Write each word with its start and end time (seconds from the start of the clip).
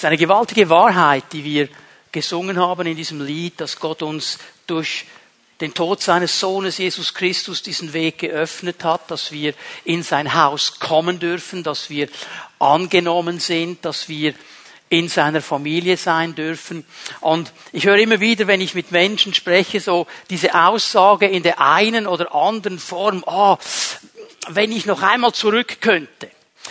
ist 0.00 0.06
eine 0.06 0.16
gewaltige 0.16 0.70
Wahrheit, 0.70 1.24
die 1.30 1.44
wir 1.44 1.68
gesungen 2.10 2.58
haben 2.58 2.86
in 2.86 2.96
diesem 2.96 3.20
Lied, 3.20 3.60
dass 3.60 3.78
Gott 3.78 4.00
uns 4.00 4.38
durch 4.66 5.04
den 5.60 5.74
Tod 5.74 6.00
seines 6.00 6.40
Sohnes 6.40 6.78
Jesus 6.78 7.12
Christus 7.12 7.62
diesen 7.62 7.92
Weg 7.92 8.16
geöffnet 8.16 8.82
hat, 8.82 9.10
dass 9.10 9.30
wir 9.30 9.52
in 9.84 10.02
sein 10.02 10.32
Haus 10.32 10.80
kommen 10.80 11.18
dürfen, 11.18 11.62
dass 11.62 11.90
wir 11.90 12.08
angenommen 12.58 13.40
sind, 13.40 13.84
dass 13.84 14.08
wir 14.08 14.32
in 14.88 15.10
seiner 15.10 15.42
Familie 15.42 15.98
sein 15.98 16.34
dürfen. 16.34 16.86
Und 17.20 17.52
ich 17.72 17.84
höre 17.84 17.98
immer 17.98 18.20
wieder, 18.20 18.46
wenn 18.46 18.62
ich 18.62 18.74
mit 18.74 18.92
Menschen 18.92 19.34
spreche, 19.34 19.80
so 19.80 20.06
diese 20.30 20.54
Aussage 20.54 21.26
in 21.26 21.42
der 21.42 21.60
einen 21.60 22.06
oder 22.06 22.34
anderen 22.34 22.78
Form, 22.78 23.22
oh, 23.26 23.58
wenn 24.48 24.72
ich 24.72 24.86
noch 24.86 25.02
einmal 25.02 25.34
zurück 25.34 25.82
könnte 25.82 26.30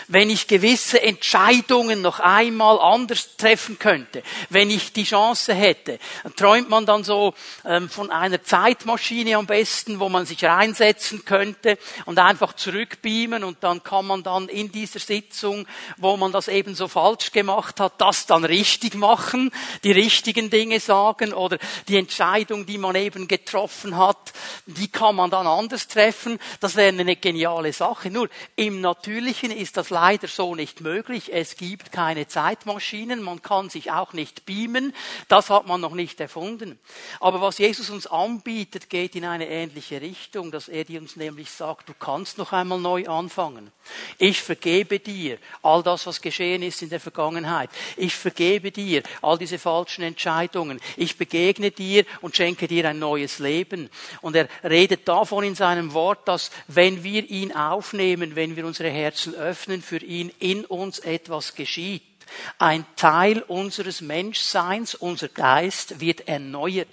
wenn 0.10 0.32
ich 0.32 0.48
gewisse 0.48 1.02
Entscheidungen 1.02 2.02
noch 2.02 2.20
einmal 2.20 2.80
anders 2.80 3.38
treffen 3.38 3.77
könnte, 3.77 4.23
wenn 4.49 4.72
ich 4.72 4.91
die 4.91 5.04
Chance 5.04 5.54
hätte, 5.54 5.99
träumt 6.35 6.68
man 6.68 6.88
dann 6.88 7.04
so 7.04 7.35
ähm, 7.63 7.90
von 7.90 8.09
einer 8.09 8.44
Zeitmaschine 8.44 9.38
am 9.38 9.45
besten, 9.45 9.99
wo 9.99 10.09
man 10.09 10.26
sich 10.26 10.44
reinsetzen 10.44 11.26
könnte 11.26 11.77
und 12.05 12.18
einfach 12.18 12.54
zurückbeamen 12.54 13.44
und 13.44 13.63
dann 13.63 13.84
kann 13.84 14.08
man 14.08 14.23
dann 14.23 14.49
in 14.49 14.72
dieser 14.72 14.99
Sitzung, 14.99 15.68
wo 15.98 16.18
man 16.18 16.32
das 16.32 16.48
eben 16.48 16.73
so 16.73 16.88
falsch 16.88 17.32
gemacht 17.32 17.80
hat, 17.80 18.02
das 18.02 18.26
dann 18.26 18.46
richtig 18.46 18.96
machen, 18.96 19.52
die 19.84 19.91
richtigen 19.91 20.49
Dinge 20.49 20.80
sagen 20.80 21.34
oder 21.34 21.60
die 21.88 21.98
Entscheidung, 21.98 22.66
die 22.66 22.80
man 22.80 22.96
eben 22.96 23.27
getroffen 23.27 23.96
hat, 23.96 24.34
die 24.66 24.88
kann 24.88 25.16
man 25.16 25.30
dann 25.30 25.46
anders 25.46 25.88
treffen. 25.88 26.40
Das 26.62 26.76
wäre 26.76 26.90
eine 26.90 27.16
geniale 27.16 27.73
Sache. 27.73 28.10
Nur 28.10 28.27
im 28.55 28.82
Natürlichen 28.82 29.52
ist 29.52 29.77
das 29.77 29.91
leider 29.99 30.30
so 30.30 30.55
nicht 30.55 30.80
möglich. 30.80 31.34
Es 31.34 31.58
gibt 31.58 31.91
keine 31.91 32.26
Zeitmaschinen, 32.26 33.21
man 33.21 33.41
kann 33.41 33.70
sich 33.70 33.91
auch 33.91 34.13
nicht 34.13 34.45
beamen. 34.45 34.94
Das 35.27 35.49
hat 35.49 35.68
man 35.68 35.82
noch 35.82 35.93
nicht 35.93 36.21
erfunden. 36.21 36.79
Aber 37.20 37.41
was 37.41 37.57
Jesus 37.57 37.90
uns 37.90 38.07
anbietet, 38.07 38.90
geht 38.90 39.15
in 39.18 39.26
eine 39.26 39.49
ähnliche 39.49 39.99
Richtung, 39.99 40.51
dass 40.51 40.70
er 40.70 40.85
uns 40.90 41.18
nämlich 41.18 41.51
sagt, 41.51 41.90
du 41.90 41.93
kannst 41.93 42.37
noch 42.37 42.54
einmal 42.54 42.79
neu 42.79 43.07
anfangen. 43.07 43.74
Ich 44.18 44.41
vergebe 44.41 44.99
dir 44.99 45.37
all 45.63 45.84
das, 45.84 46.07
was 46.07 46.21
geschehen 46.21 46.63
ist 46.63 46.81
in 46.81 46.90
der 46.90 47.02
Vergangenheit. 47.02 47.70
Ich 47.98 48.15
vergebe 48.15 48.71
dir 48.71 49.04
all 49.21 49.37
diese 49.37 49.59
falschen 49.59 50.04
Entscheidungen. 50.04 50.79
Ich 50.96 51.18
begegne 51.18 51.71
dir 51.71 52.05
und 52.21 52.37
schenke 52.37 52.70
dir 52.70 52.87
ein 52.87 52.99
neues 52.99 53.40
Leben. 53.40 53.90
Und 54.21 54.37
er 54.37 54.48
redet 54.63 55.09
davon 55.09 55.43
in 55.43 55.55
seinem 55.55 55.91
Wort, 55.93 56.26
dass 56.26 56.52
wenn 56.68 57.04
wir 57.04 57.29
ihn 57.29 57.54
aufnehmen, 57.54 58.37
wenn 58.37 58.55
wir 58.55 58.65
unsere 58.65 58.90
Herzen 58.90 59.35
öffnen 59.35 59.81
für 59.90 60.05
ihn 60.05 60.32
in 60.40 60.65
uns 60.65 60.99
etwas 60.99 61.55
geschieht. 61.55 62.04
Ein 62.58 62.85
Teil 62.96 63.41
unseres 63.44 64.02
Menschseins, 64.02 64.96
unser 64.96 65.28
Geist 65.28 66.00
wird 66.00 66.28
erneuert. 66.28 66.88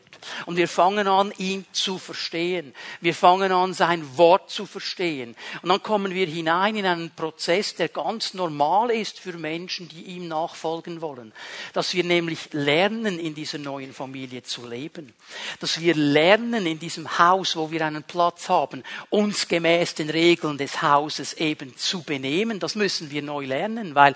Und 0.47 0.57
wir 0.57 0.69
fangen 0.69 1.07
an, 1.09 1.33
ihn 1.39 1.65
zu 1.73 1.99
verstehen. 1.99 2.75
Wir 3.01 3.15
fangen 3.15 3.53
an, 3.53 3.75
sein 3.75 4.17
Wort 4.17 4.51
zu 4.51 4.67
verstehen. 4.67 5.37
Und 5.63 5.69
dann 5.69 5.83
kommen 5.83 6.15
wir 6.15 6.27
hinein 6.27 6.77
in 6.77 6.87
einen 6.87 7.11
Prozess, 7.11 7.75
der 7.75 7.89
ganz 7.89 8.35
normal 8.35 8.91
ist 8.91 9.19
für 9.19 9.35
Menschen, 9.35 9.89
die 9.89 10.03
ihm 10.03 10.29
nachfolgen 10.29 11.01
wollen. 11.01 11.33
Dass 11.73 11.95
wir 11.95 12.05
nämlich 12.05 12.53
lernen, 12.53 13.19
in 13.19 13.35
dieser 13.35 13.59
neuen 13.59 13.93
Familie 13.93 14.43
zu 14.43 14.67
leben. 14.67 15.13
Dass 15.61 15.81
wir 15.81 15.95
lernen, 15.95 16.67
in 16.67 16.79
diesem 16.79 17.19
Haus, 17.19 17.57
wo 17.57 17.71
wir 17.71 17.85
einen 17.85 18.03
Platz 18.03 18.49
haben, 18.49 18.83
uns 19.11 19.49
gemäß 19.49 19.95
den 19.95 20.11
Regeln 20.11 20.59
des 20.59 20.83
Hauses 20.83 21.35
eben 21.35 21.77
zu 21.77 22.03
benehmen. 22.03 22.61
Das 22.61 22.75
müssen 22.75 23.11
wir 23.11 23.23
neu 23.23 23.45
lernen, 23.47 23.95
weil 23.95 24.15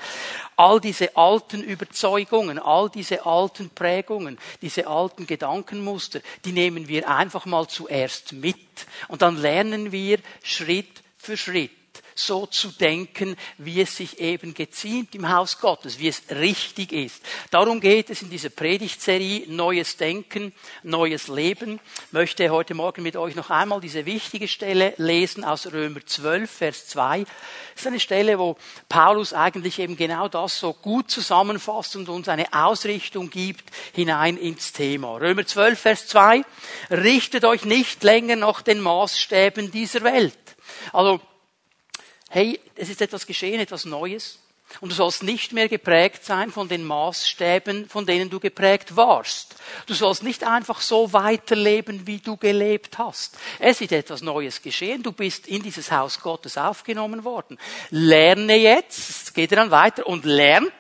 all 0.57 0.81
diese 0.81 1.10
alten 1.17 1.63
Überzeugungen, 1.63 2.59
all 2.59 2.91
diese 2.91 3.27
alten 3.27 3.71
Prägungen, 3.71 4.39
diese 4.63 4.87
alten 4.87 5.27
Gedankenmuster, 5.27 5.91
Muster, 5.91 6.21
die 6.45 6.53
nehmen 6.53 6.89
wir 6.89 7.09
einfach 7.09 7.47
mal 7.47 7.67
zuerst 7.69 8.33
mit. 8.33 8.57
Und 9.09 9.23
dann 9.23 9.37
lernen 9.37 9.93
wir 9.93 10.19
Schritt 10.43 11.03
für 11.17 11.37
Schritt 11.37 11.71
so 12.25 12.47
zu 12.47 12.69
denken, 12.69 13.37
wie 13.59 13.81
es 13.81 13.97
sich 13.97 14.21
eben 14.21 14.55
geziemt 14.55 15.15
im 15.15 15.29
Haus 15.29 15.59
Gottes, 15.59 15.99
wie 15.99 16.09
es 16.09 16.23
richtig 16.31 16.93
ist. 16.93 17.23
Darum 17.51 17.81
geht 17.81 18.11
es 18.11 18.23
in 18.23 18.31
dieser 18.31 18.51
Predigtserie 18.51 19.45
Neues 19.49 19.97
Denken, 19.97 20.53
Neues 20.83 21.29
Leben. 21.29 21.81
Ich 22.07 22.13
möchte 22.13 22.51
heute 22.51 22.75
Morgen 22.75 23.03
mit 23.03 23.17
euch 23.17 23.35
noch 23.35 23.51
einmal 23.51 23.81
diese 23.81 24.07
wichtige 24.07 24.49
Stelle 24.49 24.95
lesen 24.97 25.45
aus 25.45 25.73
Römer 25.73 26.05
12, 26.05 26.51
Vers 26.51 26.87
2. 26.89 27.21
Das 27.21 27.29
ist 27.77 27.87
eine 27.87 28.01
Stelle, 28.01 28.39
wo 28.39 28.57
Paulus 28.89 29.33
eigentlich 29.33 29.79
eben 29.79 29.97
genau 29.97 30.29
das 30.29 30.59
so 30.59 30.73
gut 30.73 31.11
zusammenfasst 31.11 31.97
und 31.97 32.09
uns 32.09 32.29
eine 32.29 32.53
Ausrichtung 32.53 33.31
gibt 33.31 33.71
hinein 33.95 34.37
ins 34.37 34.73
Thema. 34.73 35.17
Römer 35.17 35.47
12, 35.47 35.79
Vers 35.79 36.07
2. 36.09 36.43
Richtet 36.91 37.45
euch 37.45 37.65
nicht 37.65 38.03
länger 38.03 38.37
nach 38.37 38.63
den 38.63 38.81
Maßstäben 38.81 39.71
dieser 39.71 40.03
Welt. 40.03 40.37
Also 40.93 41.21
hey, 42.31 42.59
es 42.77 42.89
ist 42.89 43.03
etwas 43.03 43.27
geschehen, 43.27 43.61
etwas 43.61 43.85
Neues. 43.85 44.39
Und 44.81 44.93
du 44.93 44.95
sollst 44.95 45.25
nicht 45.25 45.53
mehr 45.53 45.69
geprägt 45.69 46.25
sein 46.25 46.53
von 46.53 46.69
den 46.69 46.85
Maßstäben, 46.85 47.89
von 47.89 48.07
denen 48.07 48.31
du 48.31 48.39
geprägt 48.39 48.97
warst. 48.97 49.57
Du 49.87 49.95
sollst 49.95 50.23
nicht 50.23 50.45
einfach 50.45 50.81
so 50.81 51.13
weiterleben, 51.13 52.07
wie 52.07 52.19
du 52.19 52.37
gelebt 52.37 52.97
hast. 52.97 53.37
Es 53.59 53.81
ist 53.81 53.91
etwas 53.91 54.23
Neues 54.23 54.63
geschehen. 54.63 55.03
Du 55.03 55.11
bist 55.11 55.49
in 55.49 55.65
dieses 55.65 55.91
Haus 55.91 56.21
Gottes 56.21 56.57
aufgenommen 56.57 57.25
worden. 57.25 57.59
Lerne 57.91 58.55
jetzt, 58.55 59.11
es 59.11 59.35
geht 59.35 59.51
dann 59.51 59.73
weiter, 59.73 60.07
und 60.07 60.25
lernt, 60.25 60.73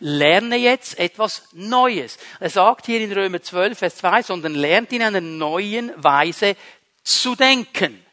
lerne 0.00 0.56
jetzt 0.56 0.98
etwas 0.98 1.44
Neues. 1.52 2.18
Er 2.40 2.50
sagt 2.50 2.84
hier 2.84 3.00
in 3.00 3.10
Römer 3.10 3.40
12, 3.40 3.78
Vers 3.78 3.96
2, 3.96 4.22
sondern 4.22 4.54
lernt 4.54 4.92
in 4.92 5.02
einer 5.02 5.22
neuen 5.22 5.92
Weise 5.96 6.56
zu 7.02 7.34
denken 7.36 8.04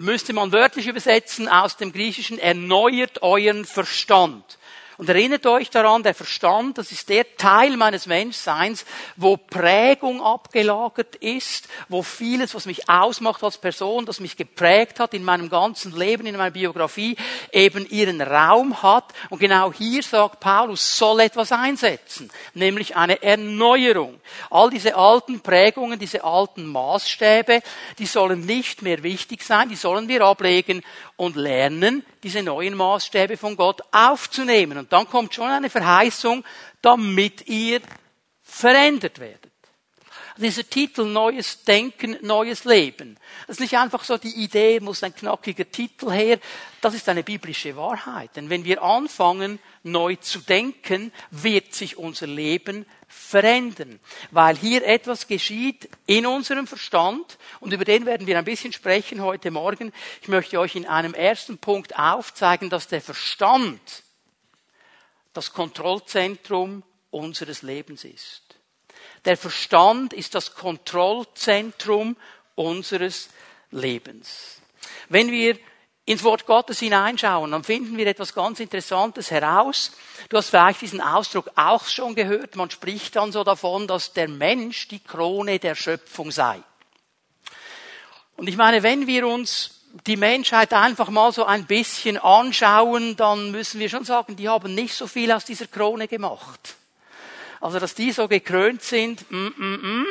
müsste 0.00 0.32
man 0.32 0.50
wörtlich 0.50 0.86
übersetzen 0.86 1.46
aus 1.46 1.76
dem 1.76 1.92
Griechischen, 1.92 2.38
erneuert 2.38 3.22
euren 3.22 3.66
Verstand. 3.66 4.58
Und 5.00 5.08
erinnert 5.08 5.46
euch 5.46 5.70
daran, 5.70 6.02
der 6.02 6.12
Verstand, 6.12 6.76
das 6.76 6.92
ist 6.92 7.08
der 7.08 7.24
Teil 7.38 7.78
meines 7.78 8.04
Menschseins, 8.04 8.84
wo 9.16 9.38
Prägung 9.38 10.20
abgelagert 10.22 11.16
ist, 11.16 11.68
wo 11.88 12.02
vieles, 12.02 12.54
was 12.54 12.66
mich 12.66 12.86
ausmacht 12.90 13.42
als 13.42 13.56
Person, 13.56 14.04
das 14.04 14.20
mich 14.20 14.36
geprägt 14.36 15.00
hat 15.00 15.14
in 15.14 15.24
meinem 15.24 15.48
ganzen 15.48 15.96
Leben, 15.96 16.26
in 16.26 16.36
meiner 16.36 16.50
Biografie, 16.50 17.16
eben 17.50 17.88
ihren 17.88 18.20
Raum 18.20 18.82
hat. 18.82 19.14
Und 19.30 19.38
genau 19.38 19.72
hier 19.72 20.02
sagt 20.02 20.38
Paulus, 20.40 20.98
soll 20.98 21.20
etwas 21.20 21.50
einsetzen, 21.50 22.30
nämlich 22.52 22.94
eine 22.94 23.22
Erneuerung. 23.22 24.20
All 24.50 24.68
diese 24.68 24.96
alten 24.96 25.40
Prägungen, 25.40 25.98
diese 25.98 26.24
alten 26.24 26.66
Maßstäbe, 26.66 27.62
die 27.98 28.04
sollen 28.04 28.44
nicht 28.44 28.82
mehr 28.82 29.02
wichtig 29.02 29.44
sein, 29.44 29.70
die 29.70 29.76
sollen 29.76 30.08
wir 30.08 30.20
ablegen 30.26 30.82
und 31.16 31.36
lernen, 31.36 32.04
diese 32.22 32.42
neuen 32.42 32.74
Maßstäbe 32.74 33.38
von 33.38 33.56
Gott 33.56 33.80
aufzunehmen. 33.92 34.76
Und 34.76 34.89
dann 34.92 35.08
kommt 35.08 35.34
schon 35.34 35.50
eine 35.50 35.70
Verheißung, 35.70 36.44
damit 36.82 37.48
ihr 37.48 37.80
verändert 38.42 39.18
werdet. 39.18 39.50
Dieser 40.36 40.68
Titel 40.68 41.04
Neues 41.04 41.64
Denken, 41.64 42.16
Neues 42.22 42.64
Leben. 42.64 43.18
Das 43.46 43.56
ist 43.56 43.60
nicht 43.60 43.76
einfach 43.76 44.04
so 44.04 44.16
die 44.16 44.42
Idee, 44.42 44.80
muss 44.80 45.02
ein 45.02 45.14
knackiger 45.14 45.70
Titel 45.70 46.10
her. 46.10 46.38
Das 46.80 46.94
ist 46.94 47.08
eine 47.10 47.22
biblische 47.22 47.76
Wahrheit. 47.76 48.36
Denn 48.36 48.48
wenn 48.48 48.64
wir 48.64 48.82
anfangen, 48.82 49.58
neu 49.82 50.16
zu 50.16 50.38
denken, 50.38 51.12
wird 51.30 51.74
sich 51.74 51.98
unser 51.98 52.26
Leben 52.26 52.86
verändern, 53.06 53.98
weil 54.30 54.56
hier 54.56 54.86
etwas 54.86 55.26
geschieht 55.26 55.88
in 56.06 56.26
unserem 56.26 56.66
Verstand 56.66 57.38
und 57.58 57.72
über 57.72 57.84
den 57.84 58.06
werden 58.06 58.26
wir 58.26 58.38
ein 58.38 58.44
bisschen 58.44 58.72
sprechen 58.72 59.20
heute 59.20 59.50
Morgen. 59.50 59.92
Ich 60.22 60.28
möchte 60.28 60.60
euch 60.60 60.76
in 60.76 60.86
einem 60.86 61.12
ersten 61.12 61.58
Punkt 61.58 61.98
aufzeigen, 61.98 62.70
dass 62.70 62.86
der 62.86 63.00
Verstand 63.00 63.80
das 65.32 65.52
Kontrollzentrum 65.52 66.82
unseres 67.10 67.62
Lebens 67.62 68.04
ist. 68.04 68.42
Der 69.24 69.36
Verstand 69.36 70.12
ist 70.12 70.34
das 70.34 70.54
Kontrollzentrum 70.54 72.16
unseres 72.54 73.30
Lebens. 73.70 74.60
Wenn 75.08 75.30
wir 75.30 75.58
ins 76.06 76.24
Wort 76.24 76.46
Gottes 76.46 76.80
hineinschauen, 76.80 77.52
dann 77.52 77.62
finden 77.62 77.96
wir 77.96 78.06
etwas 78.06 78.34
ganz 78.34 78.58
Interessantes 78.58 79.30
heraus. 79.30 79.92
Du 80.28 80.36
hast 80.36 80.50
vielleicht 80.50 80.80
diesen 80.80 81.00
Ausdruck 81.00 81.50
auch 81.54 81.86
schon 81.86 82.14
gehört. 82.14 82.56
Man 82.56 82.70
spricht 82.70 83.16
dann 83.16 83.32
so 83.32 83.44
davon, 83.44 83.86
dass 83.86 84.12
der 84.12 84.28
Mensch 84.28 84.88
die 84.88 84.98
Krone 84.98 85.58
der 85.58 85.74
Schöpfung 85.74 86.30
sei. 86.30 86.62
Und 88.36 88.48
ich 88.48 88.56
meine, 88.56 88.82
wenn 88.82 89.06
wir 89.06 89.26
uns 89.26 89.79
die 90.06 90.16
Menschheit 90.16 90.72
einfach 90.72 91.10
mal 91.10 91.32
so 91.32 91.44
ein 91.44 91.66
bisschen 91.66 92.16
anschauen, 92.18 93.16
dann 93.16 93.50
müssen 93.50 93.80
wir 93.80 93.88
schon 93.88 94.04
sagen, 94.04 94.36
die 94.36 94.48
haben 94.48 94.74
nicht 94.74 94.94
so 94.94 95.06
viel 95.06 95.32
aus 95.32 95.44
dieser 95.44 95.66
Krone 95.66 96.08
gemacht. 96.08 96.76
Also, 97.60 97.78
dass 97.78 97.94
die 97.94 98.12
so 98.12 98.28
gekrönt 98.28 98.82
sind, 98.82 99.30
mm, 99.30 99.36
mm, 99.56 99.80
mm. 99.82 100.06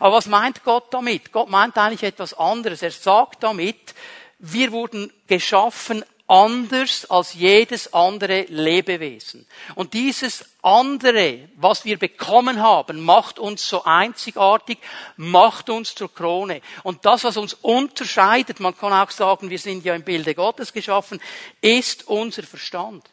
Aber 0.00 0.16
was 0.16 0.26
meint 0.26 0.64
Gott 0.64 0.92
damit? 0.92 1.32
Gott 1.32 1.48
meint 1.48 1.78
eigentlich 1.78 2.02
etwas 2.02 2.34
anderes. 2.34 2.82
Er 2.82 2.90
sagt 2.90 3.42
damit, 3.42 3.94
wir 4.38 4.72
wurden 4.72 5.12
geschaffen 5.26 6.04
anders 6.30 7.10
als 7.10 7.34
jedes 7.34 7.92
andere 7.92 8.42
Lebewesen. 8.42 9.46
Und 9.74 9.94
dieses 9.94 10.44
andere, 10.62 11.48
was 11.56 11.84
wir 11.84 11.98
bekommen 11.98 12.62
haben, 12.62 13.00
macht 13.00 13.40
uns 13.40 13.68
so 13.68 13.82
einzigartig, 13.82 14.78
macht 15.16 15.68
uns 15.70 15.94
zur 15.96 16.14
Krone. 16.14 16.62
Und 16.84 17.04
das, 17.04 17.24
was 17.24 17.36
uns 17.36 17.54
unterscheidet, 17.54 18.60
man 18.60 18.78
kann 18.78 18.92
auch 18.92 19.10
sagen, 19.10 19.50
wir 19.50 19.58
sind 19.58 19.84
ja 19.84 19.92
im 19.94 20.04
Bilde 20.04 20.36
Gottes 20.36 20.72
geschaffen, 20.72 21.20
ist 21.60 22.06
unser 22.06 22.44
Verstand. 22.44 23.04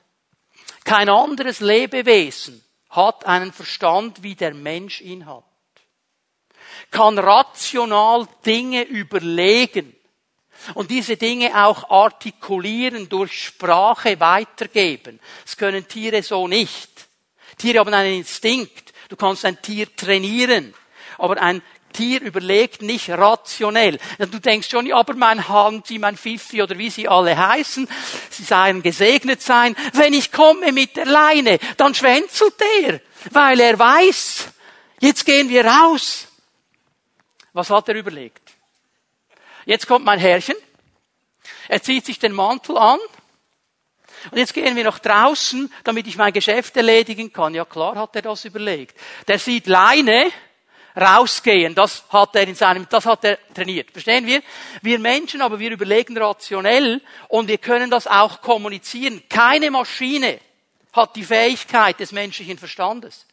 Kein 0.83 1.09
anderes 1.09 1.59
Lebewesen 1.59 2.63
hat 2.91 3.25
einen 3.25 3.51
Verstand, 3.51 4.21
wie 4.21 4.35
der 4.35 4.53
Mensch 4.53 5.01
ihn 5.01 5.25
hat. 5.25 5.43
Kann 6.91 7.17
rational 7.17 8.27
Dinge 8.45 8.83
überlegen 8.83 9.96
und 10.73 10.91
diese 10.91 11.17
Dinge 11.17 11.65
auch 11.65 11.89
artikulieren, 11.89 13.09
durch 13.09 13.45
Sprache 13.45 14.19
weitergeben. 14.19 15.19
Das 15.43 15.57
können 15.57 15.87
Tiere 15.87 16.23
so 16.23 16.47
nicht. 16.47 16.89
Tiere 17.57 17.79
haben 17.79 17.93
einen 17.93 18.17
Instinkt. 18.17 18.93
Du 19.09 19.15
kannst 19.15 19.45
ein 19.45 19.61
Tier 19.61 19.93
trainieren. 19.95 20.73
Aber 21.17 21.41
ein 21.41 21.61
Tier 21.93 22.21
überlegt 22.21 22.81
nicht 22.81 23.09
rationell. 23.09 23.97
Du 24.19 24.39
denkst 24.39 24.69
schon, 24.69 24.91
aber 24.91 25.15
mein 25.15 25.47
Hansi, 25.47 25.97
mein 25.97 26.15
Fifi 26.17 26.61
oder 26.61 26.77
wie 26.77 26.89
sie 26.89 27.07
alle 27.07 27.35
heißen, 27.35 27.87
sie 28.29 28.43
seien 28.43 28.83
gesegnet 28.83 29.41
sein. 29.41 29.75
Wenn 29.93 30.13
ich 30.13 30.31
komme 30.31 30.71
mit 30.71 30.95
der 30.95 31.05
Leine, 31.05 31.57
dann 31.77 31.95
schwänzelt 31.95 32.55
er, 32.83 32.99
weil 33.31 33.59
er 33.59 33.79
weiß, 33.79 34.49
jetzt 34.99 35.25
gehen 35.25 35.49
wir 35.49 35.65
raus. 35.65 36.27
Was 37.53 37.69
hat 37.71 37.89
er 37.89 37.95
überlegt? 37.95 38.46
Jetzt 39.67 39.85
kommt 39.85 40.05
mein 40.05 40.17
Herrchen. 40.17 40.55
Er 41.67 41.83
zieht 41.83 42.05
sich 42.05 42.17
den 42.19 42.31
Mantel 42.31 42.77
an. 42.77 42.99
Und 44.31 44.37
jetzt 44.37 44.53
gehen 44.53 44.77
wir 44.77 44.85
nach 44.85 44.99
draußen, 44.99 45.71
damit 45.83 46.07
ich 46.07 46.15
mein 46.15 46.31
Geschäft 46.31 46.77
erledigen 46.77 47.33
kann. 47.33 47.53
Ja 47.53 47.65
klar 47.65 47.95
hat 47.97 48.15
er 48.15 48.21
das 48.21 48.45
überlegt. 48.45 48.97
Der 49.27 49.37
sieht 49.37 49.67
Leine, 49.67 50.31
rausgehen. 50.95 51.75
Das 51.75 52.05
hat 52.09 52.33
er 52.37 52.47
in 52.47 52.55
seinem, 52.55 52.87
das 52.89 53.05
hat 53.05 53.25
er 53.25 53.39
trainiert. 53.53 53.91
Verstehen 53.91 54.25
wir? 54.25 54.41
Wir 54.81 54.99
Menschen, 54.99 55.41
aber 55.41 55.59
wir 55.59 55.71
überlegen 55.71 56.17
rationell 56.17 57.01
und 57.27 57.49
wir 57.49 57.57
können 57.57 57.91
das 57.91 58.07
auch 58.07 58.39
kommunizieren. 58.39 59.21
Keine 59.27 59.69
Maschine 59.69 60.39
hat 60.93 61.13
die 61.17 61.25
Fähigkeit 61.25 61.99
des 61.99 62.13
menschlichen 62.13 62.57
Verstandes. 62.57 63.26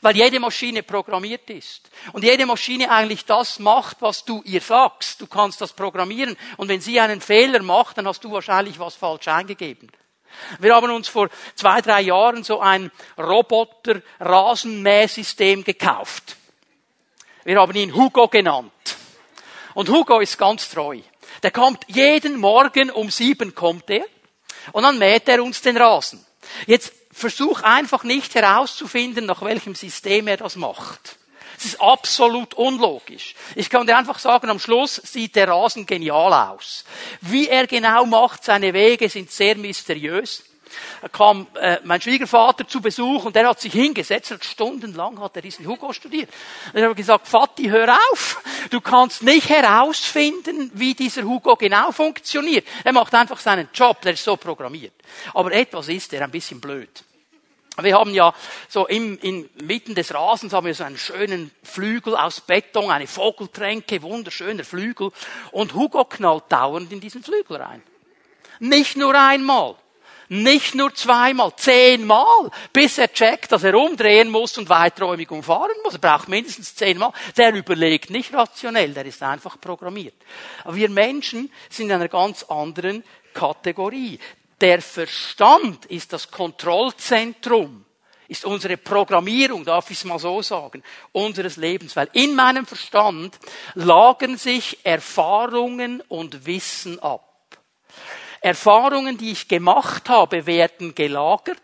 Weil 0.00 0.16
jede 0.16 0.40
Maschine 0.40 0.82
programmiert 0.82 1.50
ist. 1.50 1.90
Und 2.12 2.24
jede 2.24 2.46
Maschine 2.46 2.90
eigentlich 2.90 3.24
das 3.24 3.58
macht, 3.58 3.98
was 4.00 4.24
du 4.24 4.42
ihr 4.44 4.60
sagst. 4.60 5.20
Du 5.20 5.26
kannst 5.26 5.60
das 5.60 5.72
programmieren. 5.72 6.36
Und 6.56 6.68
wenn 6.68 6.80
sie 6.80 7.00
einen 7.00 7.20
Fehler 7.20 7.62
macht, 7.62 7.98
dann 7.98 8.06
hast 8.06 8.22
du 8.24 8.30
wahrscheinlich 8.32 8.78
was 8.78 8.94
falsch 8.94 9.28
eingegeben. 9.28 9.90
Wir 10.58 10.74
haben 10.74 10.90
uns 10.90 11.08
vor 11.08 11.28
zwei, 11.54 11.80
drei 11.80 12.02
Jahren 12.02 12.44
so 12.44 12.60
ein 12.60 12.90
Roboter-Rasenmähsystem 13.18 15.64
gekauft. 15.64 16.36
Wir 17.44 17.58
haben 17.60 17.76
ihn 17.76 17.94
Hugo 17.94 18.28
genannt. 18.28 18.72
Und 19.74 19.90
Hugo 19.90 20.20
ist 20.20 20.38
ganz 20.38 20.70
treu. 20.70 21.00
Der 21.42 21.50
kommt 21.50 21.84
jeden 21.88 22.38
Morgen 22.38 22.90
um 22.90 23.10
sieben 23.10 23.54
kommt 23.54 23.90
er. 23.90 24.04
Und 24.72 24.84
dann 24.84 24.98
mäht 24.98 25.28
er 25.28 25.42
uns 25.42 25.60
den 25.60 25.76
Rasen. 25.76 26.24
Jetzt 26.66 26.94
versuch 27.14 27.62
einfach 27.62 28.04
nicht 28.04 28.34
herauszufinden, 28.34 29.24
nach 29.24 29.42
welchem 29.42 29.74
System 29.74 30.26
er 30.26 30.36
das 30.36 30.56
macht. 30.56 31.16
Es 31.56 31.64
ist 31.64 31.80
absolut 31.80 32.54
unlogisch. 32.54 33.34
Ich 33.54 33.70
kann 33.70 33.86
dir 33.86 33.96
einfach 33.96 34.18
sagen, 34.18 34.50
am 34.50 34.58
Schluss 34.58 34.96
sieht 34.96 35.36
der 35.36 35.48
Rasen 35.48 35.86
genial 35.86 36.32
aus. 36.32 36.84
Wie 37.20 37.48
er 37.48 37.66
genau 37.68 38.04
macht, 38.04 38.44
seine 38.44 38.74
Wege 38.74 39.08
sind 39.08 39.30
sehr 39.30 39.56
mysteriös. 39.56 40.42
Da 41.02 41.08
kam 41.08 41.46
äh, 41.54 41.78
mein 41.84 42.00
Schwiegervater 42.00 42.66
zu 42.66 42.80
Besuch 42.80 43.24
und 43.24 43.36
der 43.36 43.48
hat 43.48 43.60
sich 43.60 43.72
hingesetzt 43.72 44.32
und 44.32 44.44
stundenlang 44.44 45.20
hat 45.20 45.36
er 45.36 45.42
diesen 45.42 45.66
Hugo 45.66 45.92
studiert. 45.92 46.30
Und 46.72 46.78
ich 46.78 46.84
habe 46.84 46.94
gesagt, 46.94 47.26
Vati, 47.26 47.64
hör 47.64 47.96
auf. 48.12 48.42
Du 48.70 48.80
kannst 48.80 49.22
nicht 49.22 49.48
herausfinden, 49.48 50.70
wie 50.74 50.94
dieser 50.94 51.22
Hugo 51.22 51.56
genau 51.56 51.92
funktioniert. 51.92 52.66
Er 52.84 52.92
macht 52.92 53.14
einfach 53.14 53.38
seinen 53.38 53.68
Job, 53.74 54.00
der 54.02 54.14
ist 54.14 54.24
so 54.24 54.36
programmiert. 54.36 54.94
Aber 55.34 55.52
etwas 55.52 55.88
ist 55.88 56.12
er 56.12 56.22
ein 56.22 56.30
bisschen 56.30 56.60
blöd. 56.60 57.04
Wir 57.82 57.98
haben 57.98 58.14
ja 58.14 58.32
so 58.68 58.86
im, 58.86 59.18
inmitten 59.18 59.96
des 59.96 60.14
Rasens 60.14 60.52
haben 60.52 60.66
wir 60.66 60.74
so 60.74 60.84
einen 60.84 60.96
schönen 60.96 61.50
Flügel 61.64 62.14
aus 62.16 62.40
Beton, 62.40 62.90
eine 62.90 63.08
Vogeltränke, 63.08 64.00
wunderschöner 64.02 64.62
Flügel. 64.62 65.10
Und 65.50 65.74
Hugo 65.74 66.04
knallt 66.04 66.44
dauernd 66.50 66.92
in 66.92 67.00
diesen 67.00 67.24
Flügel 67.24 67.56
rein. 67.56 67.82
Nicht 68.60 68.96
nur 68.96 69.14
einmal. 69.14 69.74
Nicht 70.28 70.74
nur 70.74 70.94
zweimal, 70.94 71.54
zehnmal, 71.56 72.50
bis 72.72 72.98
er 72.98 73.12
checkt, 73.12 73.52
dass 73.52 73.64
er 73.64 73.74
umdrehen 73.74 74.30
muss 74.30 74.56
und 74.56 74.68
weiträumig 74.68 75.30
umfahren 75.30 75.76
muss. 75.82 75.94
Er 75.94 76.00
braucht 76.00 76.28
mindestens 76.28 76.74
zehnmal. 76.74 77.12
Der 77.36 77.54
überlegt 77.54 78.10
nicht 78.10 78.32
rationell, 78.32 78.94
der 78.94 79.04
ist 79.04 79.22
einfach 79.22 79.60
programmiert. 79.60 80.14
Aber 80.64 80.74
wir 80.74 80.88
Menschen 80.88 81.52
sind 81.68 81.86
in 81.86 81.92
einer 81.92 82.08
ganz 82.08 82.42
anderen 82.44 83.04
Kategorie. 83.34 84.18
Der 84.60 84.80
Verstand 84.80 85.84
ist 85.86 86.12
das 86.12 86.30
Kontrollzentrum, 86.30 87.84
ist 88.28 88.46
unsere 88.46 88.78
Programmierung, 88.78 89.64
darf 89.64 89.90
ich 89.90 89.98
es 89.98 90.04
mal 90.04 90.18
so 90.18 90.40
sagen, 90.40 90.82
unseres 91.12 91.56
Lebens. 91.56 91.94
Weil 91.96 92.08
in 92.14 92.34
meinem 92.34 92.64
Verstand 92.64 93.38
lagern 93.74 94.38
sich 94.38 94.78
Erfahrungen 94.84 96.00
und 96.08 96.46
Wissen 96.46 96.98
ab. 97.00 97.30
Erfahrungen, 98.44 99.16
die 99.16 99.32
ich 99.32 99.48
gemacht 99.48 100.10
habe, 100.10 100.44
werden 100.44 100.94
gelagert 100.94 101.58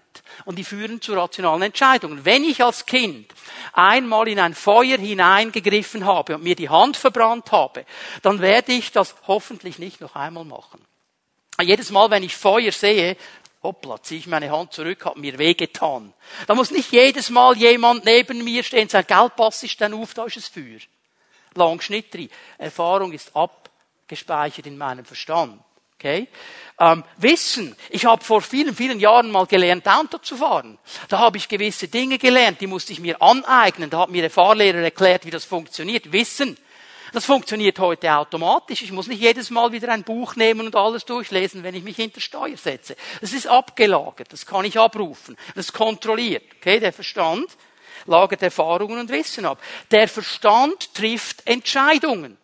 und 0.47 0.59
die 0.59 0.65
führen 0.65 1.03
zu 1.03 1.13
rationalen 1.13 1.61
Entscheidungen. 1.61 2.25
Wenn 2.25 2.43
ich 2.43 2.65
als 2.65 2.87
Kind 2.87 3.31
einmal 3.75 4.27
in 4.29 4.41
ein 4.41 4.55
Feuer 4.55 4.97
hineingegriffen 4.97 6.07
habe 6.07 6.37
und 6.37 6.43
mir 6.43 6.57
die 6.57 6.71
Hand 6.71 6.97
verbrannt 6.97 7.53
habe, 7.53 7.85
dann 8.23 8.41
werde 8.41 8.73
ich 8.73 8.93
das 8.93 9.15
hoffentlich 9.27 9.79
nicht 9.79 10.01
noch 10.01 10.15
einmal 10.15 10.47
machen. 10.47 10.81
Jedes 11.61 11.91
Mal, 11.91 12.11
wenn 12.11 12.23
ich 12.23 12.35
Feuer 12.35 12.73
sehe, 12.73 13.19
hoppla, 13.63 14.03
ziehe 14.03 14.21
ich 14.21 14.27
meine 14.27 14.51
Hand 14.51 14.73
zurück, 14.73 15.05
hat 15.05 15.19
mir 15.19 15.37
wehgetan. 15.37 16.15
Da 16.47 16.55
muss 16.55 16.71
nicht 16.71 16.93
jedes 16.93 17.29
Mal 17.29 17.59
jemand 17.59 18.07
neben 18.07 18.43
mir 18.43 18.63
stehen 18.63 18.85
und 18.85 18.91
sagen, 18.91 19.07
Geld 19.07 19.37
pass 19.37 19.63
ist 19.63 19.79
dann 19.83 19.93
auf, 19.93 20.15
da 20.15 20.25
ist 20.25 20.39
es 20.39 20.49
Feuer. 20.49 20.81
Lang 21.57 21.83
Schnitt 21.83 22.15
drin. 22.15 22.31
Erfahrung 22.57 23.13
ist 23.13 23.37
abgespeichert 23.37 24.65
in 24.65 24.79
meinem 24.79 25.05
Verstand. 25.05 25.61
Okay? 26.01 26.29
Ähm, 26.79 27.05
Wissen. 27.19 27.77
Ich 27.91 28.07
habe 28.07 28.25
vor 28.25 28.41
vielen, 28.41 28.75
vielen 28.75 28.99
Jahren 28.99 29.31
mal 29.31 29.47
gelernt, 29.47 29.87
Auto 29.87 30.17
zu 30.17 30.37
fahren. 30.37 30.79
Da 31.09 31.19
habe 31.19 31.37
ich 31.37 31.47
gewisse 31.47 31.89
Dinge 31.89 32.17
gelernt, 32.17 32.63
die 32.63 32.67
musste 32.67 32.95
ich 32.95 33.01
mir 33.01 33.21
aneignen. 33.21 33.91
Da 33.91 34.01
hat 34.01 34.11
mir 34.11 34.23
der 34.23 34.31
Fahrlehrer 34.31 34.79
erklärt, 34.79 35.27
wie 35.27 35.31
das 35.31 35.45
funktioniert. 35.45 36.11
Wissen. 36.11 36.57
Das 37.13 37.27
funktioniert 37.27 37.79
heute 37.81 38.15
automatisch. 38.15 38.83
Ich 38.83 38.93
muss 38.93 39.09
nicht 39.09 39.21
jedes 39.21 39.51
Mal 39.51 39.73
wieder 39.73 39.93
ein 39.93 40.05
Buch 40.05 40.37
nehmen 40.37 40.67
und 40.67 40.77
alles 40.77 41.05
durchlesen, 41.05 41.65
wenn 41.65 41.75
ich 41.75 41.83
mich 41.83 41.97
hinter 41.97 42.21
Steuer 42.21 42.57
setze. 42.57 42.97
Das 43.21 43.35
ist 43.35 43.47
abgelagert. 43.47 44.33
Das 44.33 44.47
kann 44.47 44.65
ich 44.65 44.79
abrufen. 44.79 45.37
Das 45.55 45.73
kontrolliert. 45.75 46.45
Okay? 46.57 46.81
Der 46.81 46.95
Verstand 46.95 47.51
lagert 48.07 48.43
Erfahrungen 48.43 49.01
und 49.01 49.11
Wissen 49.11 49.45
ab. 49.45 49.61
Der 49.91 50.09
Verstand 50.09 50.95
trifft 50.95 51.47
Entscheidungen. 51.47 52.39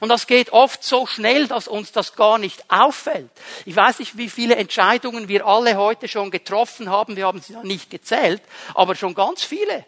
Und 0.00 0.08
das 0.08 0.26
geht 0.26 0.52
oft 0.52 0.82
so 0.84 1.06
schnell, 1.06 1.48
dass 1.48 1.68
uns 1.68 1.92
das 1.92 2.14
gar 2.14 2.38
nicht 2.38 2.64
auffällt. 2.70 3.30
Ich 3.64 3.76
weiß 3.76 3.98
nicht, 3.98 4.16
wie 4.16 4.28
viele 4.28 4.56
Entscheidungen 4.56 5.28
wir 5.28 5.46
alle 5.46 5.76
heute 5.76 6.08
schon 6.08 6.30
getroffen 6.30 6.90
haben. 6.90 7.16
Wir 7.16 7.26
haben 7.26 7.40
sie 7.40 7.52
noch 7.52 7.62
nicht 7.62 7.90
gezählt, 7.90 8.42
aber 8.74 8.94
schon 8.94 9.14
ganz 9.14 9.44
viele. 9.44 9.84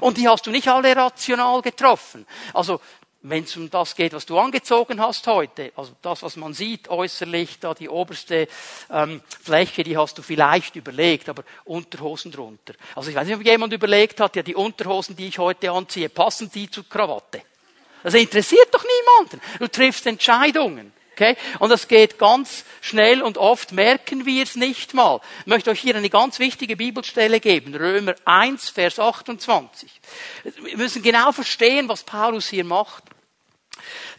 Und 0.00 0.18
die 0.18 0.28
hast 0.28 0.46
du 0.46 0.50
nicht 0.50 0.68
alle 0.68 0.94
rational 0.94 1.62
getroffen. 1.62 2.26
Also, 2.52 2.80
wenn 3.22 3.44
es 3.44 3.56
um 3.56 3.68
das 3.68 3.96
geht, 3.96 4.12
was 4.12 4.26
du 4.26 4.38
angezogen 4.38 5.00
hast 5.00 5.26
heute, 5.26 5.72
also 5.74 5.92
das, 6.02 6.22
was 6.22 6.36
man 6.36 6.54
sieht 6.54 6.88
äußerlich, 6.88 7.58
da 7.58 7.74
die 7.74 7.88
oberste 7.88 8.46
ähm, 8.90 9.20
Fläche, 9.42 9.82
die 9.82 9.96
hast 9.96 10.18
du 10.18 10.22
vielleicht 10.22 10.76
überlegt, 10.76 11.28
aber 11.28 11.42
Unterhosen 11.64 12.30
drunter. 12.30 12.74
Also 12.94 13.10
ich 13.10 13.16
weiß 13.16 13.26
nicht, 13.26 13.36
ob 13.36 13.44
jemand 13.44 13.72
überlegt 13.72 14.20
hat, 14.20 14.36
ja 14.36 14.42
die 14.42 14.54
Unterhosen, 14.54 15.16
die 15.16 15.26
ich 15.26 15.38
heute 15.38 15.72
anziehe, 15.72 16.08
passen 16.08 16.50
die 16.52 16.70
zur 16.70 16.88
Krawatte? 16.88 17.42
Das 18.02 18.14
interessiert 18.14 18.68
doch 18.72 18.84
niemanden. 18.84 19.40
Du 19.58 19.68
triffst 19.68 20.06
Entscheidungen. 20.06 20.92
Okay? 21.18 21.36
Und 21.58 21.70
das 21.70 21.88
geht 21.88 22.16
ganz 22.18 22.64
schnell 22.80 23.22
und 23.22 23.38
oft 23.38 23.72
merken 23.72 24.24
wir 24.24 24.44
es 24.44 24.54
nicht 24.54 24.94
mal. 24.94 25.20
Ich 25.40 25.46
möchte 25.46 25.70
euch 25.70 25.80
hier 25.80 25.96
eine 25.96 26.10
ganz 26.10 26.38
wichtige 26.38 26.76
Bibelstelle 26.76 27.40
geben. 27.40 27.74
Römer 27.74 28.14
1, 28.24 28.70
Vers 28.70 29.00
28. 29.00 29.90
Wir 30.62 30.76
müssen 30.76 31.02
genau 31.02 31.32
verstehen, 31.32 31.88
was 31.88 32.04
Paulus 32.04 32.48
hier 32.48 32.64
macht. 32.64 33.02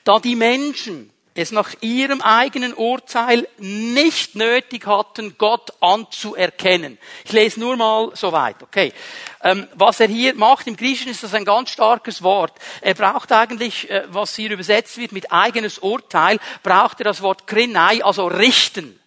Da 0.03 0.19
die 0.19 0.35
Menschen 0.35 1.13
es 1.39 1.51
nach 1.51 1.73
ihrem 1.81 2.21
eigenen 2.21 2.73
Urteil 2.73 3.47
nicht 3.57 4.35
nötig 4.35 4.85
hatten, 4.85 5.37
Gott 5.37 5.71
anzuerkennen. 5.79 6.97
Ich 7.23 7.31
lese 7.31 7.59
nur 7.59 7.77
mal 7.77 8.11
so 8.13 8.31
weit, 8.31 8.61
okay. 8.61 8.93
Ähm, 9.41 9.67
was 9.73 9.99
er 9.99 10.07
hier 10.07 10.35
macht, 10.35 10.67
im 10.67 10.75
Griechischen 10.75 11.11
ist 11.11 11.23
das 11.23 11.33
ein 11.33 11.45
ganz 11.45 11.69
starkes 11.69 12.21
Wort. 12.21 12.53
Er 12.81 12.93
braucht 12.93 13.31
eigentlich, 13.31 13.89
äh, 13.89 14.03
was 14.09 14.35
hier 14.35 14.51
übersetzt 14.51 14.97
wird 14.97 15.13
mit 15.13 15.31
eigenes 15.31 15.79
Urteil, 15.79 16.39
braucht 16.61 16.99
er 16.99 17.05
das 17.05 17.21
Wort 17.21 17.47
krinai, 17.47 18.03
also 18.03 18.27
richten. 18.27 18.99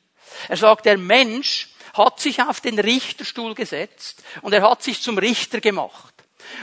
Er 0.49 0.57
sagt, 0.57 0.87
der 0.87 0.99
Mensch 0.99 1.69
hat 1.95 2.21
sich 2.21 2.41
auf 2.43 2.61
den 2.61 2.79
Richterstuhl 2.79 3.55
gesetzt 3.55 4.23
und 4.41 4.55
er 4.55 4.69
hat 4.69 4.83
sich 4.83 5.03
zum 5.03 5.19
Richter 5.19 5.61
gemacht. 5.61 6.15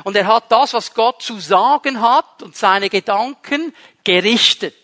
Und 0.03 0.15
er 0.15 0.27
hat 0.27 0.51
das, 0.51 0.73
was 0.73 0.93
Gott 0.93 1.21
zu 1.21 1.39
sagen 1.39 2.01
hat 2.01 2.41
und 2.41 2.55
seine 2.55 2.89
Gedanken 2.89 3.73
gerichtet. 4.03 4.75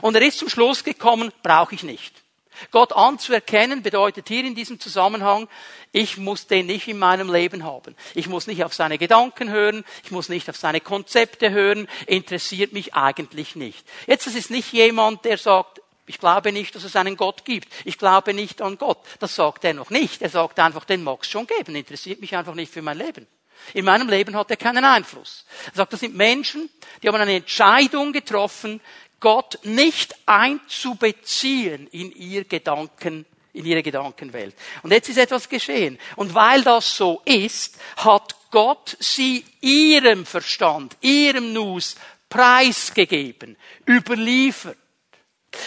Und 0.00 0.14
er 0.16 0.22
ist 0.22 0.38
zum 0.38 0.48
Schluss 0.48 0.84
gekommen, 0.84 1.32
brauche 1.42 1.74
ich 1.74 1.82
nicht. 1.82 2.24
Gott 2.70 2.92
anzuerkennen 2.92 3.82
bedeutet 3.82 4.28
hier 4.28 4.44
in 4.44 4.54
diesem 4.54 4.78
Zusammenhang, 4.78 5.48
ich 5.92 6.18
muss 6.18 6.46
den 6.46 6.66
nicht 6.66 6.88
in 6.88 6.98
meinem 6.98 7.32
Leben 7.32 7.64
haben. 7.64 7.96
Ich 8.14 8.28
muss 8.28 8.46
nicht 8.46 8.64
auf 8.64 8.74
seine 8.74 8.98
Gedanken 8.98 9.50
hören, 9.50 9.84
ich 10.04 10.10
muss 10.10 10.28
nicht 10.28 10.48
auf 10.48 10.56
seine 10.56 10.80
Konzepte 10.80 11.50
hören, 11.50 11.88
interessiert 12.06 12.72
mich 12.72 12.94
eigentlich 12.94 13.56
nicht. 13.56 13.84
Jetzt, 14.06 14.26
es 14.26 14.34
ist 14.34 14.50
nicht 14.50 14.72
jemand, 14.72 15.24
der 15.24 15.38
sagt, 15.38 15.80
ich 16.06 16.18
glaube 16.18 16.52
nicht, 16.52 16.74
dass 16.74 16.84
es 16.84 16.96
einen 16.96 17.16
Gott 17.16 17.44
gibt. 17.44 17.68
Ich 17.84 17.96
glaube 17.96 18.34
nicht 18.34 18.60
an 18.60 18.76
Gott. 18.76 18.98
Das 19.20 19.34
sagt 19.34 19.64
er 19.64 19.72
noch 19.72 19.88
nicht. 19.88 20.20
Er 20.20 20.28
sagt 20.28 20.58
einfach, 20.58 20.84
den 20.84 21.02
mag 21.02 21.22
es 21.22 21.30
schon 21.30 21.46
geben, 21.46 21.74
interessiert 21.74 22.20
mich 22.20 22.36
einfach 22.36 22.54
nicht 22.54 22.72
für 22.72 22.82
mein 22.82 22.98
Leben. 22.98 23.26
In 23.72 23.86
meinem 23.86 24.08
Leben 24.08 24.36
hat 24.36 24.50
er 24.50 24.58
keinen 24.58 24.84
Einfluss. 24.84 25.46
Er 25.68 25.76
sagt, 25.76 25.94
das 25.94 26.00
sind 26.00 26.14
Menschen, 26.14 26.68
die 27.02 27.08
haben 27.08 27.16
eine 27.16 27.36
Entscheidung 27.36 28.12
getroffen, 28.12 28.80
Gott 29.24 29.58
nicht 29.62 30.14
einzubeziehen 30.26 31.86
in 31.86 32.12
ihr 32.12 32.44
Gedanken, 32.44 33.24
in 33.54 33.64
ihre 33.64 33.82
Gedankenwelt. 33.82 34.54
Und 34.82 34.92
jetzt 34.92 35.08
ist 35.08 35.16
etwas 35.16 35.48
geschehen. 35.48 35.98
Und 36.16 36.34
weil 36.34 36.62
das 36.62 36.94
so 36.94 37.22
ist, 37.24 37.78
hat 37.96 38.36
Gott 38.50 38.98
sie 39.00 39.42
ihrem 39.62 40.26
Verstand, 40.26 40.98
ihrem 41.00 41.54
Nus 41.54 41.94
preisgegeben, 42.28 43.56
überliefert. 43.88 44.76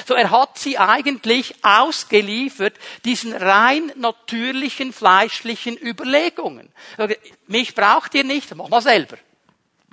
So, 0.06 0.14
er 0.14 0.30
hat 0.30 0.60
sie 0.60 0.78
eigentlich 0.78 1.56
ausgeliefert, 1.64 2.76
diesen 3.06 3.34
rein 3.34 3.92
natürlichen, 3.96 4.94
fleischlichen 4.94 5.76
Überlegungen. 5.78 6.70
Mich 7.48 7.74
braucht 7.74 8.14
ihr 8.14 8.24
nicht, 8.24 8.54
mach 8.54 8.70
mal 8.70 8.84
selber. 8.84 9.18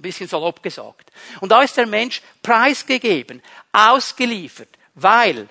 Bisschen 0.05 0.29
salopp 0.29 0.63
gesagt. 0.63 1.11
Und 1.41 1.51
da 1.51 1.63
ist 1.63 1.77
der 1.77 1.87
Mensch 1.87 2.21
preisgegeben, 2.43 3.43
ausgeliefert, 3.73 4.69
weil 4.95 5.49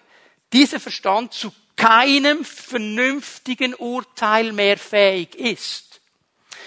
dieser 0.54 0.80
Verstand 0.80 1.34
zu 1.34 1.52
keinem 1.76 2.46
vernünftigen 2.46 3.74
Urteil 3.74 4.54
mehr 4.54 4.78
fähig 4.78 5.34
ist. 5.36 6.00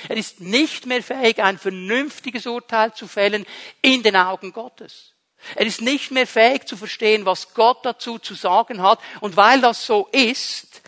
Er 0.08 0.16
ist 0.16 0.40
nicht 0.40 0.84
mehr 0.84 1.02
fähig, 1.02 1.40
ein 1.40 1.58
vernünftiges 1.58 2.46
Urteil 2.46 2.92
zu 2.92 3.06
fällen 3.06 3.46
in 3.82 4.02
den 4.02 4.16
Augen 4.16 4.52
Gottes. 4.52 5.12
Er 5.54 5.64
ist 5.64 5.80
nicht 5.80 6.10
mehr 6.10 6.26
fähig 6.26 6.66
zu 6.66 6.76
verstehen, 6.76 7.24
was 7.24 7.54
Gott 7.54 7.84
dazu 7.84 8.18
zu 8.18 8.34
sagen 8.34 8.82
hat. 8.82 8.98
Und 9.20 9.36
weil 9.36 9.60
das 9.60 9.86
so 9.86 10.08
ist, 10.10 10.82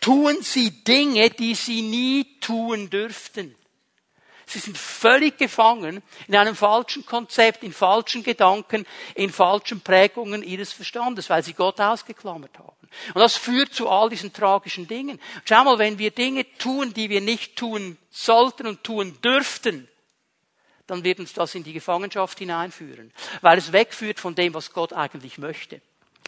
tun 0.00 0.38
sie 0.42 0.70
Dinge, 0.84 1.30
die 1.30 1.56
sie 1.56 1.82
nie 1.82 2.38
tun 2.40 2.88
dürften. 2.88 3.56
Sie 4.50 4.58
sind 4.58 4.76
völlig 4.76 5.38
gefangen 5.38 6.02
in 6.26 6.34
einem 6.34 6.56
falschen 6.56 7.06
Konzept, 7.06 7.62
in 7.62 7.72
falschen 7.72 8.24
Gedanken, 8.24 8.84
in 9.14 9.30
falschen 9.30 9.80
Prägungen 9.80 10.42
ihres 10.42 10.72
Verstandes, 10.72 11.30
weil 11.30 11.44
sie 11.44 11.52
Gott 11.52 11.80
ausgeklammert 11.80 12.58
haben. 12.58 12.88
Und 13.14 13.20
das 13.20 13.36
führt 13.36 13.72
zu 13.72 13.88
all 13.88 14.10
diesen 14.10 14.32
tragischen 14.32 14.88
Dingen. 14.88 15.20
Schau 15.44 15.62
mal, 15.62 15.78
wenn 15.78 15.98
wir 15.98 16.10
Dinge 16.10 16.44
tun, 16.58 16.92
die 16.92 17.08
wir 17.10 17.20
nicht 17.20 17.54
tun 17.54 17.96
sollten 18.10 18.66
und 18.66 18.82
tun 18.82 19.16
dürften, 19.22 19.88
dann 20.88 21.04
wird 21.04 21.20
uns 21.20 21.32
das 21.32 21.54
in 21.54 21.62
die 21.62 21.72
Gefangenschaft 21.72 22.40
hineinführen, 22.40 23.12
weil 23.42 23.56
es 23.56 23.70
wegführt 23.70 24.18
von 24.18 24.34
dem, 24.34 24.52
was 24.54 24.72
Gott 24.72 24.92
eigentlich 24.92 25.38
möchte. 25.38 25.80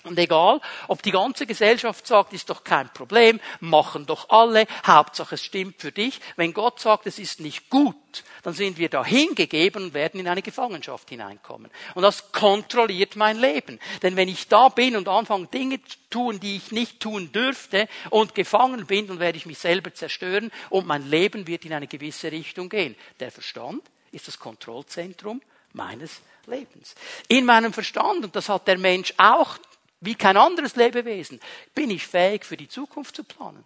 Und 0.04 0.18
egal, 0.18 0.60
ob 0.88 1.00
die 1.02 1.12
ganze 1.12 1.46
Gesellschaft 1.46 2.08
sagt, 2.08 2.32
ist 2.32 2.50
doch 2.50 2.64
kein 2.64 2.92
Problem, 2.92 3.38
machen 3.60 4.04
doch 4.04 4.30
alle, 4.30 4.66
Hauptsache 4.84 5.36
es 5.36 5.44
stimmt 5.44 5.80
für 5.80 5.92
dich. 5.92 6.20
Wenn 6.34 6.52
Gott 6.52 6.80
sagt, 6.80 7.06
es 7.06 7.20
ist 7.20 7.38
nicht 7.38 7.70
gut, 7.70 7.94
dann 8.42 8.52
sind 8.52 8.78
wir 8.78 8.88
da 8.88 9.04
hingegeben 9.04 9.84
und 9.84 9.94
werden 9.94 10.18
in 10.18 10.26
eine 10.26 10.42
Gefangenschaft 10.42 11.08
hineinkommen. 11.10 11.70
Und 11.94 12.02
das 12.02 12.32
kontrolliert 12.32 13.14
mein 13.14 13.38
Leben. 13.38 13.78
Denn 14.02 14.16
wenn 14.16 14.28
ich 14.28 14.48
da 14.48 14.70
bin 14.70 14.96
und 14.96 15.06
anfange 15.06 15.46
Dinge 15.46 15.80
zu 15.84 15.96
tun, 16.10 16.40
die 16.40 16.56
ich 16.56 16.72
nicht 16.72 16.98
tun 16.98 17.30
dürfte 17.30 17.88
und 18.10 18.34
gefangen 18.34 18.86
bin, 18.86 19.06
dann 19.06 19.20
werde 19.20 19.38
ich 19.38 19.46
mich 19.46 19.58
selber 19.58 19.94
zerstören 19.94 20.50
und 20.68 20.84
mein 20.84 21.08
Leben 21.08 21.46
wird 21.46 21.64
in 21.64 21.74
eine 21.74 21.86
gewisse 21.86 22.32
Richtung 22.32 22.68
gehen. 22.68 22.96
Der 23.20 23.30
Verstand 23.30 23.82
ist 24.10 24.26
das 24.26 24.40
Kontrollzentrum 24.40 25.40
meines 25.74 26.22
Lebens. 26.46 26.96
In 27.28 27.44
meinem 27.44 27.72
Verstand, 27.72 28.24
und 28.24 28.34
das 28.34 28.48
hat 28.48 28.66
der 28.66 28.78
Mensch 28.78 29.14
auch 29.16 29.58
wie 30.02 30.16
kein 30.16 30.36
anderes 30.36 30.76
Lebewesen, 30.76 31.40
bin 31.74 31.90
ich 31.90 32.06
fähig, 32.06 32.44
für 32.44 32.56
die 32.56 32.68
Zukunft 32.68 33.16
zu 33.16 33.24
planen. 33.24 33.64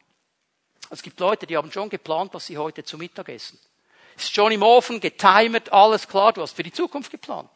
Es 0.90 1.02
gibt 1.02 1.18
Leute, 1.18 1.46
die 1.46 1.56
haben 1.56 1.72
schon 1.72 1.88
geplant, 1.88 2.32
was 2.34 2.46
sie 2.46 2.58
heute 2.58 2.84
zu 2.84 2.98
Mittag 2.98 3.28
essen. 3.28 3.58
Ist 4.16 4.34
schon 4.34 4.52
im 4.52 4.62
Ofen, 4.62 5.00
getimert, 5.00 5.72
alles 5.72 6.06
klar, 6.06 6.32
du 6.32 6.42
hast 6.42 6.54
für 6.54 6.62
die 6.62 6.72
Zukunft 6.72 7.10
geplant. 7.10 7.50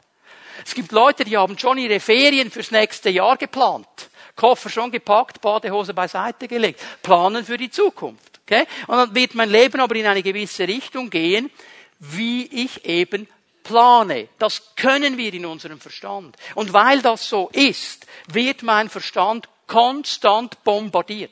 Es 0.65 0.75
gibt 0.75 0.93
Leute, 0.93 1.25
die 1.25 1.37
haben 1.37 1.59
schon 1.59 1.79
ihre 1.79 2.01
Ferien 2.01 2.51
fürs 2.51 2.71
nächste 2.71 3.11
Jahr 3.11 3.37
geplant. 3.37 3.87
Koffer 4.35 4.71
schon 4.71 4.91
gepackt, 4.91 5.41
Badehose 5.41 5.95
beiseite 5.95 6.49
gelegt. 6.49 6.81
Planen 7.03 7.45
für 7.45 7.57
die 7.57 7.71
Zukunft. 7.71 8.41
Okay? 8.43 8.67
Und 8.87 8.97
dann 8.97 9.15
wird 9.15 9.35
mein 9.35 9.51
Leben 9.51 9.81
aber 9.81 9.95
in 9.95 10.07
eine 10.07 10.23
gewisse 10.23 10.67
Richtung 10.67 11.11
gehen, 11.11 11.51
wie 11.99 12.47
ich 12.47 12.85
eben 12.85 13.29
plane. 13.71 14.29
Das 14.39 14.75
können 14.75 15.17
wir 15.17 15.33
in 15.33 15.47
unserem 15.47 15.81
Verstand. 15.81 16.37
Und 16.57 16.73
weil 16.73 17.03
das 17.03 17.29
so 17.29 17.49
ist, 17.53 18.07
wird 18.27 18.63
mein 18.63 18.89
Verstand 18.89 19.49
konstant 19.69 20.65
bombardiert. 20.65 21.31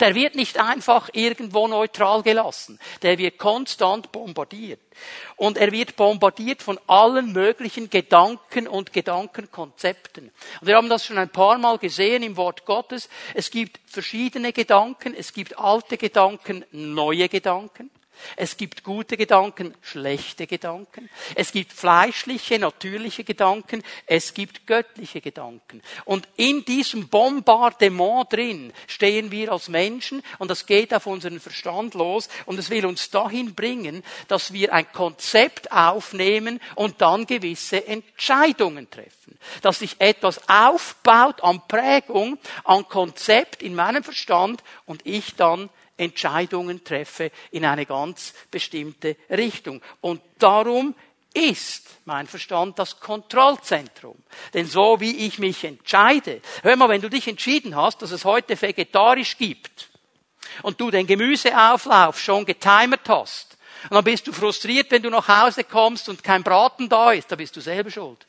Der 0.00 0.16
wird 0.16 0.34
nicht 0.34 0.58
einfach 0.58 1.08
irgendwo 1.12 1.68
neutral 1.68 2.24
gelassen. 2.24 2.80
Der 3.02 3.16
wird 3.18 3.38
konstant 3.38 4.10
bombardiert. 4.10 4.80
Und 5.36 5.56
er 5.56 5.70
wird 5.70 5.94
bombardiert 5.94 6.62
von 6.62 6.80
allen 6.88 7.32
möglichen 7.32 7.88
Gedanken 7.88 8.66
und 8.66 8.92
Gedankenkonzepten. 8.92 10.32
Und 10.60 10.66
wir 10.66 10.74
haben 10.74 10.88
das 10.88 11.06
schon 11.06 11.18
ein 11.18 11.30
paar 11.30 11.58
Mal 11.58 11.78
gesehen 11.78 12.24
im 12.24 12.36
Wort 12.36 12.64
Gottes. 12.64 13.08
Es 13.34 13.52
gibt 13.52 13.78
verschiedene 13.88 14.52
Gedanken. 14.52 15.14
Es 15.14 15.32
gibt 15.32 15.56
alte 15.56 15.96
Gedanken, 15.96 16.64
neue 16.72 17.28
Gedanken. 17.28 17.90
Es 18.36 18.56
gibt 18.56 18.84
gute 18.84 19.16
Gedanken, 19.16 19.74
schlechte 19.82 20.46
Gedanken. 20.46 21.08
Es 21.34 21.52
gibt 21.52 21.72
fleischliche, 21.72 22.58
natürliche 22.58 23.24
Gedanken. 23.24 23.82
Es 24.06 24.34
gibt 24.34 24.66
göttliche 24.66 25.20
Gedanken. 25.20 25.82
Und 26.04 26.28
in 26.36 26.64
diesem 26.64 27.08
Bombardement 27.08 28.32
drin 28.32 28.72
stehen 28.86 29.30
wir 29.30 29.52
als 29.52 29.68
Menschen 29.68 30.22
und 30.38 30.50
das 30.50 30.66
geht 30.66 30.94
auf 30.94 31.06
unseren 31.06 31.40
Verstand 31.40 31.94
los 31.94 32.28
und 32.46 32.58
es 32.58 32.70
will 32.70 32.86
uns 32.86 33.10
dahin 33.10 33.54
bringen, 33.54 34.02
dass 34.28 34.52
wir 34.52 34.72
ein 34.72 34.90
Konzept 34.92 35.70
aufnehmen 35.72 36.60
und 36.74 37.00
dann 37.00 37.26
gewisse 37.26 37.86
Entscheidungen 37.86 38.90
treffen. 38.90 39.38
Dass 39.62 39.80
sich 39.80 39.96
etwas 39.98 40.48
aufbaut 40.48 41.42
an 41.42 41.62
Prägung, 41.68 42.38
an 42.64 42.88
Konzept 42.88 43.62
in 43.62 43.74
meinem 43.74 44.02
Verstand 44.02 44.62
und 44.86 45.02
ich 45.04 45.34
dann 45.36 45.68
Entscheidungen 45.96 46.84
treffe 46.84 47.30
in 47.50 47.64
eine 47.64 47.86
ganz 47.86 48.34
bestimmte 48.50 49.16
Richtung. 49.30 49.80
Und 50.00 50.20
darum 50.38 50.94
ist 51.34 51.88
mein 52.04 52.26
Verstand 52.26 52.78
das 52.78 53.00
Kontrollzentrum. 53.00 54.16
Denn 54.54 54.66
so 54.66 55.00
wie 55.00 55.26
ich 55.26 55.38
mich 55.38 55.64
entscheide, 55.64 56.40
hör 56.62 56.76
mal, 56.76 56.88
wenn 56.88 57.00
du 57.00 57.10
dich 57.10 57.26
entschieden 57.28 57.74
hast, 57.76 58.02
dass 58.02 58.12
es 58.12 58.24
heute 58.24 58.60
vegetarisch 58.60 59.36
gibt 59.36 59.90
und 60.62 60.80
du 60.80 60.90
den 60.90 61.06
Gemüseauflauf 61.06 62.18
schon 62.18 62.46
getimert 62.46 63.08
hast, 63.08 63.54
und 63.84 63.96
dann 63.96 64.04
bist 64.04 64.26
du 64.26 64.32
frustriert, 64.32 64.90
wenn 64.90 65.02
du 65.02 65.10
nach 65.10 65.28
Hause 65.28 65.64
kommst 65.64 66.08
und 66.08 66.24
kein 66.24 66.42
Braten 66.42 66.88
da 66.88 67.12
ist, 67.12 67.30
da 67.30 67.36
bist 67.36 67.54
du 67.54 67.60
selber 67.60 67.90
schuld. 67.90 68.26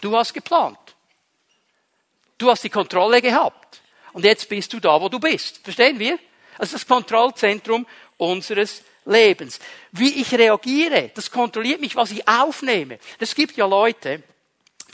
Du 0.00 0.16
hast 0.16 0.32
geplant. 0.32 0.78
Du 2.38 2.50
hast 2.50 2.64
die 2.64 2.70
Kontrolle 2.70 3.20
gehabt. 3.20 3.82
Und 4.14 4.24
jetzt 4.24 4.48
bist 4.48 4.72
du 4.72 4.80
da, 4.80 4.98
wo 4.98 5.10
du 5.10 5.20
bist. 5.20 5.58
Verstehen 5.58 5.98
wir? 5.98 6.18
Also 6.58 6.72
das 6.72 6.86
Kontrollzentrum 6.86 7.86
unseres 8.16 8.82
Lebens. 9.04 9.58
Wie 9.92 10.20
ich 10.20 10.32
reagiere, 10.34 11.10
das 11.14 11.30
kontrolliert 11.30 11.80
mich, 11.80 11.96
was 11.96 12.10
ich 12.10 12.26
aufnehme. 12.28 12.98
Es 13.18 13.34
gibt 13.34 13.56
ja 13.56 13.66
Leute, 13.66 14.22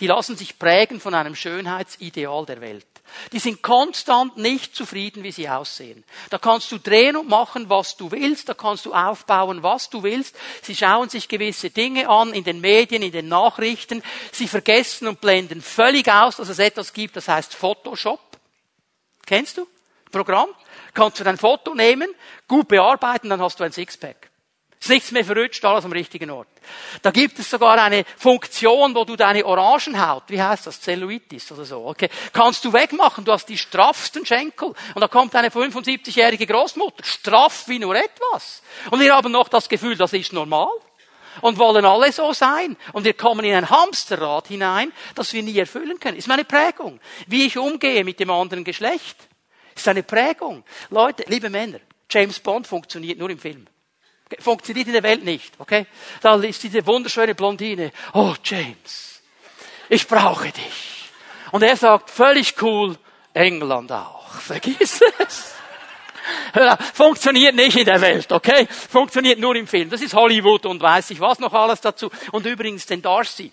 die 0.01 0.07
lassen 0.07 0.37
sich 0.37 0.59
prägen 0.59 1.01
von 1.01 1.15
einem 1.15 1.35
Schönheitsideal 1.35 2.47
der 2.47 2.61
Welt. 2.61 2.87
Die 3.33 3.39
sind 3.39 3.63
konstant 3.63 4.37
nicht 4.37 4.75
zufrieden, 4.75 5.23
wie 5.23 5.33
sie 5.33 5.49
aussehen. 5.49 6.05
Da 6.31 6.39
kannst 6.39 6.71
du 6.73 6.79
drehen 6.79 7.17
und 7.17 7.29
machen, 7.29 7.71
was 7.71 7.97
du 7.97 8.11
willst, 8.11 8.49
da 8.49 8.55
kannst 8.55 8.85
du 8.85 8.93
aufbauen, 8.93 9.63
was 9.63 9.91
du 9.91 10.03
willst. 10.03 10.37
Sie 10.63 10.75
schauen 10.75 11.09
sich 11.09 11.29
gewisse 11.29 11.71
Dinge 11.71 12.09
an 12.09 12.33
in 12.35 12.45
den 12.45 12.61
Medien, 12.61 13.03
in 13.03 13.13
den 13.13 13.29
Nachrichten. 13.29 14.03
Sie 14.33 14.49
vergessen 14.49 15.09
und 15.09 15.21
blenden 15.21 15.63
völlig 15.63 16.09
aus, 16.11 16.37
dass 16.37 16.49
es 16.49 16.59
etwas 16.59 16.93
gibt, 16.93 17.17
das 17.17 17.29
heißt 17.29 17.55
Photoshop. 17.55 18.21
Kennst 19.25 19.57
du? 19.57 19.67
Programm? 20.11 20.51
Kannst 20.97 21.21
du 21.21 21.25
dein 21.25 21.37
Foto 21.37 21.75
nehmen, 21.75 22.09
gut 22.49 22.67
bearbeiten, 22.67 23.29
dann 23.29 23.41
hast 23.41 23.61
du 23.61 23.65
ein 23.65 23.73
Sixpack. 23.73 24.31
Ist 24.79 24.91
nichts 24.91 25.11
mehr 25.11 25.25
verrutscht, 25.25 25.65
alles 25.65 25.85
am 25.85 25.93
richtigen 25.93 26.31
Ort. 26.31 26.49
Da 27.01 27.11
gibt 27.11 27.39
es 27.39 27.49
sogar 27.49 27.81
eine 27.83 28.05
Funktion, 28.19 28.95
wo 28.95 29.05
du 29.05 29.17
deine 29.17 29.45
Orangenhaut, 29.45 30.25
wie 30.29 30.41
heißt 30.41 30.67
das, 30.67 30.81
Zellulitis 30.81 31.51
oder 31.51 31.65
so, 31.65 31.87
okay, 31.87 32.11
kannst 32.33 32.65
du 32.65 32.73
wegmachen. 32.73 33.25
Du 33.25 33.33
hast 33.33 33.49
die 33.49 33.57
straffsten 33.57 34.27
Schenkel. 34.27 34.69
Und 34.95 35.01
da 35.01 35.09
kommt 35.09 35.35
eine 35.35 35.49
75-jährige 35.49 36.47
Großmutter, 36.47 37.05
straff 37.05 37.69
wie 37.69 37.79
nur 37.79 37.97
etwas. 37.97 38.63
Und 38.91 39.01
wir 39.01 39.15
haben 39.15 39.33
noch 39.33 39.49
das 39.49 39.69
Gefühl, 39.69 39.97
das 39.97 40.13
ist 40.13 40.33
normal. 40.33 40.71
Und 41.41 41.59
wollen 41.59 41.85
alle 41.85 42.13
so 42.13 42.33
sein. 42.33 42.77
Und 42.93 43.05
wir 43.05 43.15
kommen 43.15 43.45
in 43.45 43.55
ein 43.55 43.69
Hamsterrad 43.69 44.49
hinein, 44.49 44.93
das 45.15 45.33
wir 45.33 45.43
nie 45.43 45.59
erfüllen 45.59 45.99
können. 46.01 46.17
Ist 46.17 46.29
meine 46.29 46.45
Prägung. 46.45 47.01
Wie 47.27 47.47
ich 47.47 47.59
umgehe 47.59 48.05
mit 48.05 48.21
dem 48.21 48.31
anderen 48.31 48.65
Geschlecht. 48.65 49.17
Ist 49.77 49.89
eine 49.89 50.03
Prägung. 50.03 50.65
Leute, 50.89 51.25
liebe 51.29 51.51
Männer, 51.51 51.81
James 52.11 52.41
Bond 52.41 52.67
funktioniert 52.67 53.19
nur 53.19 53.29
im 53.29 53.39
Film. 53.39 53.67
Funktioniert 54.41 54.89
in 54.89 54.95
der 54.95 55.03
Welt 55.03 55.23
nicht, 55.23 55.53
okay? 55.59 55.87
Da 56.21 56.35
ist 56.37 56.63
diese 56.63 56.85
wunderschöne 56.85 57.35
Blondine. 57.35 57.93
Oh, 58.15 58.35
James, 58.43 59.23
ich 59.89 60.09
brauche 60.09 60.51
dich. 60.51 61.11
Und 61.53 61.63
er 61.63 61.77
sagt, 61.77 62.11
völlig 62.11 62.61
cool, 62.61 62.99
England 63.35 63.93
auch. 63.93 64.27
Vergiss 64.41 65.01
es. 65.19 65.53
Funktioniert 66.95 67.55
nicht 67.55 67.77
in 67.77 67.85
der 67.85 68.01
Welt, 68.01 68.33
okay? 68.33 68.67
Funktioniert 68.67 69.39
nur 69.39 69.55
im 69.55 69.69
Film. 69.69 69.91
Das 69.91 70.01
ist 70.01 70.15
Hollywood 70.15 70.67
und 70.67 70.81
weiß 70.83 71.11
ich 71.11 71.21
was 71.21 71.39
noch 71.39 71.53
alles 71.53 71.81
dazu. 71.81 72.11
Und 72.33 72.47
übrigens 72.47 72.87
den 72.87 73.03
Darcy, 73.03 73.53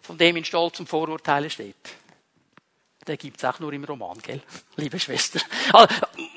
von 0.00 0.16
dem 0.16 0.36
in 0.36 0.44
Stolz 0.44 0.80
und 0.80 0.88
Vorurteile 0.88 1.50
steht 1.50 2.01
der 3.06 3.16
gibt's 3.16 3.44
auch 3.44 3.58
nur 3.58 3.72
im 3.72 3.84
Roman, 3.84 4.18
gell? 4.18 4.40
Liebe 4.76 4.98
Schwester. 4.98 5.40
Also, 5.72 5.94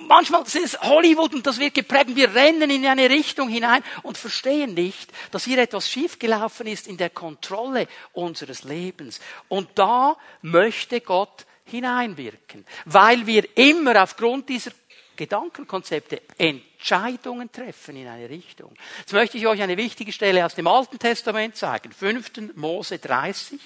manchmal 0.07 0.43
ist 0.43 0.55
es 0.55 0.81
Hollywood 0.81 1.33
und 1.33 1.45
das 1.45 1.59
wird 1.59 1.73
geprägt. 1.73 2.15
Wir 2.15 2.33
rennen 2.33 2.69
in 2.69 2.85
eine 2.85 3.09
Richtung 3.09 3.49
hinein 3.49 3.83
und 4.03 4.17
verstehen 4.17 4.73
nicht, 4.73 5.11
dass 5.31 5.45
hier 5.45 5.59
etwas 5.59 5.89
schiefgelaufen 5.89 6.67
ist 6.67 6.87
in 6.87 6.97
der 6.97 7.11
Kontrolle 7.11 7.87
unseres 8.13 8.63
Lebens. 8.63 9.19
Und 9.47 9.69
da 9.75 10.17
möchte 10.41 11.01
Gott 11.01 11.45
hineinwirken, 11.65 12.65
weil 12.85 13.25
wir 13.25 13.57
immer 13.57 14.01
aufgrund 14.01 14.49
dieser 14.49 14.71
Gedankenkonzepte 15.15 16.21
Entscheidungen 16.37 17.51
treffen 17.51 17.95
in 17.95 18.07
eine 18.07 18.29
Richtung. 18.29 18.73
Jetzt 18.99 19.13
möchte 19.13 19.37
ich 19.37 19.47
euch 19.47 19.61
eine 19.61 19.77
wichtige 19.77 20.11
Stelle 20.11 20.45
aus 20.45 20.55
dem 20.55 20.67
Alten 20.67 20.99
Testament 20.99 21.55
zeigen. 21.55 21.91
5. 21.91 22.55
Mose 22.55 22.99
30, 22.99 23.59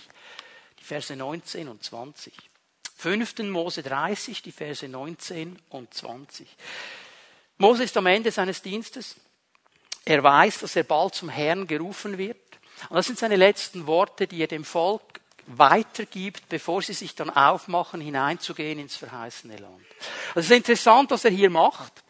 die 0.80 0.84
Verse 0.84 1.16
19 1.16 1.68
und 1.68 1.84
20. 1.84 2.49
5. 3.00 3.40
Mose 3.44 3.82
30, 3.82 4.42
die 4.42 4.52
Verse 4.52 4.86
19 4.86 5.58
und 5.70 5.94
20. 5.94 6.46
Mose 7.58 7.86
ist 7.86 7.96
am 7.96 8.06
Ende 8.08 8.30
seines 8.30 8.62
Dienstes. 8.62 9.16
Er 10.04 10.22
weiß, 10.22 10.60
dass 10.60 10.76
er 10.76 10.84
bald 10.84 11.16
zum 11.16 11.30
Herrn 11.30 11.66
gerufen 11.66 12.18
wird. 12.18 12.60
Und 12.90 12.98
das 12.98 13.08
sind 13.08 13.18
seine 13.18 13.38
letzten 13.38 13.88
Worte, 13.88 14.28
die 14.28 14.42
er 14.42 14.48
dem 14.48 14.66
Volk 14.66 15.22
weitergibt, 15.48 16.50
bevor 16.50 16.82
sie 16.82 16.92
sich 16.92 17.16
dann 17.16 17.30
aufmachen, 17.30 18.02
hineinzugehen 18.02 18.80
ins 18.80 18.98
verheißene 18.98 19.56
Land. 19.56 19.86
Es 20.36 20.46
ist 20.46 20.52
interessant, 20.52 21.10
was 21.12 21.24
er 21.24 21.32
hier 21.32 21.50
macht. 21.50 22.04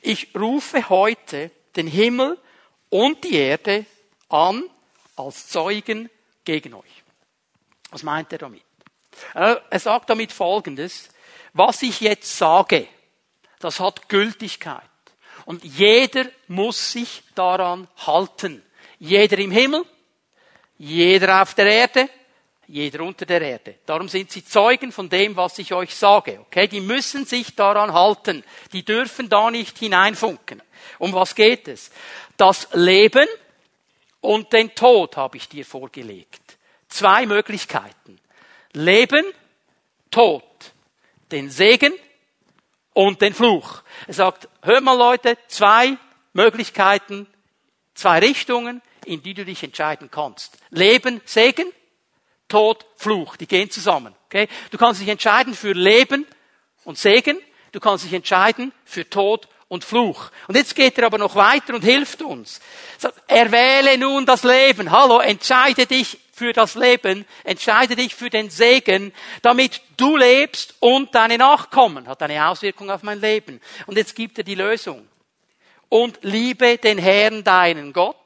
Ich 0.00 0.28
rufe 0.36 0.88
heute 0.88 1.50
den 1.74 1.88
Himmel 1.88 2.38
und 2.88 3.24
die 3.24 3.34
Erde 3.34 3.84
an 4.28 4.62
als 5.16 5.48
Zeugen 5.48 6.08
gegen 6.44 6.74
euch. 6.74 7.02
Was 7.90 8.04
meint 8.04 8.30
er 8.30 8.38
damit? 8.38 8.65
Äh, 9.34 9.56
er 9.70 9.80
sagt 9.80 10.10
damit 10.10 10.32
Folgendes. 10.32 11.08
Was 11.52 11.82
ich 11.82 12.00
jetzt 12.00 12.36
sage, 12.36 12.86
das 13.60 13.80
hat 13.80 14.08
Gültigkeit. 14.08 14.82
Und 15.44 15.64
jeder 15.64 16.26
muss 16.48 16.92
sich 16.92 17.22
daran 17.34 17.88
halten. 18.06 18.62
Jeder 18.98 19.38
im 19.38 19.50
Himmel, 19.50 19.84
jeder 20.78 21.42
auf 21.42 21.54
der 21.54 21.66
Erde, 21.66 22.08
jeder 22.68 23.02
unter 23.02 23.24
der 23.24 23.40
Erde. 23.40 23.76
Darum 23.86 24.08
sind 24.08 24.30
sie 24.30 24.44
Zeugen 24.44 24.90
von 24.90 25.08
dem, 25.08 25.36
was 25.36 25.58
ich 25.58 25.72
euch 25.72 25.94
sage. 25.94 26.40
Okay? 26.40 26.66
Die 26.66 26.80
müssen 26.80 27.24
sich 27.24 27.54
daran 27.54 27.92
halten. 27.92 28.42
Die 28.72 28.84
dürfen 28.84 29.28
da 29.28 29.50
nicht 29.50 29.78
hineinfunken. 29.78 30.62
Um 30.98 31.12
was 31.12 31.34
geht 31.34 31.68
es? 31.68 31.90
Das 32.36 32.68
Leben 32.72 33.28
und 34.20 34.52
den 34.52 34.74
Tod 34.74 35.16
habe 35.16 35.36
ich 35.36 35.48
dir 35.48 35.64
vorgelegt. 35.64 36.58
Zwei 36.88 37.26
Möglichkeiten. 37.26 38.18
Leben, 38.76 39.24
Tod, 40.10 40.44
den 41.32 41.50
Segen 41.50 41.94
und 42.92 43.22
den 43.22 43.32
Fluch. 43.32 43.82
Er 44.06 44.12
sagt, 44.12 44.48
hör 44.60 44.82
mal 44.82 44.96
Leute, 44.96 45.38
zwei 45.48 45.96
Möglichkeiten, 46.34 47.26
zwei 47.94 48.18
Richtungen, 48.18 48.82
in 49.06 49.22
die 49.22 49.32
du 49.32 49.46
dich 49.46 49.62
entscheiden 49.62 50.10
kannst. 50.10 50.58
Leben, 50.68 51.22
Segen, 51.24 51.72
Tod, 52.48 52.84
Fluch, 52.96 53.36
die 53.36 53.46
gehen 53.46 53.70
zusammen. 53.70 54.14
Okay? 54.26 54.46
Du 54.70 54.76
kannst 54.76 55.00
dich 55.00 55.08
entscheiden 55.08 55.54
für 55.54 55.72
Leben 55.72 56.26
und 56.84 56.98
Segen, 56.98 57.38
du 57.72 57.80
kannst 57.80 58.04
dich 58.04 58.12
entscheiden 58.12 58.72
für 58.84 59.08
Tod 59.08 59.48
und 59.68 59.84
Fluch. 59.84 60.30
Und 60.48 60.56
jetzt 60.56 60.74
geht 60.74 60.98
er 60.98 61.06
aber 61.06 61.16
noch 61.16 61.34
weiter 61.34 61.74
und 61.74 61.82
hilft 61.82 62.20
uns. 62.20 62.60
Sagt, 62.98 63.22
erwähle 63.26 63.96
nun 63.96 64.26
das 64.26 64.44
Leben. 64.44 64.90
Hallo, 64.90 65.20
entscheide 65.20 65.86
dich 65.86 66.18
für 66.36 66.52
das 66.52 66.74
Leben, 66.74 67.24
entscheide 67.44 67.96
dich 67.96 68.14
für 68.14 68.28
den 68.28 68.50
Segen, 68.50 69.12
damit 69.42 69.80
du 69.96 70.16
lebst 70.16 70.74
und 70.80 71.14
deine 71.14 71.38
Nachkommen. 71.38 72.06
Hat 72.06 72.22
eine 72.22 72.46
Auswirkung 72.48 72.90
auf 72.90 73.02
mein 73.02 73.20
Leben. 73.20 73.60
Und 73.86 73.96
jetzt 73.96 74.14
gibt 74.14 74.38
er 74.38 74.44
die 74.44 74.54
Lösung. 74.54 75.08
Und 75.88 76.18
liebe 76.22 76.78
den 76.78 76.98
Herrn 76.98 77.42
deinen 77.42 77.92
Gott, 77.92 78.16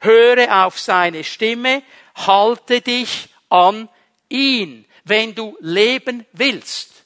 höre 0.00 0.64
auf 0.64 0.78
seine 0.78 1.24
Stimme, 1.24 1.82
halte 2.14 2.80
dich 2.80 3.28
an 3.48 3.88
ihn, 4.28 4.84
wenn 5.04 5.34
du 5.34 5.56
leben 5.60 6.24
willst 6.32 6.96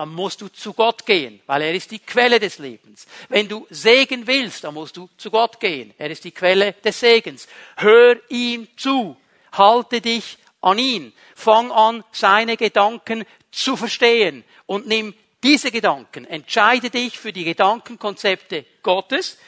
dann 0.00 0.14
musst 0.14 0.40
du 0.40 0.48
zu 0.48 0.72
Gott 0.72 1.04
gehen, 1.04 1.40
weil 1.44 1.60
er 1.60 1.74
ist 1.74 1.90
die 1.90 1.98
Quelle 1.98 2.40
des 2.40 2.58
Lebens. 2.58 3.06
Wenn 3.28 3.46
du 3.46 3.66
Segen 3.68 4.26
willst, 4.26 4.64
dann 4.64 4.72
musst 4.72 4.96
du 4.96 5.10
zu 5.18 5.30
Gott 5.30 5.60
gehen. 5.60 5.92
Er 5.98 6.10
ist 6.10 6.24
die 6.24 6.30
Quelle 6.30 6.72
des 6.72 7.00
Segens. 7.00 7.46
Hör 7.76 8.16
ihm 8.30 8.66
zu. 8.78 9.14
Halte 9.52 10.00
dich 10.00 10.38
an 10.60 10.78
ihn. 10.78 11.12
Fang 11.34 11.72
an, 11.72 12.04
seine 12.12 12.56
Gedanken 12.56 13.24
zu 13.50 13.76
verstehen 13.76 14.44
und 14.66 14.86
nimm 14.86 15.14
diese 15.42 15.70
Gedanken. 15.70 16.24
Entscheide 16.24 16.90
dich 16.90 17.18
für 17.18 17.32
die 17.32 17.44
Gedankenkonzepte 17.44 18.64
Gottes. 18.82 19.38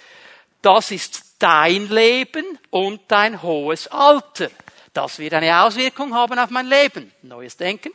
Das 0.62 0.90
ist 0.90 1.36
dein 1.38 1.88
Leben 1.88 2.58
und 2.70 3.02
dein 3.08 3.42
hohes 3.42 3.88
Alter. 3.88 4.50
Das 4.92 5.18
wird 5.18 5.34
eine 5.34 5.62
Auswirkung 5.62 6.14
haben 6.14 6.38
auf 6.38 6.50
mein 6.50 6.66
Leben. 6.66 7.12
Neues 7.22 7.56
Denken, 7.56 7.92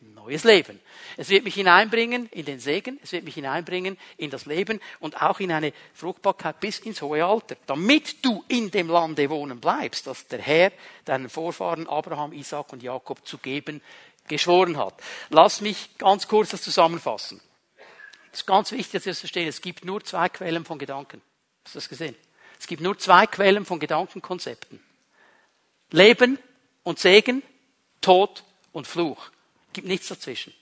neues 0.00 0.44
Leben. 0.44 0.80
Es 1.16 1.28
wird 1.28 1.44
mich 1.44 1.54
hineinbringen 1.54 2.28
in 2.30 2.44
den 2.44 2.60
Segen, 2.60 2.98
es 3.02 3.12
wird 3.12 3.24
mich 3.24 3.34
hineinbringen 3.34 3.98
in 4.16 4.30
das 4.30 4.46
Leben 4.46 4.80
und 5.00 5.20
auch 5.20 5.40
in 5.40 5.52
eine 5.52 5.72
Fruchtbarkeit 5.94 6.60
bis 6.60 6.78
ins 6.78 7.02
hohe 7.02 7.24
Alter, 7.24 7.56
damit 7.66 8.24
du 8.24 8.44
in 8.48 8.70
dem 8.70 8.88
Lande 8.88 9.28
wohnen 9.30 9.60
bleibst, 9.60 10.06
das 10.06 10.26
der 10.28 10.40
Herr 10.40 10.72
deinen 11.04 11.28
Vorfahren 11.28 11.88
Abraham, 11.88 12.32
Isaac 12.32 12.72
und 12.72 12.82
Jakob 12.82 13.26
zu 13.26 13.38
geben 13.38 13.82
geschworen 14.28 14.76
hat. 14.76 14.94
Lass 15.30 15.60
mich 15.60 15.98
ganz 15.98 16.28
kurz 16.28 16.50
das 16.50 16.62
zusammenfassen. 16.62 17.40
Es 18.32 18.40
ist 18.40 18.46
ganz 18.46 18.72
wichtig, 18.72 18.92
dass 18.92 19.04
wir 19.04 19.12
das 19.12 19.20
verstehen. 19.20 19.48
Es 19.48 19.60
gibt 19.60 19.84
nur 19.84 20.02
zwei 20.04 20.28
Quellen 20.28 20.64
von 20.64 20.78
Gedanken. 20.78 21.20
Hast 21.64 21.74
du 21.74 21.78
das 21.78 21.88
gesehen? 21.88 22.16
Es 22.58 22.66
gibt 22.66 22.80
nur 22.80 22.98
zwei 22.98 23.26
Quellen 23.26 23.64
von 23.64 23.78
Gedankenkonzepten. 23.78 24.80
Leben 25.90 26.38
und 26.82 26.98
Segen, 26.98 27.42
Tod 28.00 28.44
und 28.72 28.86
Fluch. 28.86 29.30
Es 29.68 29.72
gibt 29.74 29.88
nichts 29.88 30.08
dazwischen. 30.08 30.54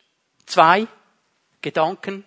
Zwei 0.50 0.88
Gedanken, 1.62 2.24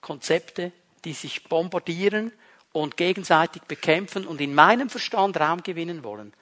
Konzepte, 0.00 0.72
die 1.04 1.12
sich 1.12 1.44
bombardieren 1.44 2.32
und 2.72 2.96
gegenseitig 2.96 3.62
bekämpfen 3.62 4.26
und 4.26 4.40
in 4.40 4.52
meinem 4.52 4.90
Verstand 4.90 5.38
Raum 5.38 5.62
gewinnen 5.62 6.02
wollen. 6.02 6.32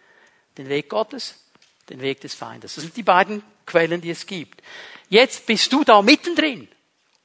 Den 0.56 0.70
Weg 0.70 0.88
Gottes, 0.88 1.44
den 1.90 2.00
Weg 2.00 2.22
des 2.22 2.32
Feindes. 2.34 2.76
Das 2.76 2.84
sind 2.84 2.96
die 2.96 3.02
beiden 3.02 3.42
Quellen, 3.66 4.00
die 4.00 4.08
es 4.08 4.26
gibt. 4.26 4.62
Jetzt 5.10 5.44
bist 5.44 5.70
du 5.74 5.84
da 5.84 6.00
mittendrin 6.00 6.68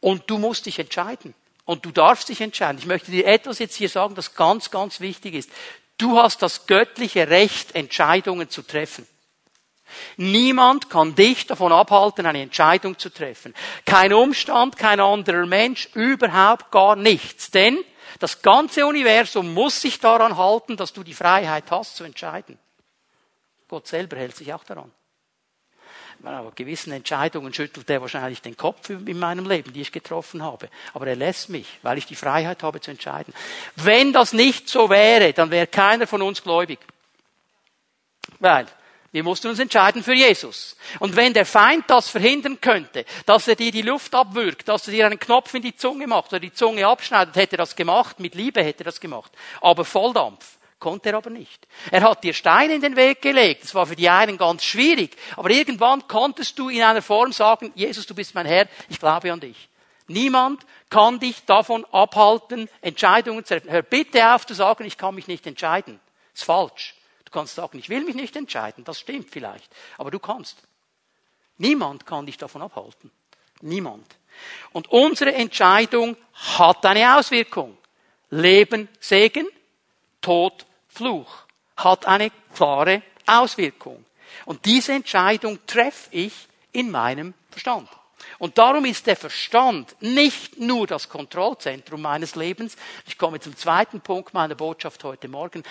und 0.02 0.30
du 0.30 0.38
musst 0.38 0.66
dich 0.66 0.78
entscheiden. 0.78 1.34
Und 1.64 1.86
du 1.86 1.92
darfst 1.92 2.28
dich 2.28 2.42
entscheiden. 2.42 2.80
Ich 2.80 2.86
möchte 2.86 3.12
dir 3.12 3.26
etwas 3.28 3.60
jetzt 3.60 3.76
hier 3.76 3.88
sagen, 3.88 4.14
das 4.14 4.36
ganz, 4.36 4.72
ganz 4.72 5.00
wichtig 5.00 5.36
ist. 5.36 5.50
Du 5.98 6.18
hast 6.18 6.42
das 6.42 6.68
göttliche 6.68 7.30
Recht, 7.30 7.76
Entscheidungen 7.76 8.50
zu 8.50 8.62
treffen. 8.62 9.08
Niemand 10.18 10.90
kann 10.90 11.16
dich 11.16 11.48
davon 11.48 11.72
abhalten, 11.72 12.26
eine 12.26 12.42
Entscheidung 12.42 12.98
zu 12.98 13.10
treffen. 13.10 13.54
Kein 13.86 14.14
Umstand, 14.14 14.78
kein 14.78 15.00
anderer 15.00 15.46
Mensch, 15.46 15.90
überhaupt 15.94 16.72
gar 16.72 16.96
nichts. 16.96 17.52
Denn 17.52 17.78
das 18.20 18.42
ganze 18.42 18.86
Universum 18.86 19.54
muss 19.54 19.82
sich 19.82 20.00
daran 20.00 20.38
halten, 20.38 20.78
dass 20.78 20.94
du 20.94 21.04
die 21.04 21.14
Freiheit 21.14 21.72
hast 21.72 21.96
zu 21.96 22.04
entscheiden. 22.04 22.60
Gott 23.68 23.88
selber 23.88 24.18
hält 24.18 24.36
sich 24.36 24.54
auch 24.54 24.64
daran. 24.64 24.92
bei 26.20 26.44
gewissen 26.56 26.92
Entscheidungen 26.92 27.54
schüttelt 27.54 27.90
er 27.90 28.02
wahrscheinlich 28.02 28.42
den 28.42 28.58
Kopf 28.58 28.90
in 28.90 29.18
meinem 29.18 29.48
Leben, 29.48 29.72
die 29.72 29.82
ich 29.82 29.92
getroffen 29.92 30.44
habe. 30.44 30.70
Aber 30.94 31.08
er 31.08 31.16
lässt 31.16 31.50
mich, 31.50 31.80
weil 31.82 31.98
ich 31.98 32.06
die 32.06 32.16
Freiheit 32.16 32.64
habe 32.64 32.82
zu 32.82 32.92
entscheiden. 32.92 33.34
Wenn 33.78 34.12
das 34.12 34.34
nicht 34.34 34.68
so 34.68 34.90
wäre, 34.90 35.32
dann 35.34 35.52
wäre 35.52 35.68
keiner 35.68 36.06
von 36.06 36.22
uns 36.22 36.44
gläubig. 36.44 36.80
Weil 38.40 38.68
wir 39.12 39.24
mussten 39.24 39.48
uns 39.48 39.60
entscheiden 39.60 40.04
für 40.04 40.14
Jesus. 40.14 40.78
Und 41.00 41.18
wenn 41.18 41.34
der 41.34 41.46
Feind 41.46 41.84
das 41.88 42.10
verhindern 42.10 42.62
könnte, 42.62 43.06
dass 43.26 43.48
er 43.48 43.56
dir 43.56 43.72
die 43.72 43.82
Luft 43.82 44.16
abwürgt, 44.16 44.70
dass 44.70 44.88
er 44.88 44.94
dir 44.94 45.06
einen 45.06 45.20
Knopf 45.20 45.54
in 45.54 45.62
die 45.62 45.76
Zunge 45.76 46.08
macht 46.08 46.32
oder 46.32 46.40
die 46.40 46.54
Zunge 46.54 46.88
abschneidet, 46.88 47.36
hätte 47.36 47.56
er 47.56 47.60
das 47.60 47.76
gemacht. 47.76 48.20
Mit 48.22 48.36
Liebe 48.36 48.64
hätte 48.64 48.84
er 48.84 48.86
das 48.86 49.02
gemacht. 49.02 49.32
Aber 49.60 49.84
Volldampf. 49.86 50.58
Konnte 50.80 51.10
er 51.10 51.18
aber 51.18 51.30
nicht. 51.30 51.68
Er 51.92 52.02
hat 52.02 52.24
dir 52.24 52.34
Steine 52.34 52.74
in 52.74 52.82
den 52.82 52.96
Weg 52.96 53.22
gelegt. 53.22 53.66
Das 53.66 53.76
war 53.76 53.86
für 53.86 53.96
die 53.96 54.10
einen 54.10 54.36
ganz 54.36 54.64
schwierig. 54.64 55.16
Aber 55.36 55.52
irgendwann 55.52 56.08
konntest 56.08 56.58
du 56.58 56.70
in 56.70 56.82
einer 56.82 57.04
Form 57.04 57.32
sagen, 57.34 57.72
Jesus, 57.76 58.08
du 58.08 58.16
bist 58.16 58.34
mein 58.34 58.48
Herr, 58.48 58.68
ich 58.90 58.98
glaube 58.98 59.32
an 59.32 59.40
dich. 59.40 59.70
Niemand 60.08 60.66
kann 60.90 61.20
dich 61.20 61.46
davon 61.46 61.86
abhalten, 61.92 62.68
Entscheidungen 62.82 63.46
zu 63.46 63.54
treffen. 63.54 63.70
Hör 63.70 63.84
bitte 63.84 64.34
auf 64.34 64.48
zu 64.48 64.56
sagen, 64.56 64.84
ich 64.86 64.98
kann 64.98 65.14
mich 65.14 65.28
nicht 65.28 65.46
entscheiden. 65.46 66.00
Das 66.34 66.42
ist 66.42 66.46
falsch. 66.46 66.96
Du 67.32 67.40
kannst 67.40 67.56
sagen, 67.56 67.80
ich 67.80 67.88
will 67.88 68.04
mich 68.04 68.16
nicht 68.16 68.36
entscheiden. 68.36 68.84
Das 68.84 69.00
stimmt 69.00 69.30
vielleicht. 69.30 69.74
Aber 69.98 70.12
du 70.12 70.20
kannst. 70.20 70.58
Niemand 71.58 72.06
kann 72.06 72.26
dich 72.26 72.38
davon 72.38 72.62
abhalten. 72.62 73.10
Niemand. 73.62 74.06
Und 74.74 74.92
unsere 74.92 75.34
Entscheidung 75.34 76.18
hat 76.34 76.86
eine 76.86 77.18
Auswirkung. 77.18 77.78
Leben, 78.32 78.90
Segen, 79.00 79.48
Tod, 80.20 80.66
Fluch 80.90 81.32
hat 81.78 82.06
eine 82.06 82.32
klare 82.54 83.02
Auswirkung. 83.26 84.04
Und 84.46 84.66
diese 84.66 84.92
Entscheidung 84.92 85.66
treffe 85.66 86.10
ich 86.12 86.34
in 86.74 86.92
meinem 86.92 87.34
Verstand. 87.50 87.88
Und 88.40 88.58
darum 88.58 88.84
ist 88.84 89.08
der 89.08 89.16
Verstand 89.16 89.96
nicht 90.02 90.60
nur 90.60 90.86
das 90.86 91.08
Kontrollzentrum 91.08 92.02
meines 92.02 92.36
Lebens. 92.36 92.76
Ich 93.06 93.18
komme 93.18 93.40
zum 93.40 93.56
zweiten 93.56 94.02
Punkt 94.02 94.34
meiner 94.34 94.56
Botschaft 94.56 95.04
heute 95.06 95.30
Morgen. 95.30 95.64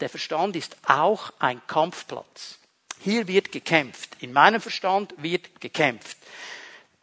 Der 0.00 0.08
Verstand 0.08 0.56
ist 0.56 0.76
auch 0.86 1.32
ein 1.38 1.60
Kampfplatz. 1.66 2.58
Hier 3.00 3.26
wird 3.28 3.52
gekämpft. 3.52 4.10
In 4.20 4.32
meinem 4.32 4.60
Verstand 4.60 5.14
wird 5.16 5.60
gekämpft. 5.60 6.16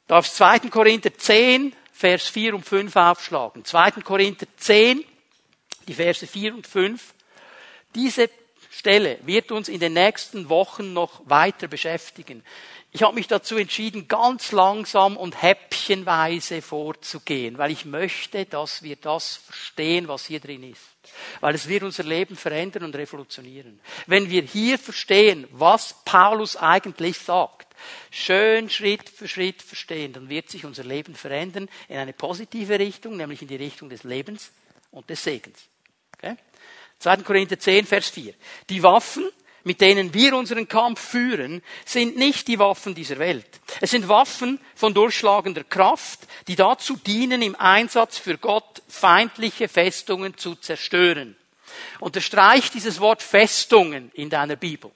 Darf 0.08 0.30
2. 0.30 0.60
Korinther 0.70 1.16
10, 1.18 1.76
Vers 1.92 2.28
4 2.28 2.56
und 2.56 2.66
5 2.66 2.96
aufschlagen. 2.96 3.66
2. 3.66 3.92
Korinther 4.04 4.48
10, 4.58 5.04
die 5.88 5.94
Verse 5.94 6.28
4 6.28 6.54
und 6.54 6.68
5. 6.68 7.14
Diese 7.96 8.30
Stelle 8.70 9.20
wird 9.24 9.52
uns 9.52 9.70
in 9.70 9.80
den 9.80 9.94
nächsten 9.94 10.50
Wochen 10.50 10.94
noch 10.94 11.22
weiter 11.26 11.68
beschäftigen. 11.68 12.44
Ich 12.96 13.02
habe 13.02 13.16
mich 13.16 13.26
dazu 13.26 13.58
entschieden, 13.58 14.08
ganz 14.08 14.52
langsam 14.52 15.18
und 15.18 15.42
häppchenweise 15.42 16.62
vorzugehen, 16.62 17.58
weil 17.58 17.72
ich 17.72 17.86
möchte, 17.86 18.46
dass 18.46 18.84
wir 18.84 18.98
das 18.98 19.38
verstehen, 19.38 20.08
was 20.08 20.28
hier 20.28 20.40
drin 20.40 20.62
ist. 20.62 20.82
Weil 21.40 21.56
es 21.56 21.68
wird 21.68 21.82
unser 21.82 22.04
Leben 22.04 22.36
verändern 22.36 22.84
und 22.84 22.96
revolutionieren. 22.96 23.80
Wenn 24.06 24.30
wir 24.30 24.44
hier 24.44 24.78
verstehen, 24.78 25.48
was 25.50 25.96
Paulus 26.06 26.56
eigentlich 26.56 27.18
sagt, 27.18 27.76
schön 28.12 28.70
Schritt 28.70 29.10
für 29.10 29.28
Schritt 29.28 29.64
verstehen, 29.64 30.14
dann 30.14 30.30
wird 30.30 30.52
sich 30.52 30.64
unser 30.64 30.84
Leben 30.84 31.16
verändern 31.16 31.70
in 31.88 31.98
eine 31.98 32.14
positive 32.14 32.78
Richtung, 32.78 33.18
nämlich 33.18 33.42
in 33.42 33.48
die 33.48 33.56
Richtung 33.56 33.90
des 33.90 34.04
Lebens 34.04 34.52
und 34.92 35.10
des 35.10 35.24
Segens. 35.24 35.68
Okay? 36.16 36.36
2. 37.00 37.18
Korinther 37.18 37.58
10, 37.58 37.88
Vers 37.88 38.10
4. 38.10 38.36
Die 38.70 38.84
Waffen, 38.84 39.30
mit 39.64 39.82
denen 39.82 40.14
wir 40.14 40.36
unseren 40.36 40.68
Kampf 40.68 41.00
führen, 41.00 41.62
sind 41.86 42.18
nicht 42.18 42.48
die 42.48 42.60
Waffen 42.60 42.96
dieser 42.96 43.20
Welt. 43.20 43.48
Es 43.82 43.92
sind 43.92 44.08
Waffen 44.10 44.60
von 44.76 44.94
durchschlagender 44.94 45.64
Kraft, 45.64 46.20
die 46.48 46.56
dazu 46.56 46.98
dienen, 46.98 47.42
im 47.42 47.56
Einsatz 47.56 48.18
für 48.18 48.38
Gott 48.38 48.82
feindliche 48.88 49.68
Festungen 49.68 50.38
zu 50.38 50.56
zerstören. 50.56 51.36
Unterstreich 52.00 52.72
dieses 52.72 53.00
Wort 53.00 53.22
Festungen 53.22 54.12
in 54.14 54.30
deiner 54.30 54.56
Bibel. 54.56 54.92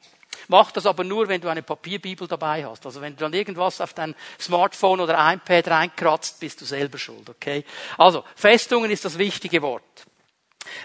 Mach 0.49 0.71
das 0.71 0.85
aber 0.85 1.03
nur, 1.03 1.27
wenn 1.27 1.41
du 1.41 1.49
eine 1.49 1.61
Papierbibel 1.61 2.27
dabei 2.27 2.65
hast. 2.65 2.85
Also 2.85 3.01
wenn 3.01 3.13
du 3.13 3.19
dann 3.19 3.33
irgendwas 3.33 3.81
auf 3.81 3.93
dein 3.93 4.15
Smartphone 4.39 5.01
oder 5.01 5.33
iPad 5.33 5.67
reinkratzt, 5.67 6.39
bist 6.39 6.61
du 6.61 6.65
selber 6.65 6.97
schuld, 6.97 7.29
okay? 7.29 7.65
Also, 7.97 8.23
Festungen 8.35 8.89
ist 8.91 9.03
das 9.03 9.17
wichtige 9.17 9.61
Wort. 9.61 10.06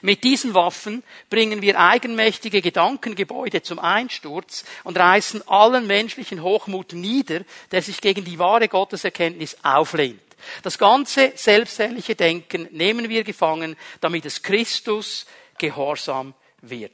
Mit 0.00 0.24
diesen 0.24 0.55
Waffen 0.55 1.02
bringen 1.28 1.62
wir 1.62 1.78
eigenmächtige 1.78 2.62
Gedankengebäude 2.62 3.62
zum 3.62 3.78
Einsturz 3.78 4.64
und 4.85 4.98
reißen 4.98 5.46
allen 5.48 5.87
menschlichen 5.87 6.42
Hochmut 6.42 6.92
nieder, 6.92 7.40
der 7.70 7.83
sich 7.83 8.00
gegen 8.00 8.24
die 8.24 8.38
wahre 8.38 8.68
Gotteserkenntnis 8.68 9.57
auflehnt. 9.62 10.20
Das 10.62 10.78
ganze 10.78 11.33
selbstherrliche 11.35 12.14
Denken 12.14 12.68
nehmen 12.72 13.09
wir 13.09 13.24
gefangen, 13.24 13.76
damit 14.00 14.24
es 14.24 14.42
Christus 14.42 15.26
gehorsam 15.59 16.35
wird. 16.61 16.92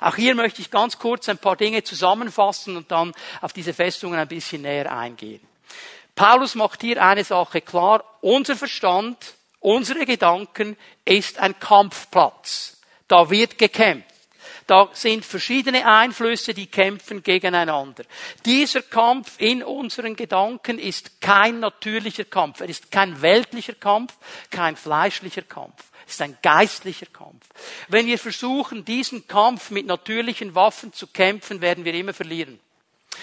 Auch 0.00 0.16
hier 0.16 0.34
möchte 0.34 0.62
ich 0.62 0.70
ganz 0.70 0.98
kurz 0.98 1.28
ein 1.28 1.38
paar 1.38 1.56
Dinge 1.56 1.82
zusammenfassen 1.82 2.76
und 2.76 2.90
dann 2.90 3.12
auf 3.40 3.52
diese 3.52 3.74
Festungen 3.74 4.18
ein 4.18 4.28
bisschen 4.28 4.62
näher 4.62 4.90
eingehen. 4.90 5.40
Paulus 6.14 6.54
macht 6.54 6.80
hier 6.80 7.02
eine 7.02 7.24
Sache 7.24 7.60
klar. 7.60 8.02
Unser 8.22 8.56
Verstand 8.56 9.35
Unsere 9.66 10.06
Gedanken 10.06 10.76
ist 11.04 11.40
ein 11.40 11.58
Kampfplatz. 11.58 12.80
Da 13.08 13.30
wird 13.30 13.58
gekämpft. 13.58 14.14
Da 14.68 14.90
sind 14.92 15.24
verschiedene 15.24 15.84
Einflüsse, 15.84 16.54
die 16.54 16.68
kämpfen 16.68 17.24
gegeneinander. 17.24 18.04
Dieser 18.44 18.82
Kampf 18.82 19.34
in 19.38 19.64
unseren 19.64 20.14
Gedanken 20.14 20.78
ist 20.78 21.20
kein 21.20 21.58
natürlicher 21.58 22.22
Kampf. 22.22 22.60
Er 22.60 22.68
ist 22.68 22.92
kein 22.92 23.20
weltlicher 23.22 23.72
Kampf, 23.72 24.14
kein 24.52 24.76
fleischlicher 24.76 25.42
Kampf. 25.42 25.82
Es 26.06 26.12
ist 26.12 26.22
ein 26.22 26.38
geistlicher 26.42 27.06
Kampf. 27.06 27.44
Wenn 27.88 28.06
wir 28.06 28.20
versuchen, 28.20 28.84
diesen 28.84 29.26
Kampf 29.26 29.72
mit 29.72 29.86
natürlichen 29.86 30.54
Waffen 30.54 30.92
zu 30.92 31.08
kämpfen, 31.08 31.60
werden 31.60 31.84
wir 31.84 31.94
immer 31.94 32.14
verlieren. 32.14 32.60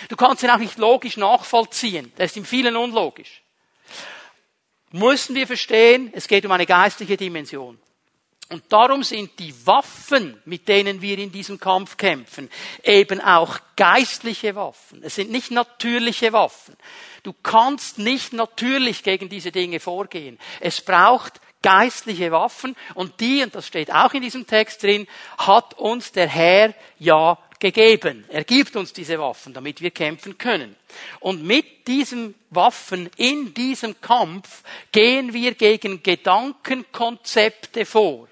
Du 0.10 0.18
kannst 0.18 0.44
ihn 0.44 0.50
auch 0.50 0.58
nicht 0.58 0.78
logisch 0.78 1.16
nachvollziehen. 1.16 2.12
Der 2.18 2.26
ist 2.26 2.36
in 2.36 2.44
vielen 2.44 2.76
unlogisch 2.76 3.43
müssen 4.94 5.36
wir 5.36 5.48
verstehen, 5.48 6.12
es 6.14 6.28
geht 6.28 6.46
um 6.46 6.52
eine 6.52 6.66
geistliche 6.66 7.18
Dimension. 7.18 7.78
Und 8.50 8.72
darum 8.72 9.04
sind 9.04 9.40
die 9.40 9.54
Waffen, 9.66 10.40
mit 10.46 10.68
denen 10.68 11.02
wir 11.02 11.18
in 11.18 11.32
diesem 11.32 11.60
Kampf 11.60 11.98
kämpfen, 11.98 12.50
eben 12.84 13.20
auch 13.20 13.58
geistliche 13.76 14.56
Waffen. 14.56 15.02
Es 15.04 15.16
sind 15.16 15.32
nicht 15.32 15.50
natürliche 15.50 16.34
Waffen. 16.34 16.76
Du 17.24 17.34
kannst 17.34 17.98
nicht 17.98 18.34
natürlich 18.34 19.02
gegen 19.02 19.30
diese 19.30 19.52
Dinge 19.52 19.80
vorgehen. 19.80 20.38
Es 20.60 20.82
braucht 20.82 21.42
geistliche 21.64 22.32
Waffen 22.32 22.76
und 22.94 23.20
die, 23.22 23.42
und 23.42 23.56
das 23.56 23.66
steht 23.66 23.92
auch 23.92 24.14
in 24.14 24.22
diesem 24.22 24.46
Text 24.46 24.84
drin, 24.84 25.08
hat 25.38 25.74
uns 25.80 26.12
der 26.12 26.28
Herr 26.28 26.76
ja 27.00 27.40
gegeben. 27.64 28.26
Er 28.28 28.44
gibt 28.44 28.76
uns 28.76 28.92
diese 28.92 29.18
Waffen, 29.18 29.54
damit 29.54 29.80
wir 29.80 29.92
kämpfen 29.92 30.38
können. 30.38 30.76
Und 31.22 31.44
mit 31.44 31.88
diesen 31.88 32.36
Waffen 32.50 33.10
in 33.16 33.54
diesem 33.54 34.00
Kampf 34.02 34.64
gehen 34.92 35.32
wir 35.32 35.54
gegen 35.54 36.04
Gedankenkonzepte 36.04 37.86
vor. 37.86 38.28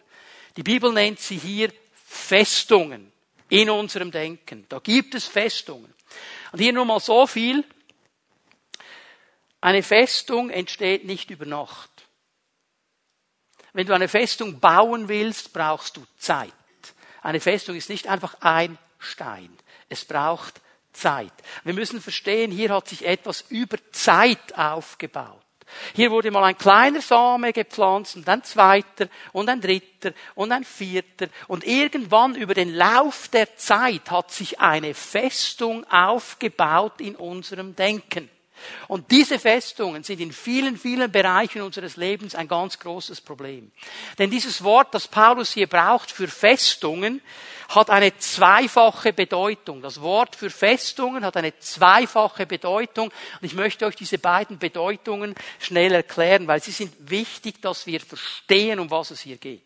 Die 0.58 0.64
Bibel 0.64 0.92
nennt 0.92 1.22
sie 1.22 1.38
hier 1.38 1.72
Festungen 2.06 3.10
in 3.48 3.70
unserem 3.70 4.12
Denken. 4.12 4.66
Da 4.68 4.80
gibt 4.80 5.16
es 5.16 5.28
Festungen. 5.28 5.94
Und 6.52 6.60
hier 6.60 6.74
nur 6.74 6.84
mal 6.84 7.00
so 7.00 7.26
viel. 7.26 7.64
Eine 9.62 9.82
Festung 9.82 10.50
entsteht 10.50 11.06
nicht 11.06 11.32
über 11.32 11.46
Nacht. 11.46 11.90
Wenn 13.72 13.88
du 13.88 13.94
eine 13.94 14.10
Festung 14.10 14.60
bauen 14.60 15.08
willst, 15.08 15.54
brauchst 15.54 15.96
du 15.96 16.06
Zeit. 16.18 16.52
Eine 17.22 17.40
Festung 17.40 17.78
ist 17.78 17.90
nicht 17.90 18.08
einfach 18.08 18.36
ein 18.42 18.78
Stein. 19.02 19.50
Es 19.90 20.06
braucht 20.06 20.62
Zeit. 20.94 21.34
Wir 21.64 21.74
müssen 21.74 22.02
verstehen, 22.02 22.52
hier 22.52 22.70
hat 22.70 22.88
sich 22.88 23.06
etwas 23.06 23.46
über 23.50 23.78
Zeit 23.92 24.56
aufgebaut. 24.58 25.42
Hier 25.94 26.12
wurde 26.12 26.32
mal 26.32 26.44
ein 26.44 26.58
kleiner 26.58 27.02
Same 27.02 27.54
gepflanzt 27.54 28.18
und 28.18 28.28
ein 28.28 28.44
zweiter 28.44 29.08
und 29.32 29.50
ein 29.50 29.62
dritter 29.62 30.12
und 30.36 30.52
ein 30.52 30.66
vierter 30.66 31.28
und 31.48 31.66
irgendwann 31.66 32.36
über 32.36 32.54
den 32.54 32.74
Lauf 32.74 33.30
der 33.30 33.56
Zeit 33.56 34.12
hat 34.12 34.32
sich 34.32 34.60
eine 34.60 34.94
Festung 34.94 35.90
aufgebaut 35.90 37.00
in 37.00 37.16
unserem 37.16 37.76
Denken. 37.76 38.30
Und 38.88 39.12
diese 39.12 39.40
Festungen 39.40 40.04
sind 40.04 40.20
in 40.20 40.32
vielen, 40.32 40.78
vielen 40.78 41.12
Bereichen 41.12 41.62
unseres 41.62 41.98
Lebens 41.98 42.36
ein 42.36 42.48
ganz 42.48 42.80
großes 42.80 43.22
Problem. 43.22 43.72
Denn 44.18 44.30
dieses 44.30 44.64
Wort, 44.64 44.94
das 44.94 45.08
Paulus 45.08 45.54
hier 45.54 45.68
braucht 45.68 46.12
für 46.12 46.28
Festungen, 46.28 47.22
hat 47.70 47.90
eine 47.90 48.18
zweifache 48.18 49.14
Bedeutung. 49.14 49.82
Das 49.82 50.02
Wort 50.02 50.36
für 50.36 50.50
Festungen 50.50 51.24
hat 51.24 51.38
eine 51.38 51.58
zweifache 51.60 52.46
Bedeutung. 52.46 53.08
Und 53.08 53.46
ich 53.46 53.54
möchte 53.54 53.86
euch 53.86 53.96
diese 53.96 54.18
beiden 54.18 54.60
Bedeutungen 54.60 55.36
schnell 55.60 55.94
erklären, 55.94 56.48
weil 56.48 56.62
sie 56.62 56.72
sind 56.72 56.94
wichtig, 57.00 57.62
dass 57.62 57.86
wir 57.86 58.00
verstehen, 58.00 58.80
um 58.80 58.92
was 58.92 59.12
es 59.12 59.22
hier 59.22 59.38
geht. 59.38 59.62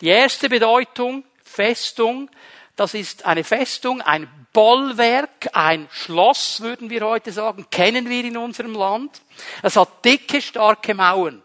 Die 0.00 0.08
erste 0.08 0.48
Bedeutung, 0.48 1.24
Festung, 1.42 2.28
das 2.76 2.94
ist 2.94 3.24
eine 3.24 3.42
Festung, 3.42 4.02
ein 4.02 4.28
Bollwerk, 4.52 5.48
ein 5.54 5.88
Schloss, 5.90 6.60
würden 6.60 6.90
wir 6.90 7.02
heute 7.02 7.32
sagen, 7.32 7.66
kennen 7.70 8.08
wir 8.08 8.24
in 8.24 8.36
unserem 8.36 8.74
Land. 8.74 9.20
Es 9.62 9.76
hat 9.76 10.04
dicke, 10.04 10.40
starke 10.40 10.94
Mauern. 10.94 11.42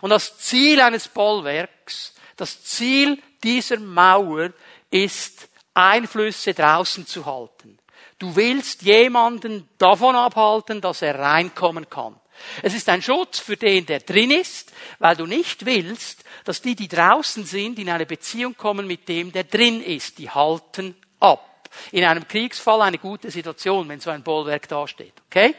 Und 0.00 0.10
das 0.10 0.38
Ziel 0.38 0.80
eines 0.80 1.08
Bollwerks, 1.08 2.14
das 2.36 2.62
Ziel 2.64 3.22
dieser 3.42 3.78
Mauer 3.78 4.50
ist, 4.90 5.48
Einflüsse 5.74 6.54
draußen 6.54 7.06
zu 7.06 7.26
halten. 7.26 7.78
Du 8.18 8.34
willst 8.34 8.82
jemanden 8.82 9.68
davon 9.78 10.16
abhalten, 10.16 10.80
dass 10.80 11.02
er 11.02 11.18
reinkommen 11.18 11.88
kann. 11.90 12.18
Es 12.62 12.74
ist 12.74 12.88
ein 12.88 13.02
Schutz 13.02 13.38
für 13.38 13.56
den, 13.56 13.86
der 13.86 14.00
drin 14.00 14.30
ist, 14.30 14.72
weil 14.98 15.16
du 15.16 15.26
nicht 15.26 15.66
willst, 15.66 16.24
dass 16.44 16.62
die, 16.62 16.74
die 16.74 16.88
draußen 16.88 17.44
sind, 17.44 17.78
in 17.78 17.90
eine 17.90 18.06
Beziehung 18.06 18.56
kommen 18.56 18.86
mit 18.86 19.08
dem, 19.08 19.32
der 19.32 19.44
drin 19.44 19.82
ist. 19.82 20.18
Die 20.18 20.30
halten 20.30 20.96
ab. 21.20 21.70
In 21.92 22.04
einem 22.04 22.26
Kriegsfall 22.26 22.82
eine 22.82 22.98
gute 22.98 23.30
Situation, 23.30 23.88
wenn 23.88 24.00
so 24.00 24.10
ein 24.10 24.22
Bollwerk 24.22 24.68
dasteht. 24.68 25.14
Okay? 25.26 25.54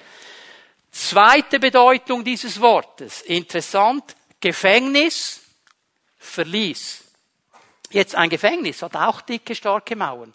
Zweite 0.92 1.60
Bedeutung 1.60 2.24
dieses 2.24 2.60
Wortes. 2.60 3.22
Interessant. 3.22 4.16
Gefängnis, 4.40 5.42
Verlies. 6.18 7.04
Jetzt 7.92 8.16
ein 8.16 8.30
Gefängnis 8.30 8.82
hat 8.82 8.96
auch 8.96 9.22
dicke, 9.22 9.56
starke 9.56 9.96
Mauern. 9.96 10.34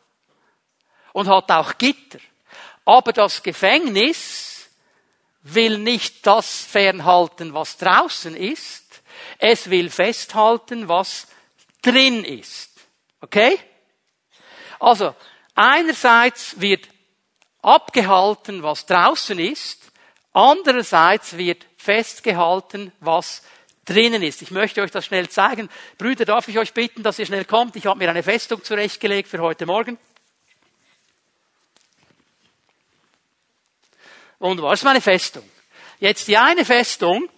Und 1.12 1.28
hat 1.28 1.50
auch 1.50 1.76
Gitter. 1.76 2.18
Aber 2.84 3.12
das 3.12 3.42
Gefängnis 3.42 4.51
will 5.42 5.78
nicht 5.78 6.26
das 6.26 6.62
fernhalten, 6.62 7.54
was 7.54 7.76
draußen 7.76 8.36
ist. 8.36 9.02
Es 9.38 9.70
will 9.70 9.90
festhalten, 9.90 10.88
was 10.88 11.26
drin 11.82 12.24
ist. 12.24 12.70
Okay? 13.20 13.58
Also, 14.78 15.14
einerseits 15.54 16.60
wird 16.60 16.88
abgehalten, 17.60 18.62
was 18.62 18.86
draußen 18.86 19.38
ist. 19.38 19.90
Andererseits 20.32 21.36
wird 21.36 21.66
festgehalten, 21.76 22.92
was 23.00 23.42
drinnen 23.84 24.22
ist. 24.22 24.42
Ich 24.42 24.50
möchte 24.50 24.80
euch 24.82 24.90
das 24.90 25.04
schnell 25.04 25.28
zeigen. 25.28 25.68
Brüder, 25.98 26.24
darf 26.24 26.48
ich 26.48 26.58
euch 26.58 26.72
bitten, 26.72 27.02
dass 27.02 27.18
ihr 27.18 27.26
schnell 27.26 27.44
kommt? 27.44 27.76
Ich 27.76 27.86
habe 27.86 27.98
mir 27.98 28.10
eine 28.10 28.22
Festung 28.22 28.62
zurechtgelegt 28.62 29.28
für 29.28 29.40
heute 29.40 29.66
Morgen. 29.66 29.98
Wunderbar, 34.42 34.72
das 34.72 34.80
ist 34.80 34.84
meine 34.84 35.00
Festung. 35.00 35.48
Jetzt 36.00 36.26
die 36.26 36.36
eine 36.36 36.64
Festung, 36.64 37.28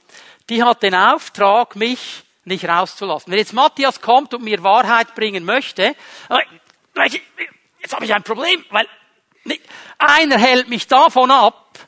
die 0.49 0.63
hat 0.63 0.83
den 0.83 0.95
Auftrag, 0.95 1.77
mich 1.77 2.23
nicht 2.45 2.67
rauszulassen. 2.67 3.31
Wenn 3.31 3.39
jetzt 3.39 3.53
Matthias 3.53 4.01
kommt 4.01 4.33
und 4.33 4.43
mir 4.43 4.63
Wahrheit 4.63 5.15
bringen 5.15 5.45
möchte, 5.45 5.83
äh, 5.83 7.15
jetzt 7.83 7.95
habe 7.95 8.07
ich 8.07 8.15
ein 8.15 8.23
Problem, 8.23 8.65
weil 8.71 8.89
einer 9.99 10.39
hält 10.39 10.69
mich 10.71 10.87
davon 10.87 11.31
ab, 11.31 11.79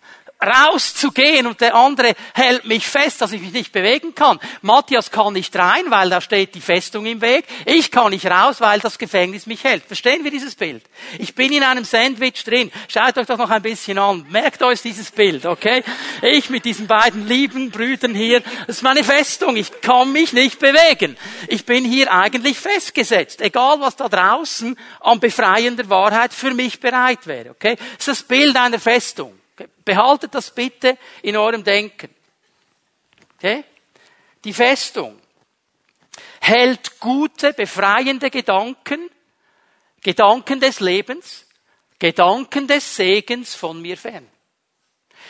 rauszugehen 0.45 1.47
und 1.47 1.61
der 1.61 1.75
andere 1.75 2.15
hält 2.35 2.67
mich 2.67 2.87
fest, 2.87 3.21
dass 3.21 3.33
ich 3.33 3.41
mich 3.41 3.53
nicht 3.53 3.73
bewegen 3.73 4.15
kann. 4.15 4.39
Matthias 4.63 5.11
kann 5.11 5.33
nicht 5.33 5.57
rein, 5.57 5.85
weil 5.89 6.11
da 6.11 6.21
steht 6.21 6.55
die 6.55 6.61
Festung 6.61 7.07
im 7.07 7.21
Weg. 7.21 7.47
Ich 7.65 7.91
kann 7.91 8.11
nicht 8.11 8.27
raus, 8.27 8.61
weil 8.61 8.81
das 8.81 8.99
Gefängnis 8.99 9.47
mich 9.47 9.65
hält. 9.65 9.85
Verstehen 9.85 10.25
wir 10.25 10.31
dieses 10.31 10.55
Bild? 10.55 10.85
Ich 11.19 11.35
bin 11.35 11.53
in 11.53 11.63
einem 11.63 11.85
Sandwich 11.85 12.45
drin. 12.45 12.71
Schaut 12.89 13.17
euch 13.17 13.27
das 13.27 13.39
noch 13.39 13.51
ein 13.51 13.63
bisschen 13.63 13.99
an. 13.99 14.27
Merkt 14.29 14.63
euch 14.63 14.83
dieses 14.83 15.11
Bild, 15.11 15.47
okay? 15.47 15.83
Ich 16.23 16.51
mit 16.51 16.65
diesen 16.65 16.87
beiden 16.87 17.27
lieben 17.27 17.71
Brüdern 17.71 18.15
hier. 18.15 18.41
Das 18.67 18.77
ist 18.77 18.83
meine 18.83 19.05
Festung. 19.05 19.57
Ich 19.57 19.81
kann 19.81 20.13
mich 20.13 20.33
nicht 20.33 20.59
bewegen. 20.59 21.17
Ich 21.49 21.65
bin 21.65 21.85
hier 21.85 22.13
eigentlich 22.13 22.59
festgesetzt. 22.59 23.41
Egal 23.41 23.81
was 23.81 23.97
da 23.97 24.09
draußen 24.09 24.79
an 25.01 25.21
befreiender 25.21 25.89
Wahrheit 25.89 26.35
für 26.35 26.53
mich 26.53 26.79
bereit 26.79 27.27
wäre, 27.27 27.51
okay? 27.51 27.77
Das 27.77 28.09
ist 28.09 28.09
das 28.09 28.23
Bild 28.23 28.57
einer 28.57 28.79
Festung. 28.79 29.33
Behaltet 29.85 30.35
das 30.35 30.55
bitte 30.55 30.99
in 31.23 31.37
eurem 31.37 31.65
Denken. 31.65 32.15
Okay? 33.37 33.65
Die 34.45 34.53
Festung 34.53 35.21
hält 36.41 37.01
gute, 37.01 37.53
befreiende 37.53 38.31
Gedanken, 38.31 39.11
Gedanken 40.03 40.61
des 40.61 40.81
Lebens, 40.81 41.47
Gedanken 41.99 42.67
des 42.69 42.97
Segens 42.97 43.55
von 43.55 43.81
mir 43.81 43.97
fern. 43.97 44.29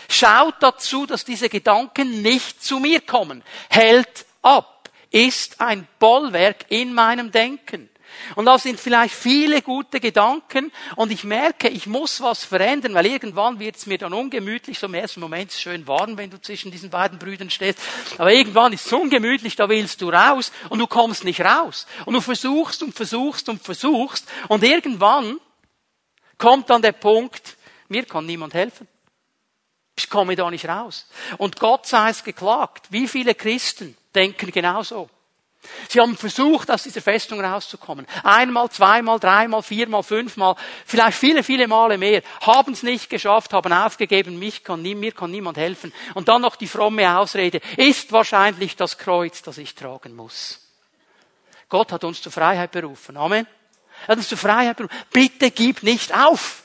Schaut 0.08 0.56
dazu, 0.60 1.06
dass 1.06 1.24
diese 1.24 1.48
Gedanken 1.48 2.22
nicht 2.22 2.62
zu 2.62 2.78
mir 2.78 3.00
kommen. 3.00 3.42
Hält 3.70 4.26
ab, 4.42 4.90
ist 5.10 5.60
ein 5.60 5.88
Bollwerk 5.98 6.66
in 6.68 6.92
meinem 6.92 7.30
Denken. 7.30 7.88
Und 8.34 8.46
da 8.46 8.58
sind 8.58 8.80
vielleicht 8.80 9.14
viele 9.14 9.62
gute 9.62 10.00
Gedanken 10.00 10.72
und 10.96 11.12
ich 11.12 11.24
merke, 11.24 11.68
ich 11.68 11.86
muss 11.86 12.20
was 12.20 12.44
verändern, 12.44 12.94
weil 12.94 13.06
irgendwann 13.06 13.58
wird 13.58 13.76
es 13.76 13.86
mir 13.86 13.98
dann 13.98 14.12
ungemütlich. 14.12 14.78
So 14.78 14.86
im 14.86 14.94
ersten 14.94 15.20
Moment 15.20 15.50
ist 15.50 15.56
es 15.56 15.62
schön 15.62 15.86
warm, 15.86 16.16
wenn 16.16 16.30
du 16.30 16.40
zwischen 16.40 16.70
diesen 16.70 16.90
beiden 16.90 17.18
Brüdern 17.18 17.50
stehst. 17.50 17.78
Aber 18.18 18.32
irgendwann 18.32 18.72
ist 18.72 18.86
es 18.86 18.92
ungemütlich, 18.92 19.56
da 19.56 19.68
willst 19.68 20.00
du 20.02 20.10
raus 20.10 20.52
und 20.68 20.78
du 20.78 20.86
kommst 20.86 21.24
nicht 21.24 21.40
raus. 21.40 21.86
Und 22.04 22.14
du 22.14 22.20
versuchst 22.20 22.82
und 22.82 22.94
versuchst 22.94 23.48
und 23.48 23.62
versuchst 23.62 24.26
und 24.48 24.62
irgendwann 24.62 25.38
kommt 26.38 26.70
dann 26.70 26.82
der 26.82 26.92
Punkt, 26.92 27.56
mir 27.88 28.04
kann 28.04 28.26
niemand 28.26 28.54
helfen. 28.54 28.88
Ich 29.98 30.10
komme 30.10 30.36
da 30.36 30.50
nicht 30.50 30.68
raus. 30.68 31.06
Und 31.38 31.58
Gott 31.58 31.86
sei 31.86 32.10
es 32.10 32.22
geklagt. 32.22 32.86
Wie 32.90 33.08
viele 33.08 33.34
Christen 33.34 33.96
denken 34.14 34.50
genauso? 34.50 35.08
Sie 35.88 36.00
haben 36.00 36.16
versucht, 36.16 36.70
aus 36.70 36.82
dieser 36.82 37.00
Festung 37.00 37.40
rauszukommen. 37.40 38.06
Einmal, 38.22 38.70
zweimal, 38.70 39.18
dreimal, 39.18 39.62
viermal, 39.62 40.02
fünfmal, 40.02 40.56
vielleicht 40.84 41.18
viele, 41.18 41.42
viele 41.42 41.68
Male 41.68 41.98
mehr. 41.98 42.22
Haben 42.40 42.72
es 42.72 42.82
nicht 42.82 43.10
geschafft, 43.10 43.52
haben 43.52 43.72
aufgegeben, 43.72 44.38
mich 44.38 44.64
kann, 44.64 44.82
mir 44.82 45.12
kann 45.12 45.30
niemand 45.30 45.56
helfen. 45.56 45.92
Und 46.14 46.28
dann 46.28 46.42
noch 46.42 46.56
die 46.56 46.68
fromme 46.68 47.18
Ausrede, 47.18 47.60
ist 47.76 48.12
wahrscheinlich 48.12 48.76
das 48.76 48.98
Kreuz, 48.98 49.42
das 49.42 49.58
ich 49.58 49.74
tragen 49.74 50.14
muss. 50.14 50.60
Gott 51.68 51.92
hat 51.92 52.04
uns 52.04 52.22
zur 52.22 52.32
Freiheit 52.32 52.70
berufen. 52.70 53.16
Amen. 53.16 53.46
Er 54.02 54.08
hat 54.08 54.18
uns 54.18 54.28
zur 54.28 54.38
Freiheit 54.38 54.76
berufen. 54.76 54.96
Bitte 55.12 55.50
gib 55.50 55.82
nicht 55.82 56.14
auf. 56.16 56.62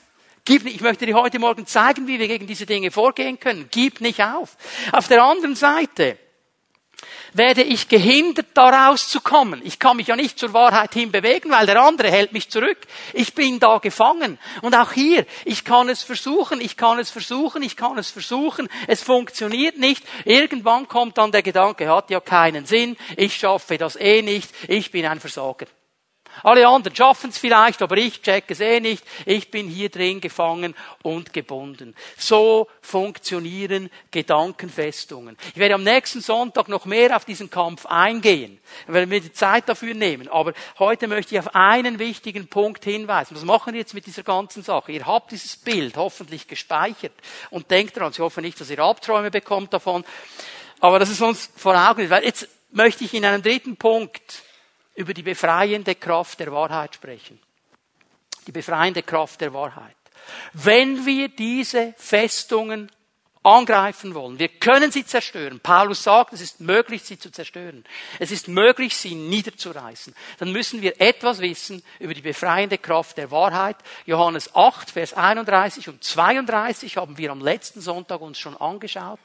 Ich 0.47 0.81
möchte 0.81 1.05
dir 1.05 1.15
heute 1.15 1.39
Morgen 1.39 1.65
zeigen, 1.65 2.07
wie 2.07 2.19
wir 2.19 2.27
gegen 2.27 2.47
diese 2.47 2.65
Dinge 2.65 2.91
vorgehen 2.91 3.39
können. 3.39 3.69
Gib 3.71 4.01
nicht 4.01 4.21
auf. 4.21 4.57
Auf 4.91 5.07
der 5.07 5.23
anderen 5.23 5.55
Seite, 5.55 6.17
werde 7.33 7.63
ich 7.63 7.87
gehindert, 7.87 8.47
da 8.53 8.87
rauszukommen. 8.87 9.61
Ich 9.63 9.79
kann 9.79 9.97
mich 9.97 10.07
ja 10.07 10.15
nicht 10.15 10.37
zur 10.37 10.53
Wahrheit 10.53 10.93
hin 10.93 11.11
bewegen, 11.11 11.51
weil 11.51 11.65
der 11.65 11.81
andere 11.81 12.09
hält 12.11 12.33
mich 12.33 12.49
zurück. 12.49 12.77
Ich 13.13 13.33
bin 13.33 13.59
da 13.59 13.77
gefangen. 13.77 14.37
Und 14.61 14.75
auch 14.75 14.91
hier, 14.91 15.25
ich 15.45 15.63
kann 15.63 15.89
es 15.89 16.03
versuchen, 16.03 16.61
ich 16.61 16.77
kann 16.77 16.99
es 16.99 17.09
versuchen, 17.09 17.63
ich 17.63 17.77
kann 17.77 17.97
es 17.97 18.11
versuchen. 18.11 18.69
Es 18.87 19.01
funktioniert 19.01 19.77
nicht. 19.77 20.03
Irgendwann 20.25 20.87
kommt 20.87 21.17
dann 21.17 21.31
der 21.31 21.43
Gedanke, 21.43 21.89
hat 21.89 22.09
ja 22.09 22.19
keinen 22.19 22.65
Sinn. 22.65 22.97
Ich 23.17 23.35
schaffe 23.35 23.77
das 23.77 23.95
eh 23.95 24.21
nicht. 24.21 24.49
Ich 24.67 24.91
bin 24.91 25.05
ein 25.05 25.19
Versager. 25.19 25.67
Alle 26.43 26.67
anderen 26.67 26.95
schaffen 26.95 27.29
es 27.29 27.37
vielleicht, 27.37 27.81
aber 27.81 27.97
ich 27.97 28.21
check 28.21 28.45
es 28.49 28.59
eh 28.59 28.79
nicht. 28.79 29.03
Ich 29.25 29.51
bin 29.51 29.67
hier 29.67 29.89
drin 29.89 30.21
gefangen 30.21 30.75
und 31.03 31.33
gebunden. 31.33 31.95
So 32.17 32.67
funktionieren 32.81 33.89
Gedankenfestungen. 34.11 35.37
Ich 35.53 35.57
werde 35.57 35.75
am 35.75 35.83
nächsten 35.83 36.21
Sonntag 36.21 36.67
noch 36.67 36.85
mehr 36.85 37.15
auf 37.15 37.25
diesen 37.25 37.49
Kampf 37.49 37.85
eingehen. 37.85 38.59
Ich 38.87 38.93
werde 38.93 39.07
mir 39.07 39.21
die 39.21 39.33
Zeit 39.33 39.69
dafür 39.69 39.93
nehmen. 39.93 40.27
Aber 40.27 40.53
heute 40.79 41.07
möchte 41.07 41.35
ich 41.35 41.39
auf 41.39 41.53
einen 41.55 41.99
wichtigen 41.99 42.47
Punkt 42.47 42.83
hinweisen. 42.83 43.35
Was 43.35 43.45
machen 43.45 43.73
wir 43.73 43.79
jetzt 43.79 43.93
mit 43.93 44.05
dieser 44.05 44.23
ganzen 44.23 44.63
Sache? 44.63 44.91
Ihr 44.91 45.05
habt 45.05 45.31
dieses 45.31 45.57
Bild 45.57 45.97
hoffentlich 45.97 46.47
gespeichert 46.47 47.13
und 47.49 47.69
denkt 47.69 47.97
daran, 47.97 48.11
ich 48.11 48.19
hoffe 48.19 48.41
nicht, 48.41 48.59
dass 48.59 48.69
ihr 48.69 48.79
Albträume 48.79 49.31
bekommt 49.31 49.73
davon. 49.73 50.03
Aber 50.79 50.97
das 50.97 51.09
ist 51.09 51.21
uns 51.21 51.49
vor 51.55 51.75
Augen. 51.75 52.09
Weil 52.09 52.23
jetzt 52.23 52.47
möchte 52.71 53.03
ich 53.03 53.13
in 53.13 53.25
einem 53.25 53.43
dritten 53.43 53.77
Punkt 53.77 54.43
über 55.01 55.15
die 55.15 55.23
befreiende 55.23 55.95
Kraft 55.95 56.39
der 56.39 56.51
Wahrheit 56.51 56.93
sprechen. 56.93 57.39
Die 58.45 58.51
befreiende 58.51 59.01
Kraft 59.01 59.41
der 59.41 59.51
Wahrheit. 59.51 59.95
Wenn 60.53 61.05
wir 61.05 61.27
diese 61.29 61.93
Festungen 61.97 62.91
angreifen 63.43 64.13
wollen. 64.13 64.37
Wir 64.37 64.49
können 64.49 64.91
sie 64.91 65.03
zerstören. 65.03 65.59
Paulus 65.59 66.03
sagt, 66.03 66.33
es 66.33 66.41
ist 66.41 66.61
möglich, 66.61 67.01
sie 67.01 67.17
zu 67.17 67.31
zerstören. 67.31 67.83
Es 68.19 68.29
ist 68.29 68.47
möglich, 68.47 68.95
sie 68.95 69.15
niederzureißen. 69.15 70.13
Dann 70.37 70.51
müssen 70.51 70.83
wir 70.83 71.01
etwas 71.01 71.39
wissen 71.39 71.81
über 71.99 72.13
die 72.13 72.21
befreiende 72.21 72.77
Kraft 72.77 73.17
der 73.17 73.31
Wahrheit. 73.31 73.77
Johannes 74.05 74.55
8, 74.55 74.91
Vers 74.91 75.13
31 75.13 75.89
und 75.89 76.03
32 76.03 76.97
haben 76.97 77.17
wir 77.17 77.31
am 77.31 77.41
letzten 77.41 77.81
Sonntag 77.81 78.21
uns 78.21 78.37
schon 78.37 78.55
angeschaut. 78.55 79.19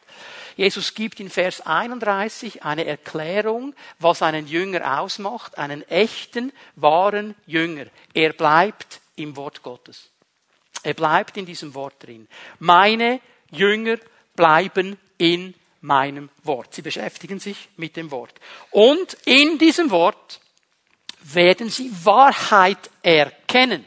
Jesus 0.56 0.94
gibt 0.94 1.20
in 1.20 1.28
Vers 1.28 1.60
31 1.60 2.64
eine 2.64 2.86
Erklärung, 2.86 3.74
was 3.98 4.22
einen 4.22 4.46
Jünger 4.46 5.00
ausmacht, 5.00 5.58
einen 5.58 5.86
echten, 5.88 6.50
wahren 6.76 7.34
Jünger. 7.46 7.86
Er 8.14 8.32
bleibt 8.32 9.00
im 9.16 9.36
Wort 9.36 9.62
Gottes. 9.62 10.10
Er 10.82 10.94
bleibt 10.94 11.36
in 11.36 11.44
diesem 11.44 11.74
Wort 11.74 12.02
drin. 12.02 12.26
Meine 12.58 13.20
Jünger 13.50 13.98
bleiben 14.34 14.98
in 15.18 15.54
meinem 15.82 16.30
Wort. 16.42 16.74
Sie 16.74 16.82
beschäftigen 16.82 17.38
sich 17.38 17.68
mit 17.76 17.96
dem 17.96 18.10
Wort. 18.10 18.34
Und 18.70 19.14
in 19.26 19.58
diesem 19.58 19.90
Wort 19.90 20.40
werden 21.22 21.68
sie 21.68 21.90
Wahrheit 22.04 22.90
erkennen. 23.02 23.86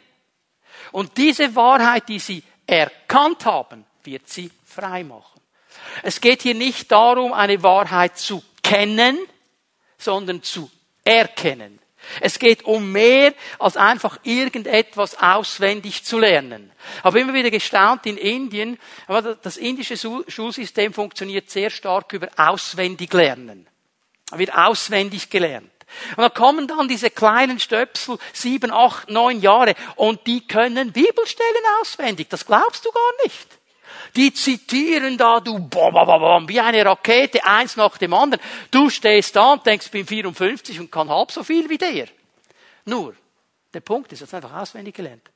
Und 0.92 1.18
diese 1.18 1.56
Wahrheit, 1.56 2.10
die 2.10 2.20
sie 2.20 2.44
erkannt 2.68 3.46
haben, 3.46 3.86
wird 4.04 4.28
sie 4.30 4.52
frei 4.66 5.04
machen. 5.04 5.39
Es 6.04 6.22
geht 6.22 6.42
hier 6.42 6.56
nicht 6.56 6.92
darum, 6.92 7.34
eine 7.34 7.62
Wahrheit 7.64 8.18
zu 8.18 8.44
kennen, 8.64 9.18
sondern 9.98 10.44
zu 10.44 10.70
erkennen. 11.04 11.80
Es 12.22 12.40
geht 12.40 12.64
um 12.64 12.92
mehr 12.92 13.34
als 13.60 13.78
einfach 13.78 14.20
irgendetwas 14.24 15.22
auswendig 15.22 16.06
zu 16.06 16.18
lernen. 16.18 16.72
Ich 16.98 17.04
habe 17.04 17.20
immer 17.20 17.34
wieder 17.34 17.52
gestaunt 17.52 18.06
in 18.06 18.18
Indien, 18.18 18.80
aber 19.08 19.36
das 19.36 19.58
indische 19.58 19.98
Schulsystem 19.98 20.94
funktioniert 20.94 21.50
sehr 21.50 21.70
stark 21.70 22.14
über 22.14 22.30
auswendig 22.38 23.14
lernen. 23.14 23.68
Wird 24.32 24.54
auswendig 24.54 25.30
gelernt. 25.30 25.72
Und 26.16 26.20
da 26.20 26.30
kommen 26.30 26.68
dann 26.68 26.88
diese 26.88 27.10
kleinen 27.10 27.60
Stöpsel, 27.60 28.18
sieben, 28.32 28.72
acht, 28.72 29.10
neun 29.10 29.42
Jahre, 29.42 29.76
und 29.96 30.26
die 30.28 30.46
können 30.46 30.92
Bibelstellen 30.92 31.64
auswendig. 31.82 32.30
Das 32.30 32.46
glaubst 32.46 32.86
du 32.86 32.92
gar 32.92 33.26
nicht. 33.26 33.59
Die 34.16 34.34
zitieren 34.34 35.18
da, 35.18 35.40
du, 35.40 35.60
bom, 35.60 35.94
bom, 35.94 36.06
bom, 36.06 36.50
wie 36.50 36.60
eine 36.60 36.86
Rakete, 36.86 37.44
eins 37.46 37.76
nach 37.76 37.98
dem 37.98 38.14
anderen. 38.14 38.44
Du 38.72 38.90
stehst 38.90 39.36
da 39.36 39.54
und 39.54 39.66
denkst, 39.66 39.88
ich 39.88 39.92
bin 39.92 40.06
54 40.06 40.80
und 40.80 40.92
kann 40.92 41.10
halb 41.10 41.32
so 41.32 41.44
viel 41.44 41.70
wie 41.70 41.78
der. 41.78 42.08
Nur, 42.86 43.16
der 43.74 43.82
Punkt 43.82 44.12
ist, 44.12 44.22
er 44.22 44.28
hat 44.28 44.46
einfach 44.46 44.62
auswendig 44.62 44.96
gelernt. 44.96 45.30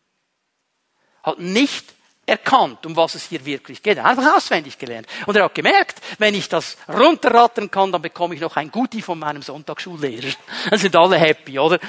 Hat 1.24 1.40
nicht 1.40 1.94
erkannt, 2.26 2.86
um 2.86 2.96
was 2.96 3.16
es 3.16 3.26
hier 3.26 3.46
wirklich 3.46 3.84
geht. 3.84 3.98
Er 3.98 4.04
hat 4.04 4.18
einfach 4.18 4.38
auswendig 4.38 4.78
gelernt. 4.78 5.08
Und 5.26 5.36
er 5.36 5.46
hat 5.46 5.56
gemerkt, 5.56 6.02
wenn 6.20 6.34
ich 6.34 6.48
das 6.50 6.78
runterrattern 6.88 7.70
kann, 7.70 7.92
dann 7.92 8.02
bekomme 8.02 8.36
ich 8.36 8.42
noch 8.42 8.56
ein 8.56 8.72
Guti 8.72 9.02
von 9.02 9.20
meinem 9.20 9.42
Sonntagsschullehrer. 9.42 10.34
Dann 10.70 10.80
sind 10.80 10.96
alle 10.96 11.18
happy, 11.18 11.60
oder? 11.60 11.80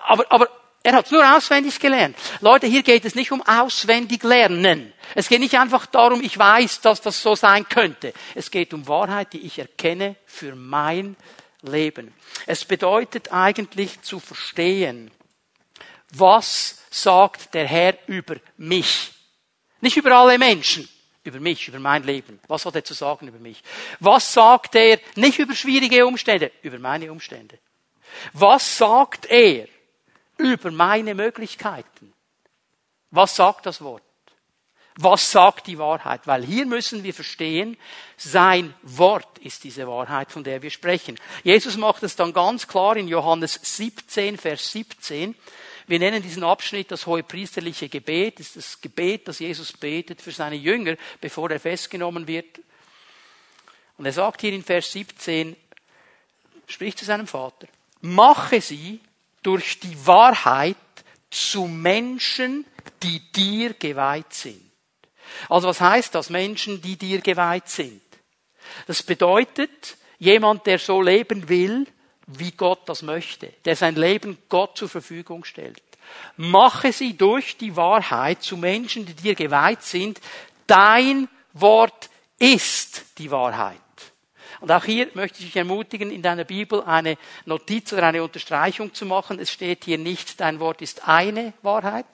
Aber, 0.00 0.24
aber 0.30 0.48
er 0.84 0.92
hat 0.92 1.10
nur 1.10 1.34
auswendig 1.34 1.80
gelernt. 1.80 2.14
Leute, 2.42 2.66
hier 2.66 2.82
geht 2.82 3.06
es 3.06 3.14
nicht 3.14 3.32
um 3.32 3.40
auswendig 3.40 4.22
lernen. 4.22 4.92
Es 5.14 5.28
geht 5.28 5.40
nicht 5.40 5.58
einfach 5.58 5.86
darum, 5.86 6.22
ich 6.22 6.38
weiß, 6.38 6.82
dass 6.82 7.00
das 7.00 7.22
so 7.22 7.34
sein 7.34 7.66
könnte. 7.66 8.12
Es 8.34 8.50
geht 8.50 8.74
um 8.74 8.86
Wahrheit, 8.86 9.32
die 9.32 9.40
ich 9.40 9.58
erkenne 9.58 10.16
für 10.26 10.54
mein 10.54 11.16
Leben. 11.62 12.12
Es 12.44 12.66
bedeutet 12.66 13.32
eigentlich 13.32 14.02
zu 14.02 14.20
verstehen, 14.20 15.10
was 16.12 16.76
sagt 16.90 17.54
der 17.54 17.66
Herr 17.66 17.96
über 18.06 18.36
mich. 18.58 19.12
Nicht 19.80 19.96
über 19.96 20.14
alle 20.14 20.36
Menschen, 20.36 20.86
über 21.24 21.40
mich, 21.40 21.66
über 21.66 21.78
mein 21.78 22.04
Leben. 22.04 22.38
Was 22.46 22.66
hat 22.66 22.74
er 22.74 22.84
zu 22.84 22.92
sagen 22.92 23.26
über 23.26 23.38
mich? 23.38 23.62
Was 24.00 24.34
sagt 24.34 24.74
er 24.74 25.00
nicht 25.16 25.38
über 25.38 25.54
schwierige 25.54 26.06
Umstände, 26.06 26.52
über 26.60 26.78
meine 26.78 27.10
Umstände? 27.10 27.58
Was 28.34 28.76
sagt 28.76 29.24
er 29.30 29.66
über 30.38 30.70
meine 30.70 31.14
Möglichkeiten. 31.14 32.12
Was 33.10 33.36
sagt 33.36 33.66
das 33.66 33.80
Wort? 33.80 34.02
Was 34.96 35.32
sagt 35.32 35.66
die 35.66 35.78
Wahrheit? 35.78 36.26
Weil 36.26 36.44
hier 36.44 36.66
müssen 36.66 37.02
wir 37.02 37.12
verstehen, 37.12 37.76
sein 38.16 38.74
Wort 38.82 39.38
ist 39.38 39.64
diese 39.64 39.88
Wahrheit, 39.88 40.30
von 40.30 40.44
der 40.44 40.62
wir 40.62 40.70
sprechen. 40.70 41.18
Jesus 41.42 41.76
macht 41.76 42.04
es 42.04 42.14
dann 42.14 42.32
ganz 42.32 42.68
klar 42.68 42.96
in 42.96 43.08
Johannes 43.08 43.58
17, 43.60 44.36
Vers 44.36 44.70
17. 44.70 45.34
Wir 45.88 45.98
nennen 45.98 46.22
diesen 46.22 46.44
Abschnitt 46.44 46.92
das 46.92 47.06
hohepriesterliche 47.06 47.88
Gebet. 47.88 48.38
Das 48.38 48.46
ist 48.48 48.56
das 48.56 48.80
Gebet, 48.80 49.26
das 49.26 49.40
Jesus 49.40 49.72
betet 49.72 50.22
für 50.22 50.30
seine 50.30 50.56
Jünger, 50.56 50.96
bevor 51.20 51.50
er 51.50 51.58
festgenommen 51.58 52.28
wird. 52.28 52.60
Und 53.98 54.06
er 54.06 54.12
sagt 54.12 54.42
hier 54.42 54.52
in 54.52 54.62
Vers 54.62 54.92
17, 54.92 55.56
spricht 56.66 56.98
zu 56.98 57.04
seinem 57.04 57.26
Vater, 57.26 57.66
mache 58.00 58.60
sie 58.60 59.00
durch 59.44 59.78
die 59.78 60.06
Wahrheit 60.06 60.76
zu 61.30 61.66
Menschen, 61.66 62.66
die 63.02 63.20
dir 63.32 63.74
geweiht 63.74 64.32
sind. 64.32 64.60
Also 65.48 65.68
was 65.68 65.80
heißt 65.80 66.14
das, 66.14 66.30
Menschen, 66.30 66.82
die 66.82 66.96
dir 66.96 67.20
geweiht 67.20 67.68
sind? 67.68 68.00
Das 68.86 69.02
bedeutet, 69.02 69.96
jemand, 70.18 70.66
der 70.66 70.78
so 70.78 71.00
leben 71.00 71.48
will, 71.48 71.86
wie 72.26 72.52
Gott 72.52 72.88
das 72.88 73.02
möchte, 73.02 73.52
der 73.64 73.76
sein 73.76 73.96
Leben 73.96 74.38
Gott 74.48 74.78
zur 74.78 74.88
Verfügung 74.88 75.44
stellt. 75.44 75.82
Mache 76.36 76.92
sie 76.92 77.16
durch 77.16 77.56
die 77.56 77.76
Wahrheit 77.76 78.42
zu 78.42 78.56
Menschen, 78.56 79.06
die 79.06 79.14
dir 79.14 79.34
geweiht 79.34 79.82
sind. 79.82 80.20
Dein 80.66 81.28
Wort 81.52 82.08
ist 82.38 83.04
die 83.18 83.30
Wahrheit. 83.30 83.83
Und 84.64 84.72
auch 84.72 84.84
hier 84.86 85.10
möchte 85.12 85.40
ich 85.40 85.44
dich 85.44 85.56
ermutigen, 85.56 86.10
in 86.10 86.22
deiner 86.22 86.44
Bibel 86.44 86.82
eine 86.84 87.18
Notiz 87.44 87.92
oder 87.92 88.04
eine 88.04 88.22
Unterstreichung 88.22 88.94
zu 88.94 89.04
machen. 89.04 89.38
Es 89.38 89.52
steht 89.52 89.84
hier 89.84 89.98
nicht, 89.98 90.40
dein 90.40 90.58
Wort 90.58 90.80
ist 90.80 91.06
eine 91.06 91.52
Wahrheit, 91.60 92.06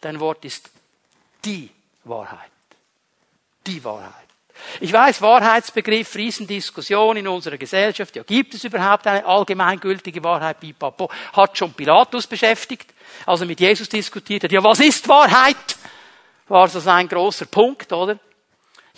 dein 0.00 0.18
Wort 0.18 0.44
ist 0.44 0.68
die 1.44 1.70
Wahrheit. 2.02 2.50
Die 3.64 3.84
Wahrheit. 3.84 4.26
Ich 4.80 4.92
weiß, 4.92 5.22
Wahrheitsbegriff, 5.22 6.12
Riesendiskussion 6.16 7.18
in 7.18 7.28
unserer 7.28 7.56
Gesellschaft. 7.56 8.16
Ja, 8.16 8.24
gibt 8.24 8.54
es 8.54 8.64
überhaupt 8.64 9.06
eine 9.06 9.24
allgemeingültige 9.24 10.24
Wahrheit? 10.24 10.58
Pipapo. 10.58 11.08
Hat 11.34 11.56
schon 11.56 11.72
Pilatus 11.72 12.26
beschäftigt, 12.26 12.92
als 13.26 13.42
er 13.42 13.46
mit 13.46 13.60
Jesus 13.60 13.88
diskutiert 13.88 14.42
hat. 14.42 14.50
Ja, 14.50 14.64
was 14.64 14.80
ist 14.80 15.06
Wahrheit? 15.06 15.76
War 16.48 16.66
so 16.66 16.90
ein 16.90 17.06
großer 17.06 17.46
Punkt, 17.46 17.92
oder? 17.92 18.18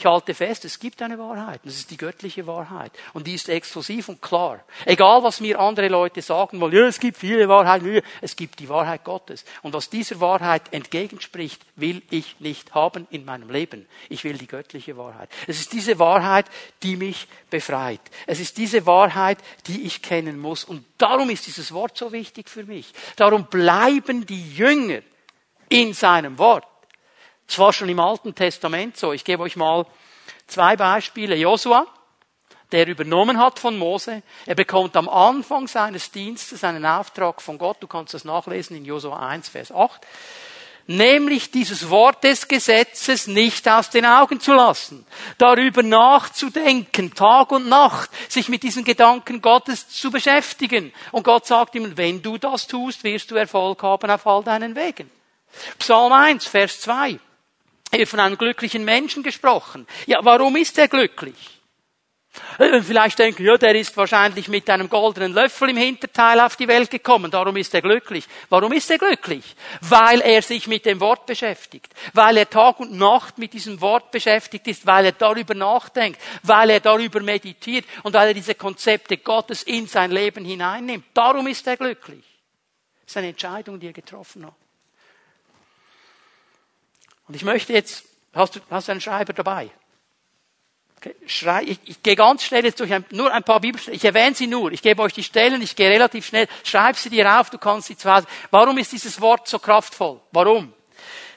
Ich 0.01 0.07
halte 0.07 0.33
fest, 0.33 0.65
es 0.65 0.79
gibt 0.79 1.03
eine 1.03 1.19
Wahrheit. 1.19 1.61
Das 1.63 1.75
ist 1.75 1.91
die 1.91 1.99
göttliche 1.99 2.47
Wahrheit. 2.47 2.91
Und 3.13 3.27
die 3.27 3.35
ist 3.35 3.51
exklusiv 3.51 4.09
und 4.09 4.23
klar. 4.23 4.65
Egal, 4.87 5.23
was 5.23 5.41
mir 5.41 5.61
andere 5.61 5.89
Leute 5.89 6.23
sagen 6.23 6.59
wollen, 6.59 6.73
ja, 6.73 6.87
es 6.87 6.99
gibt 6.99 7.19
viele 7.19 7.47
Wahrheiten, 7.51 8.01
es 8.23 8.35
gibt 8.35 8.61
die 8.61 8.71
Wahrheit 8.71 9.05
Gottes. 9.05 9.45
Und 9.61 9.75
was 9.75 9.91
dieser 9.91 10.19
Wahrheit 10.19 10.73
entgegenspricht, 10.73 11.61
will 11.77 12.01
ich 12.09 12.41
nicht 12.41 12.75
haben 12.75 13.09
in 13.11 13.27
meinem 13.27 13.51
Leben. 13.51 13.87
Ich 14.09 14.25
will 14.25 14.39
die 14.39 14.47
göttliche 14.47 14.97
Wahrheit. 14.97 15.29
Es 15.47 15.61
ist 15.61 15.75
diese 15.75 15.99
Wahrheit, 15.99 16.47
die 16.83 16.97
mich 16.97 17.29
befreit. 17.51 18.01
Es 18.27 18.41
ist 18.41 18.57
diese 18.57 18.87
Wahrheit, 18.87 19.37
die 19.67 19.83
ich 19.83 20.01
kennen 20.01 20.39
muss. 20.39 20.65
Und 20.65 20.83
darum 20.97 21.29
ist 21.29 21.47
dieses 21.47 21.73
Wort 21.73 21.99
so 21.99 22.11
wichtig 22.11 22.49
für 22.49 22.65
mich. 22.65 22.91
Darum 23.17 23.49
bleiben 23.49 24.25
die 24.25 24.55
Jünger 24.55 25.01
in 25.69 25.93
seinem 25.93 26.39
Wort. 26.39 26.65
Das 27.51 27.59
war 27.59 27.73
schon 27.73 27.89
im 27.89 27.99
Alten 27.99 28.33
Testament 28.33 28.97
so. 28.97 29.13
Ich 29.13 29.25
gebe 29.25 29.43
euch 29.43 29.57
mal 29.57 29.85
zwei 30.47 30.77
Beispiele. 30.77 31.35
Josua, 31.35 31.85
der 32.71 32.87
übernommen 32.87 33.39
hat 33.39 33.59
von 33.59 33.77
Mose. 33.77 34.23
Er 34.47 34.55
bekommt 34.55 34.97
am 34.97 35.09
Anfang 35.09 35.67
seines 35.67 36.13
Dienstes 36.13 36.63
einen 36.63 36.87
Auftrag 36.87 37.43
von 37.43 37.59
Gott. 37.59 37.79
Du 37.81 37.89
kannst 37.89 38.15
das 38.15 38.25
nachlesen 38.25 38.77
in 38.77 38.85
Josua 38.85 39.29
1, 39.29 39.49
Vers 39.49 39.73
8. 39.73 40.01
Nämlich 40.87 41.51
dieses 41.51 41.91
Wort 41.91 42.23
des 42.23 42.47
Gesetzes 42.47 43.27
nicht 43.27 43.69
aus 43.69 43.91
den 43.91 44.07
Augen 44.07 44.39
zu 44.39 44.53
lassen. 44.53 45.05
Darüber 45.37 45.83
nachzudenken, 45.83 47.17
Tag 47.17 47.51
und 47.51 47.69
Nacht, 47.69 48.11
sich 48.31 48.49
mit 48.49 48.63
diesen 48.63 48.85
Gedanken 48.85 49.43
Gottes 49.43 49.89
zu 49.89 50.13
beschäftigen. 50.13 50.93
Und 51.11 51.25
Gott 51.25 51.49
sagt 51.49 51.75
ihm, 51.75 51.97
wenn 51.97 52.23
du 52.23 52.39
das 52.39 52.69
tust, 52.69 53.03
wirst 53.03 53.29
du 53.33 53.35
Erfolg 53.35 53.83
haben 53.83 54.09
auf 54.09 54.25
all 54.25 54.45
deinen 54.45 54.77
Wegen. 54.77 55.11
Psalm 55.81 56.13
1, 56.13 56.47
Vers 56.47 56.81
2 56.83 57.19
hier 57.93 58.07
von 58.07 58.21
einem 58.21 58.39
glücklichen 58.39 58.85
Menschen 58.85 59.23
gesprochen. 59.23 59.87
Ja, 60.07 60.21
warum 60.23 60.57
ist 60.57 60.79
er 60.79 60.89
glücklich? 60.89 61.61
Äh, 62.59 62.81
vielleicht 62.83 63.19
denken, 63.19 63.45
ja, 63.45 63.57
der 63.57 63.75
ist 63.75 63.97
wahrscheinlich 63.97 64.47
mit 64.47 64.71
einem 64.71 64.89
goldenen 64.89 65.33
Löffel 65.33 65.71
im 65.71 65.77
Hinterteil 65.77 66.39
auf 66.41 66.55
die 66.55 66.69
Welt 66.69 66.91
gekommen, 66.91 67.31
darum 67.31 67.57
ist 67.57 67.75
er 67.75 67.83
glücklich. 67.83 68.25
Warum 68.49 68.73
ist 68.73 68.91
er 68.91 68.99
glücklich? 68.99 69.57
Weil 69.81 70.21
er 70.21 70.41
sich 70.43 70.69
mit 70.69 70.87
dem 70.87 71.01
Wort 71.01 71.27
beschäftigt, 71.27 71.93
weil 72.13 72.37
er 72.37 72.49
Tag 72.49 72.79
und 72.79 72.93
Nacht 72.93 73.39
mit 73.39 73.53
diesem 73.53 73.81
Wort 73.81 74.13
beschäftigt 74.13 74.69
ist, 74.69 74.87
weil 74.87 75.07
er 75.07 75.13
darüber 75.13 75.55
nachdenkt, 75.55 76.21
weil 76.45 76.71
er 76.71 76.81
darüber 76.81 77.21
meditiert 77.21 77.85
und 78.05 78.15
weil 78.15 78.29
er 78.29 78.35
diese 78.35 78.55
Konzepte 78.55 79.17
Gottes 79.17 79.65
in 79.65 79.89
sein 79.89 80.13
Leben 80.13 80.45
hineinnimmt. 80.45 81.07
Darum 81.13 81.49
ist 81.49 81.67
er 81.67 81.77
glücklich. 81.77 82.25
Das 83.03 83.13
ist 83.13 83.17
eine 83.17 83.29
Entscheidung, 83.29 83.81
die 83.81 83.89
er 83.89 83.93
getroffen 83.93 84.47
hat. 84.47 84.55
Und 87.31 87.37
ich 87.37 87.45
möchte 87.45 87.73
jetzt, 87.73 88.03
hast 88.35 88.57
du, 88.57 88.61
hast 88.71 88.89
du 88.89 88.91
einen 88.91 89.01
Schreiber 89.01 89.33
dabei? 89.33 89.71
Okay, 90.97 91.15
schrei, 91.27 91.63
ich, 91.63 91.79
ich 91.85 92.03
gehe 92.03 92.17
ganz 92.17 92.43
schnell 92.43 92.65
jetzt 92.65 92.81
durch 92.81 92.93
ein, 92.93 93.05
nur 93.13 93.33
ein 93.33 93.45
paar 93.45 93.61
Bibelstellen. 93.61 93.97
Ich 93.97 94.05
erwähne 94.05 94.35
sie 94.35 94.49
nur. 94.49 94.73
Ich 94.73 94.83
gebe 94.83 95.01
euch 95.01 95.13
die 95.13 95.23
Stellen. 95.23 95.63
Ich 95.63 95.77
gehe 95.77 95.89
relativ 95.89 96.27
schnell. 96.27 96.49
Schreib 96.65 96.97
sie 96.97 97.09
dir 97.09 97.39
auf. 97.39 97.49
Du 97.49 97.59
kannst 97.59 97.87
sie 97.87 97.95
Hause. 98.05 98.27
Warum 98.51 98.79
ist 98.79 98.91
dieses 98.91 99.21
Wort 99.21 99.47
so 99.47 99.61
kraftvoll? 99.61 100.21
Warum? 100.33 100.73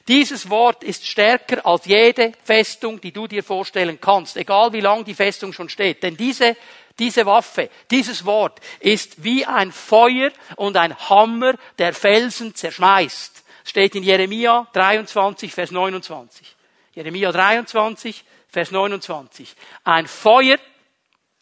Dieses 0.07 0.49
Wort 0.49 0.83
ist 0.83 1.05
stärker 1.05 1.63
als 1.63 1.85
jede 1.85 2.31
Festung, 2.43 2.99
die 2.99 3.11
du 3.11 3.27
dir 3.27 3.43
vorstellen 3.43 4.01
kannst. 4.01 4.35
Egal 4.35 4.73
wie 4.73 4.81
lang 4.81 5.05
die 5.05 5.13
Festung 5.13 5.53
schon 5.53 5.69
steht. 5.69 6.01
Denn 6.01 6.17
diese, 6.17 6.57
diese 6.97 7.27
Waffe, 7.27 7.69
dieses 7.91 8.25
Wort 8.25 8.59
ist 8.79 9.23
wie 9.23 9.45
ein 9.45 9.71
Feuer 9.71 10.31
und 10.55 10.75
ein 10.75 10.97
Hammer, 11.07 11.53
der 11.77 11.93
Felsen 11.93 12.55
zerschmeißt 12.55 13.42
steht 13.63 13.95
in 13.95 14.03
Jeremia 14.03 14.67
23, 14.73 15.53
Vers 15.53 15.71
29. 15.71 16.55
Jeremia 16.93 17.31
23, 17.31 18.23
Vers 18.49 18.71
29. 18.71 19.55
Ein 19.83 20.07
Feuer 20.07 20.57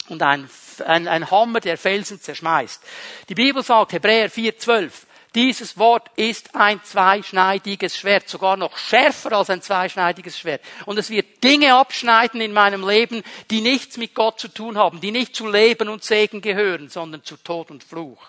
und 0.09 0.23
ein, 0.23 0.49
ein, 0.85 1.07
ein 1.07 1.29
Hammer, 1.29 1.59
der 1.59 1.77
Felsen 1.77 2.19
zerschmeißt. 2.19 2.83
Die 3.29 3.35
Bibel 3.35 3.63
sagt, 3.63 3.93
Hebräer 3.93 4.29
4, 4.29 4.57
12, 4.57 5.05
Dieses 5.33 5.77
Wort 5.77 6.09
ist 6.17 6.55
ein 6.55 6.83
zweischneidiges 6.83 7.95
Schwert, 7.97 8.27
sogar 8.27 8.57
noch 8.57 8.77
schärfer 8.77 9.31
als 9.31 9.49
ein 9.49 9.61
zweischneidiges 9.61 10.37
Schwert. 10.37 10.61
Und 10.85 10.97
es 10.97 11.09
wird 11.09 11.41
Dinge 11.41 11.75
abschneiden 11.75 12.41
in 12.41 12.51
meinem 12.51 12.85
Leben, 12.87 13.23
die 13.49 13.61
nichts 13.61 13.95
mit 13.95 14.13
Gott 14.13 14.41
zu 14.41 14.49
tun 14.49 14.77
haben, 14.77 14.99
die 14.99 15.11
nicht 15.11 15.33
zu 15.33 15.47
Leben 15.47 15.87
und 15.87 16.03
Segen 16.03 16.41
gehören, 16.41 16.89
sondern 16.89 17.23
zu 17.23 17.37
Tod 17.37 17.71
und 17.71 17.81
Fluch. 17.81 18.21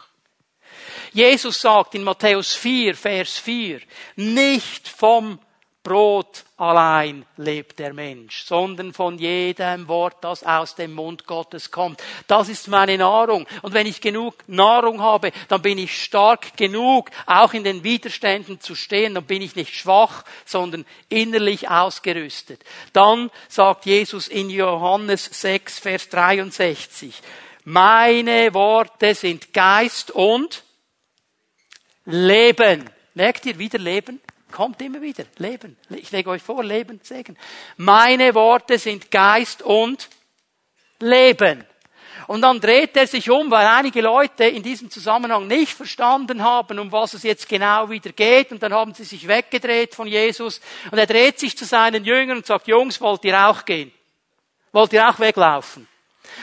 Jesus 1.13 1.61
sagt 1.61 1.95
in 1.95 2.05
Matthäus 2.05 2.55
4, 2.55 2.95
Vers 2.95 3.39
4, 3.39 3.81
nicht 4.17 4.89
vom 4.89 5.39
Brot 5.83 6.45
allein 6.57 7.27
lebt 7.37 7.81
der 7.81 7.93
Mensch, 7.93 8.45
sondern 8.45 8.93
von 8.93 9.19
jedem 9.19 9.89
Wort, 9.89 10.23
das 10.23 10.45
aus 10.45 10.77
dem 10.77 10.93
Mund 10.93 11.27
Gottes 11.27 11.73
kommt. 11.73 12.01
Das 12.29 12.49
ist 12.49 12.69
meine 12.69 12.97
Nahrung. 12.99 13.49
Und 13.63 13.75
wenn 13.75 13.89
ich 13.89 14.01
genug 14.01 14.37
Nahrung 14.47 15.01
habe, 15.01 15.33
dann 15.49 15.61
bin 15.61 15.79
ich 15.79 16.01
stark 16.05 16.57
genug, 16.57 17.11
auch 17.27 17.53
in 17.53 17.65
den 17.65 17.83
Widerständen 17.83 18.61
zu 18.61 18.77
stehen. 18.77 19.15
Dann 19.15 19.25
bin 19.25 19.43
ich 19.43 19.57
nicht 19.57 19.75
schwach, 19.75 20.25
sondern 20.45 20.87
innerlich 21.09 21.69
ausgerüstet. 21.69 22.63
Dann 22.93 23.31
sagt 23.49 23.85
Jesus 23.85 24.29
in 24.29 24.51
Johannes 24.51 25.25
6, 25.25 25.81
Vers 25.81 26.09
63, 26.11 27.21
meine 27.65 28.55
Worte 28.55 29.15
sind 29.15 29.53
Geist 29.53 30.13
und 30.13 30.63
Leben. 32.05 32.89
Merkt 33.15 33.47
ihr 33.47 33.59
wieder 33.59 33.79
Leben? 33.79 34.21
Kommt 34.51 34.81
immer 34.83 35.01
wieder. 35.01 35.25
Leben. 35.39 35.77
Ich 35.91 36.11
lege 36.11 36.31
euch 36.31 36.43
vor, 36.43 36.63
Leben, 36.63 37.01
Segen. 37.03 37.37
Meine 37.77 38.35
Worte 38.35 38.79
sind 38.79 39.11
Geist 39.11 39.63
und 39.63 40.09
Leben. 41.01 41.65
Und 42.27 42.43
dann 42.43 42.61
dreht 42.61 42.97
er 42.97 43.07
sich 43.07 43.31
um, 43.31 43.51
weil 43.51 43.67
einige 43.67 44.01
Leute 44.01 44.45
in 44.45 44.63
diesem 44.63 44.91
Zusammenhang 44.91 45.47
nicht 45.47 45.73
verstanden 45.73 46.43
haben, 46.43 46.79
um 46.79 46.93
was 46.93 47.15
es 47.15 47.25
jetzt 47.25 47.49
genau 47.49 47.91
wieder 47.91 48.13
geht. 48.13 48.53
Und 48.53 48.63
dann 48.63 48.73
haben 48.73 48.95
sie 48.95 49.05
sich 49.05 49.27
weggedreht 49.27 49.95
von 49.95 50.07
Jesus. 50.07 50.61
Und 50.91 50.99
er 50.99 51.07
dreht 51.07 51.39
sich 51.39 51.57
zu 51.57 51.65
seinen 51.65 52.05
Jüngern 52.05 52.39
und 52.39 52.47
sagt, 52.47 52.69
Jungs, 52.69 53.01
wollt 53.01 53.25
ihr 53.25 53.49
auch 53.49 53.65
gehen? 53.65 53.93
Wollt 54.73 54.93
ihr 54.93 55.09
auch 55.09 55.19
weglaufen? 55.19 55.89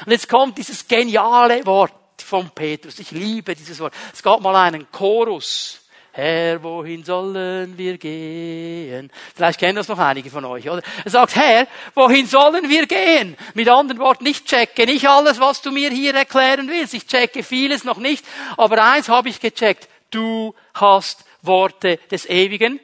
Und 0.06 0.12
jetzt 0.12 0.28
kommt 0.28 0.58
dieses 0.58 0.88
geniale 0.88 1.66
Wort 1.66 1.94
von 2.22 2.50
Petrus. 2.50 3.00
Ich 3.00 3.12
liebe 3.12 3.56
dieses 3.56 3.80
Wort. 3.80 3.94
Es 4.14 4.24
gab 4.24 4.42
mal 4.42 4.56
einen 4.56 4.92
Chorus 4.92 5.80
Herr, 6.12 6.62
wohin 6.64 7.04
sollen 7.04 7.78
wir 7.78 7.98
gehen? 7.98 9.12
Vielleicht 9.36 9.60
kennen 9.60 9.76
das 9.76 9.88
noch 9.88 10.00
einige 10.00 10.30
von 10.30 10.44
euch, 10.44 10.70
oder? 10.70 10.82
Er 11.06 11.12
sagt, 11.12 11.36
Herr, 11.36 11.68
wohin 11.94 12.26
sollen 12.26 12.68
wir 12.68 12.88
gehen? 12.88 13.38
Mit 13.54 13.70
anderen 13.70 14.00
Worten, 14.00 14.26
ich 14.26 14.44
checke 14.44 14.86
nicht 14.86 15.08
alles, 15.08 15.40
was 15.40 15.62
du 15.62 15.72
mir 15.72 15.92
hier 15.92 16.16
erklären 16.16 16.68
willst. 16.68 16.96
Ich 16.96 17.06
checke 17.06 17.44
vieles 17.44 17.84
noch 17.84 18.00
nicht. 18.00 18.26
Aber 18.58 18.84
eins 18.84 19.08
habe 19.08 19.30
ich 19.30 19.40
gecheckt. 19.40 19.88
Du 20.10 20.56
hast 20.74 21.26
Worte 21.44 21.98
des 22.10 22.26
ewigen 22.28 22.80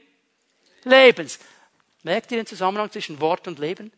Lebens. 0.84 1.40
Merkt 2.04 2.32
ihr 2.32 2.38
den 2.38 2.46
Zusammenhang 2.46 2.92
zwischen 2.92 3.20
Wort 3.20 3.48
und 3.48 3.58
Leben? 3.58 3.92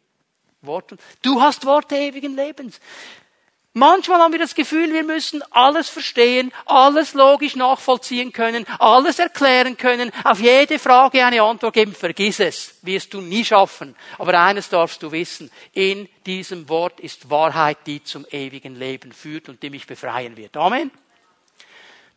Wort 0.62 0.94
und, 0.94 1.02
du 1.22 1.42
hast 1.42 1.66
Worte 1.66 1.96
ewigen 1.96 2.36
Lebens. 2.36 2.80
Manchmal 3.78 4.22
haben 4.22 4.32
wir 4.32 4.40
das 4.40 4.56
Gefühl, 4.56 4.92
wir 4.92 5.04
müssen 5.04 5.44
alles 5.52 5.88
verstehen, 5.88 6.52
alles 6.66 7.14
logisch 7.14 7.56
nachvollziehen 7.56 8.34
können, 8.34 8.66
alles 8.80 9.20
erklären 9.20 9.78
können, 9.78 10.12
auf 10.24 10.40
jede 10.40 10.80
Frage 10.80 11.24
eine 11.24 11.44
Antwort 11.44 11.76
geben. 11.76 11.94
Vergiss 11.94 12.40
es, 12.40 12.80
wirst 12.82 13.14
du 13.14 13.22
nie 13.22 13.46
schaffen. 13.46 13.96
Aber 14.18 14.34
eines 14.42 14.70
darfst 14.70 15.04
du 15.04 15.12
wissen, 15.12 15.52
in 15.74 16.10
diesem 16.26 16.68
Wort 16.70 17.00
ist 17.00 17.30
Wahrheit, 17.30 17.78
die 17.86 18.04
zum 18.04 18.26
ewigen 18.32 18.74
Leben 18.74 19.12
führt 19.12 19.48
und 19.48 19.62
die 19.62 19.70
mich 19.70 19.86
befreien 19.86 20.36
wird. 20.38 20.58
Amen. 20.58 20.90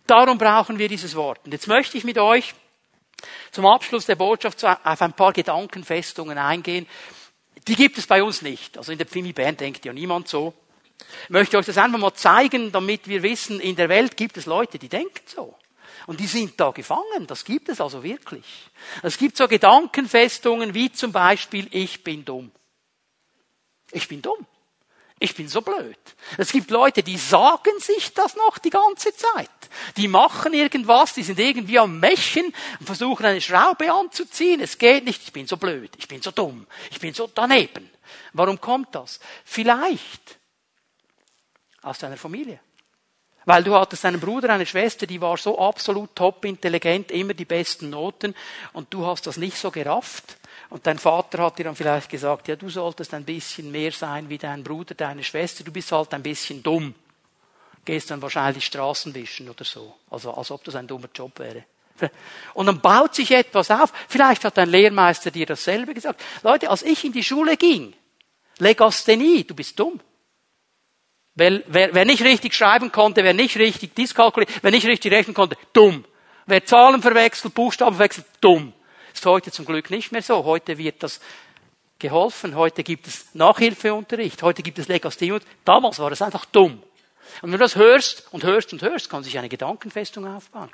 Darum 0.06 0.38
brauchen 0.38 0.78
wir 0.78 0.88
dieses 0.88 1.14
Wort. 1.14 1.40
Und 1.44 1.52
jetzt 1.52 1.68
möchte 1.68 1.98
ich 1.98 2.04
mit 2.04 2.16
euch 2.16 2.54
zum 3.50 3.66
Abschluss 3.66 4.06
der 4.06 4.16
Botschaft 4.16 4.64
auf 4.64 5.02
ein 5.02 5.12
paar 5.12 5.34
Gedankenfestungen 5.34 6.38
eingehen. 6.38 6.86
Die 7.68 7.76
gibt 7.76 7.98
es 7.98 8.06
bei 8.06 8.22
uns 8.22 8.40
nicht. 8.40 8.78
Also 8.78 8.92
in 8.92 8.98
der 8.98 9.06
Pfimi 9.06 9.34
Bern 9.34 9.58
denkt 9.58 9.84
ja 9.84 9.92
niemand 9.92 10.26
so. 10.26 10.54
Ich 11.24 11.30
möchte 11.30 11.58
euch 11.58 11.66
das 11.66 11.78
einfach 11.78 11.98
mal 11.98 12.14
zeigen, 12.14 12.72
damit 12.72 13.08
wir 13.08 13.22
wissen, 13.22 13.60
in 13.60 13.76
der 13.76 13.88
Welt 13.88 14.16
gibt 14.16 14.36
es 14.36 14.46
Leute, 14.46 14.78
die 14.78 14.88
denken 14.88 15.22
so. 15.26 15.56
Und 16.06 16.20
die 16.20 16.26
sind 16.26 16.58
da 16.58 16.70
gefangen. 16.70 17.26
Das 17.26 17.44
gibt 17.44 17.68
es 17.68 17.80
also 17.80 18.02
wirklich. 18.02 18.44
Es 19.02 19.18
gibt 19.18 19.36
so 19.36 19.46
Gedankenfestungen 19.46 20.74
wie 20.74 20.90
zum 20.90 21.12
Beispiel, 21.12 21.68
ich 21.70 22.02
bin 22.02 22.24
dumm. 22.24 22.50
Ich 23.92 24.08
bin 24.08 24.22
dumm. 24.22 24.46
Ich 25.22 25.34
bin 25.34 25.48
so 25.48 25.60
blöd. 25.60 25.98
Es 26.38 26.50
gibt 26.50 26.70
Leute, 26.70 27.02
die 27.02 27.18
sagen 27.18 27.78
sich 27.78 28.14
das 28.14 28.36
noch 28.36 28.56
die 28.56 28.70
ganze 28.70 29.14
Zeit. 29.14 29.50
Die 29.98 30.08
machen 30.08 30.54
irgendwas, 30.54 31.12
die 31.12 31.22
sind 31.22 31.38
irgendwie 31.38 31.78
am 31.78 32.00
Mächen 32.00 32.54
und 32.78 32.86
versuchen 32.86 33.26
eine 33.26 33.42
Schraube 33.42 33.92
anzuziehen. 33.92 34.60
Es 34.62 34.78
geht 34.78 35.04
nicht. 35.04 35.22
Ich 35.22 35.32
bin 35.32 35.46
so 35.46 35.58
blöd. 35.58 35.90
Ich 35.98 36.08
bin 36.08 36.22
so 36.22 36.30
dumm. 36.30 36.66
Ich 36.90 37.00
bin 37.00 37.12
so 37.12 37.30
daneben. 37.32 37.90
Warum 38.32 38.58
kommt 38.62 38.94
das? 38.94 39.20
Vielleicht 39.44 40.39
aus 41.82 41.98
deiner 41.98 42.16
Familie. 42.16 42.60
Weil 43.46 43.64
du 43.64 43.74
hattest 43.74 44.04
einen 44.04 44.20
Bruder, 44.20 44.50
eine 44.50 44.66
Schwester, 44.66 45.06
die 45.06 45.20
war 45.20 45.36
so 45.36 45.58
absolut 45.58 46.14
top 46.14 46.44
intelligent, 46.44 47.10
immer 47.10 47.34
die 47.34 47.46
besten 47.46 47.90
Noten 47.90 48.34
und 48.72 48.92
du 48.92 49.06
hast 49.06 49.26
das 49.26 49.38
nicht 49.38 49.56
so 49.56 49.70
gerafft. 49.70 50.36
Und 50.68 50.86
dein 50.86 50.98
Vater 50.98 51.42
hat 51.42 51.58
dir 51.58 51.64
dann 51.64 51.74
vielleicht 51.74 52.10
gesagt, 52.10 52.48
ja, 52.48 52.56
du 52.56 52.68
solltest 52.68 53.14
ein 53.14 53.24
bisschen 53.24 53.70
mehr 53.70 53.92
sein 53.92 54.28
wie 54.28 54.38
dein 54.38 54.62
Bruder, 54.62 54.94
deine 54.94 55.24
Schwester, 55.24 55.64
du 55.64 55.72
bist 55.72 55.90
halt 55.90 56.12
ein 56.12 56.22
bisschen 56.22 56.62
dumm. 56.62 56.94
Gehst 57.84 58.10
dann 58.10 58.20
wahrscheinlich 58.20 58.66
Straßen 58.66 59.14
wischen 59.14 59.48
oder 59.48 59.64
so. 59.64 59.94
Also, 60.10 60.34
als 60.34 60.50
ob 60.50 60.62
das 60.64 60.76
ein 60.76 60.86
dummer 60.86 61.08
Job 61.14 61.38
wäre. 61.38 61.64
Und 62.54 62.66
dann 62.66 62.80
baut 62.80 63.14
sich 63.14 63.30
etwas 63.30 63.70
auf. 63.70 63.92
Vielleicht 64.08 64.44
hat 64.44 64.58
dein 64.58 64.68
Lehrmeister 64.68 65.30
dir 65.30 65.46
dasselbe 65.46 65.94
gesagt. 65.94 66.20
Leute, 66.42 66.70
als 66.70 66.82
ich 66.82 67.04
in 67.04 67.12
die 67.12 67.24
Schule 67.24 67.56
ging, 67.56 67.94
Legasthenie, 68.58 69.44
du 69.44 69.54
bist 69.54 69.78
dumm. 69.78 69.98
Wer, 71.40 71.62
wer, 71.68 71.94
wer 71.94 72.04
nicht 72.04 72.22
richtig 72.22 72.52
schreiben 72.52 72.92
konnte, 72.92 73.24
wer 73.24 73.32
nicht 73.32 73.56
richtig 73.56 73.94
diskalkuliert, 73.94 74.50
wer 74.60 74.70
nicht 74.70 74.86
richtig 74.86 75.10
rechnen 75.10 75.32
konnte, 75.32 75.56
dumm. 75.72 76.04
Wer 76.44 76.66
Zahlen 76.66 77.00
verwechselt, 77.00 77.54
Buchstaben 77.54 77.96
verwechselt, 77.96 78.26
dumm. 78.42 78.74
Ist 79.14 79.24
heute 79.24 79.50
zum 79.50 79.64
Glück 79.64 79.88
nicht 79.88 80.12
mehr 80.12 80.20
so. 80.20 80.44
Heute 80.44 80.76
wird 80.76 81.02
das 81.02 81.18
geholfen. 81.98 82.56
Heute 82.56 82.82
gibt 82.82 83.06
es 83.06 83.34
Nachhilfeunterricht. 83.34 84.42
Heute 84.42 84.62
gibt 84.62 84.78
es 84.80 84.88
Legasthenie. 84.88 85.38
Damals 85.64 85.98
war 85.98 86.12
es 86.12 86.20
einfach 86.20 86.44
dumm. 86.44 86.82
Und 87.40 87.44
wenn 87.44 87.52
du 87.52 87.56
das 87.56 87.74
hörst 87.74 88.30
und 88.32 88.44
hörst 88.44 88.74
und 88.74 88.82
hörst, 88.82 89.08
kann 89.08 89.24
sich 89.24 89.38
eine 89.38 89.48
Gedankenfestung 89.48 90.26
aufbauen. 90.26 90.68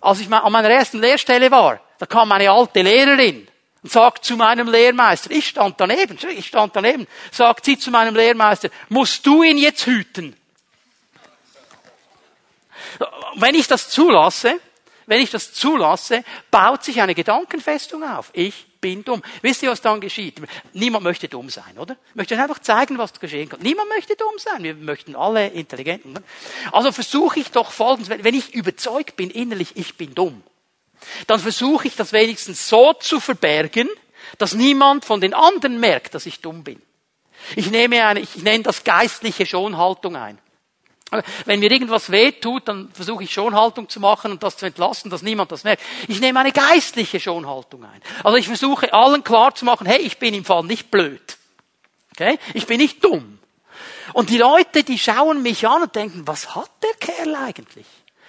Als 0.00 0.20
ich 0.20 0.32
an 0.32 0.50
meiner 0.50 0.70
ersten 0.70 0.98
Lehrstelle 0.98 1.50
war, 1.50 1.78
da 1.98 2.06
kam 2.06 2.32
eine 2.32 2.50
alte 2.50 2.80
Lehrerin 2.80 3.46
und 3.88 3.92
sagt 3.92 4.26
zu 4.26 4.36
meinem 4.36 4.68
Lehrmeister, 4.68 5.30
ich 5.30 5.48
stand 5.48 5.80
daneben, 5.80 6.18
ich 6.36 6.46
stand 6.46 6.76
daneben, 6.76 7.06
sagt 7.32 7.64
sie 7.64 7.78
zu 7.78 7.90
meinem 7.90 8.14
Lehrmeister, 8.14 8.68
musst 8.90 9.24
du 9.24 9.42
ihn 9.42 9.56
jetzt 9.56 9.86
hüten? 9.86 10.36
Wenn 13.36 13.54
ich 13.54 13.66
das 13.66 13.88
zulasse, 13.88 14.60
wenn 15.06 15.22
ich 15.22 15.30
das 15.30 15.54
zulasse, 15.54 16.22
baut 16.50 16.84
sich 16.84 17.00
eine 17.00 17.14
Gedankenfestung 17.14 18.02
auf. 18.02 18.28
Ich 18.34 18.66
bin 18.78 19.04
dumm. 19.04 19.22
Wisst 19.40 19.62
ihr, 19.62 19.70
was 19.70 19.80
dann 19.80 20.02
geschieht? 20.02 20.38
Niemand 20.74 21.04
möchte 21.04 21.26
dumm 21.26 21.48
sein, 21.48 21.78
oder? 21.78 21.96
Ich 22.10 22.14
möchte 22.14 22.38
einfach 22.38 22.58
zeigen, 22.58 22.98
was 22.98 23.18
geschehen 23.18 23.48
kann. 23.48 23.60
Niemand 23.62 23.88
möchte 23.88 24.16
dumm 24.16 24.34
sein. 24.36 24.64
Wir 24.64 24.74
möchten 24.74 25.16
alle 25.16 25.46
intelligenten. 25.46 26.18
Also 26.72 26.92
versuche 26.92 27.40
ich 27.40 27.50
doch 27.52 27.72
folgendes, 27.72 28.22
wenn 28.22 28.34
ich 28.34 28.52
überzeugt 28.52 29.16
bin 29.16 29.30
innerlich, 29.30 29.76
ich 29.76 29.96
bin 29.96 30.14
dumm, 30.14 30.42
dann 31.26 31.40
versuche 31.40 31.88
ich 31.88 31.96
das 31.96 32.12
wenigstens 32.12 32.68
so 32.68 32.92
zu 32.94 33.20
verbergen, 33.20 33.88
dass 34.38 34.54
niemand 34.54 35.04
von 35.04 35.20
den 35.20 35.34
anderen 35.34 35.80
merkt, 35.80 36.14
dass 36.14 36.26
ich 36.26 36.40
dumm 36.40 36.64
bin. 36.64 36.80
Ich 37.56 37.70
nehme 37.70 38.04
eine, 38.04 38.20
ich 38.20 38.36
nenne 38.36 38.64
das 38.64 38.84
geistliche 38.84 39.46
Schonhaltung 39.46 40.16
ein. 40.16 40.38
Wenn 41.46 41.60
mir 41.60 41.70
irgendwas 41.70 42.10
weh 42.10 42.32
tut, 42.32 42.68
dann 42.68 42.90
versuche 42.92 43.24
ich 43.24 43.32
Schonhaltung 43.32 43.88
zu 43.88 43.98
machen 43.98 44.32
und 44.32 44.42
das 44.42 44.58
zu 44.58 44.66
entlassen, 44.66 45.10
dass 45.10 45.22
niemand 45.22 45.50
das 45.50 45.64
merkt. 45.64 45.82
Ich 46.06 46.20
nehme 46.20 46.38
eine 46.38 46.52
geistliche 46.52 47.18
Schonhaltung 47.18 47.84
ein. 47.84 48.02
Also 48.22 48.36
ich 48.36 48.46
versuche 48.46 48.92
allen 48.92 49.24
klar 49.24 49.54
zu 49.54 49.64
machen, 49.64 49.86
hey, 49.86 50.00
ich 50.00 50.18
bin 50.18 50.34
im 50.34 50.44
Fall 50.44 50.64
nicht 50.64 50.90
blöd. 50.90 51.38
Okay? 52.12 52.38
Ich 52.52 52.66
bin 52.66 52.78
nicht 52.78 53.02
dumm. 53.02 53.38
Und 54.12 54.28
die 54.28 54.38
Leute, 54.38 54.84
die 54.84 54.98
schauen 54.98 55.42
mich 55.42 55.66
an 55.66 55.82
und 55.82 55.94
denken, 55.94 56.26
was 56.26 56.54
hat 56.54 56.70
der 56.82 56.94
Kerl 56.94 57.34
eigentlich? 57.36 57.86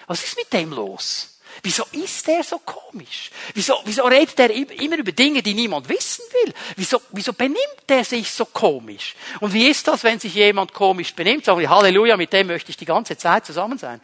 Was 0.08 0.24
ist 0.24 0.38
mit 0.38 0.52
dem 0.54 0.72
los? 0.72 1.39
Wieso 1.62 1.86
ist 1.91 2.28
er 2.28 2.43
so 2.43 2.60
komisch? 2.60 3.32
Wieso, 3.53 3.76
wieso 3.86 4.03
redet 4.03 4.39
er 4.39 4.49
immer 4.49 4.97
über 4.97 5.12
Dinge, 5.12 5.41
die 5.41 5.53
niemand 5.53 5.89
wissen 5.89 6.24
will? 6.32 6.53
Wieso, 6.76 7.01
wieso 7.12 7.34
benimmt 7.34 7.60
er 7.88 8.03
sich 8.03 8.32
so 8.32 8.45
komisch? 8.45 9.16
Und 9.39 9.53
wie 9.53 9.68
ist 9.68 9.88
das, 9.88 10.03
wenn 10.03 10.20
sich 10.20 10.34
jemand 10.36 10.74
komisch 10.74 11.14
benimmt? 11.14 11.45
Sagen 11.45 11.60
wir, 11.60 11.70
Halleluja, 11.70 12.18
mit 12.18 12.32
dem 12.32 12.47
möchte 12.47 12.72
ich 12.72 12.78
die 12.78 12.86
ganze 12.86 13.18
Zeit 13.18 13.45
zusammen 13.45 13.78
sein. 13.78 14.01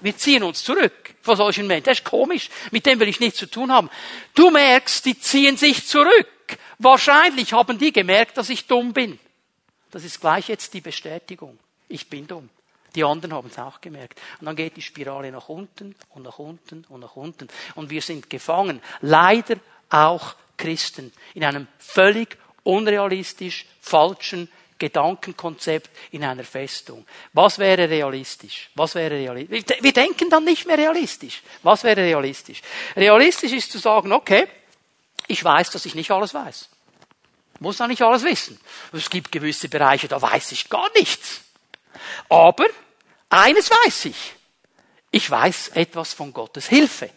Wir 0.00 0.16
ziehen 0.16 0.42
uns 0.42 0.62
zurück 0.62 1.14
vor 1.22 1.36
solchen 1.36 1.66
Menschen. 1.66 1.84
Der 1.84 1.92
ist 1.92 2.04
komisch, 2.04 2.50
mit 2.70 2.84
dem 2.86 3.00
will 3.00 3.08
ich 3.08 3.20
nichts 3.20 3.38
zu 3.38 3.46
tun 3.46 3.72
haben. 3.72 3.90
Du 4.34 4.50
merkst, 4.50 5.04
die 5.04 5.18
ziehen 5.18 5.56
sich 5.56 5.86
zurück. 5.86 6.28
Wahrscheinlich 6.78 7.52
haben 7.52 7.78
die 7.78 7.92
gemerkt, 7.92 8.36
dass 8.36 8.50
ich 8.50 8.66
dumm 8.66 8.92
bin. 8.92 9.18
Das 9.90 10.04
ist 10.04 10.20
gleich 10.20 10.48
jetzt 10.48 10.74
die 10.74 10.80
Bestätigung. 10.80 11.58
Ich 11.88 12.08
bin 12.08 12.26
dumm. 12.26 12.48
Die 12.94 13.04
anderen 13.04 13.32
haben 13.32 13.48
es 13.48 13.58
auch 13.58 13.80
gemerkt. 13.80 14.20
Und 14.40 14.46
dann 14.46 14.56
geht 14.56 14.76
die 14.76 14.82
Spirale 14.82 15.30
nach 15.30 15.48
unten 15.48 15.94
und 16.10 16.22
nach 16.22 16.38
unten 16.38 16.84
und 16.88 17.00
nach 17.00 17.16
unten. 17.16 17.48
Und 17.74 17.90
wir 17.90 18.02
sind 18.02 18.28
gefangen. 18.28 18.80
Leider 19.00 19.56
auch 19.88 20.34
Christen. 20.56 21.12
In 21.34 21.44
einem 21.44 21.66
völlig 21.78 22.36
unrealistisch 22.64 23.66
falschen 23.80 24.48
Gedankenkonzept 24.78 25.90
in 26.10 26.24
einer 26.24 26.44
Festung. 26.44 27.06
Was 27.32 27.58
wäre 27.58 27.88
realistisch? 27.88 28.68
Was 28.74 28.96
wäre 28.96 29.14
realistisch? 29.14 29.78
Wir 29.80 29.92
denken 29.92 30.28
dann 30.28 30.44
nicht 30.44 30.66
mehr 30.66 30.76
realistisch. 30.76 31.42
Was 31.62 31.84
wäre 31.84 32.00
realistisch? 32.02 32.60
Realistisch 32.96 33.52
ist 33.52 33.70
zu 33.70 33.78
sagen, 33.78 34.12
okay, 34.12 34.48
ich 35.28 35.42
weiß, 35.42 35.70
dass 35.70 35.86
ich 35.86 35.94
nicht 35.94 36.10
alles 36.10 36.34
weiß. 36.34 36.68
Muss 37.60 37.80
auch 37.80 37.86
nicht 37.86 38.02
alles 38.02 38.24
wissen. 38.24 38.58
Es 38.92 39.08
gibt 39.08 39.30
gewisse 39.30 39.68
Bereiche, 39.68 40.08
da 40.08 40.20
weiß 40.20 40.50
ich 40.50 40.68
gar 40.68 40.90
nichts. 40.96 41.42
Aber 42.28 42.66
eines 43.28 43.70
weiß 43.70 44.06
ich. 44.06 44.34
Ich 45.10 45.30
weiß 45.30 45.72
etwas 45.74 46.12
von 46.14 46.32
Gottes 46.32 46.68
Hilfe. 46.68 47.10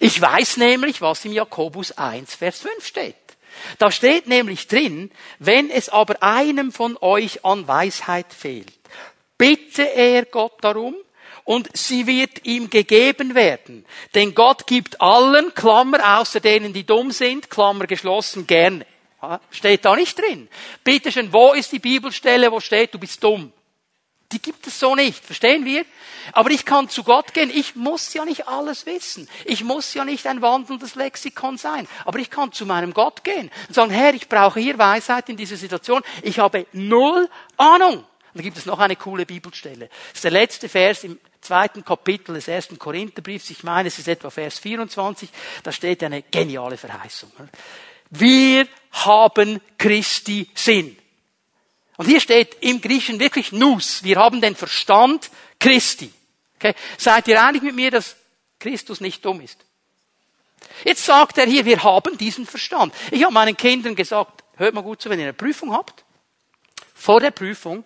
Ich 0.00 0.20
weiß 0.20 0.56
nämlich, 0.56 1.00
was 1.00 1.24
im 1.24 1.32
Jakobus 1.32 1.92
1, 1.92 2.34
Vers 2.34 2.60
5 2.60 2.86
steht. 2.86 3.14
Da 3.78 3.90
steht 3.90 4.26
nämlich 4.26 4.68
drin, 4.68 5.10
wenn 5.38 5.70
es 5.70 5.88
aber 5.88 6.22
einem 6.22 6.72
von 6.72 6.96
euch 7.00 7.44
an 7.44 7.66
Weisheit 7.66 8.32
fehlt, 8.32 8.72
bitte 9.36 9.82
er 9.82 10.24
Gott 10.24 10.52
darum, 10.62 10.94
und 11.48 11.74
sie 11.74 12.06
wird 12.06 12.44
ihm 12.44 12.68
gegeben 12.68 13.34
werden. 13.34 13.86
Denn 14.14 14.34
Gott 14.34 14.66
gibt 14.66 15.00
allen, 15.00 15.54
Klammer, 15.54 16.18
außer 16.18 16.40
denen, 16.40 16.74
die 16.74 16.84
dumm 16.84 17.10
sind, 17.10 17.48
Klammer 17.48 17.86
geschlossen, 17.86 18.46
gerne. 18.46 18.84
Steht 19.50 19.82
da 19.86 19.96
nicht 19.96 20.18
drin. 20.18 20.48
Bitte 20.84 21.10
schön, 21.10 21.32
wo 21.32 21.54
ist 21.54 21.72
die 21.72 21.78
Bibelstelle, 21.78 22.52
wo 22.52 22.60
steht, 22.60 22.92
du 22.92 22.98
bist 22.98 23.24
dumm? 23.24 23.50
Die 24.32 24.42
gibt 24.42 24.66
es 24.66 24.78
so 24.78 24.94
nicht, 24.94 25.24
verstehen 25.24 25.64
wir? 25.64 25.86
Aber 26.32 26.50
ich 26.50 26.66
kann 26.66 26.90
zu 26.90 27.02
Gott 27.02 27.32
gehen. 27.32 27.50
Ich 27.50 27.76
muss 27.76 28.12
ja 28.12 28.26
nicht 28.26 28.46
alles 28.46 28.84
wissen. 28.84 29.26
Ich 29.46 29.64
muss 29.64 29.94
ja 29.94 30.04
nicht 30.04 30.26
ein 30.26 30.42
wandelndes 30.42 30.96
Lexikon 30.96 31.56
sein. 31.56 31.88
Aber 32.04 32.18
ich 32.18 32.28
kann 32.28 32.52
zu 32.52 32.66
meinem 32.66 32.92
Gott 32.92 33.24
gehen 33.24 33.50
und 33.68 33.74
sagen, 33.74 33.90
Herr, 33.90 34.12
ich 34.12 34.28
brauche 34.28 34.60
hier 34.60 34.78
Weisheit 34.78 35.30
in 35.30 35.38
dieser 35.38 35.56
Situation. 35.56 36.02
Ich 36.22 36.38
habe 36.38 36.66
null 36.72 37.30
Ahnung. 37.56 37.94
Und 37.94 38.06
da 38.34 38.42
gibt 38.42 38.58
es 38.58 38.66
noch 38.66 38.78
eine 38.78 38.96
coole 38.96 39.24
Bibelstelle. 39.24 39.88
Das 39.88 40.16
ist 40.16 40.24
der 40.24 40.30
letzte 40.30 40.68
Vers 40.68 41.04
im 41.04 41.18
zweiten 41.40 41.82
Kapitel 41.82 42.34
des 42.34 42.48
ersten 42.48 42.78
Korintherbriefs. 42.78 43.48
Ich 43.48 43.64
meine, 43.64 43.88
es 43.88 43.98
ist 43.98 44.08
etwa 44.08 44.28
Vers 44.28 44.58
24. 44.58 45.30
Da 45.62 45.72
steht 45.72 46.02
eine 46.02 46.20
geniale 46.20 46.76
Verheißung. 46.76 47.32
Wir 48.10 48.68
haben 48.92 49.62
Christi 49.78 50.50
Sinn. 50.54 50.97
Und 51.98 52.06
hier 52.06 52.20
steht 52.20 52.56
im 52.60 52.80
Griechen 52.80 53.18
wirklich 53.18 53.50
Nus. 53.50 54.04
Wir 54.04 54.16
haben 54.16 54.40
den 54.40 54.54
Verstand 54.54 55.30
Christi. 55.58 56.12
Okay? 56.56 56.74
Seid 56.96 57.26
ihr 57.26 57.42
einig 57.42 57.62
mit 57.62 57.74
mir, 57.74 57.90
dass 57.90 58.16
Christus 58.60 59.00
nicht 59.00 59.24
dumm 59.24 59.40
ist? 59.40 59.58
Jetzt 60.84 61.04
sagt 61.04 61.38
er 61.38 61.46
hier, 61.46 61.64
wir 61.64 61.82
haben 61.82 62.16
diesen 62.16 62.46
Verstand. 62.46 62.94
Ich 63.10 63.24
habe 63.24 63.34
meinen 63.34 63.56
Kindern 63.56 63.96
gesagt, 63.96 64.44
hört 64.56 64.74
mal 64.74 64.82
gut 64.82 65.02
zu, 65.02 65.10
wenn 65.10 65.18
ihr 65.18 65.26
eine 65.26 65.32
Prüfung 65.32 65.72
habt, 65.72 66.04
vor 66.94 67.18
der 67.20 67.32
Prüfung, 67.32 67.84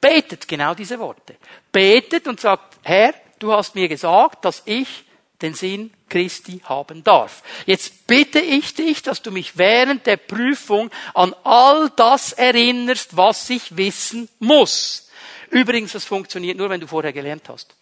betet 0.00 0.48
genau 0.48 0.72
diese 0.74 0.98
Worte. 0.98 1.36
Betet 1.70 2.26
und 2.26 2.40
sagt, 2.40 2.78
Herr, 2.82 3.14
du 3.38 3.52
hast 3.52 3.74
mir 3.74 3.88
gesagt, 3.88 4.44
dass 4.44 4.62
ich 4.64 5.04
den 5.42 5.54
Sinn 5.54 5.92
Christi 6.08 6.60
haben 6.64 7.02
darf. 7.04 7.42
Jetzt 7.66 8.06
bitte 8.06 8.38
ich 8.38 8.74
dich, 8.74 9.02
dass 9.02 9.22
du 9.22 9.30
mich 9.30 9.58
während 9.58 10.06
der 10.06 10.16
Prüfung 10.16 10.90
an 11.14 11.34
all 11.44 11.90
das 11.96 12.32
erinnerst, 12.32 13.16
was 13.16 13.48
ich 13.50 13.76
wissen 13.76 14.28
muss. 14.38 15.10
Übrigens, 15.50 15.92
das 15.92 16.04
funktioniert 16.04 16.56
nur, 16.56 16.70
wenn 16.70 16.80
du 16.80 16.86
vorher 16.86 17.12
gelernt 17.12 17.48
hast. 17.48 17.74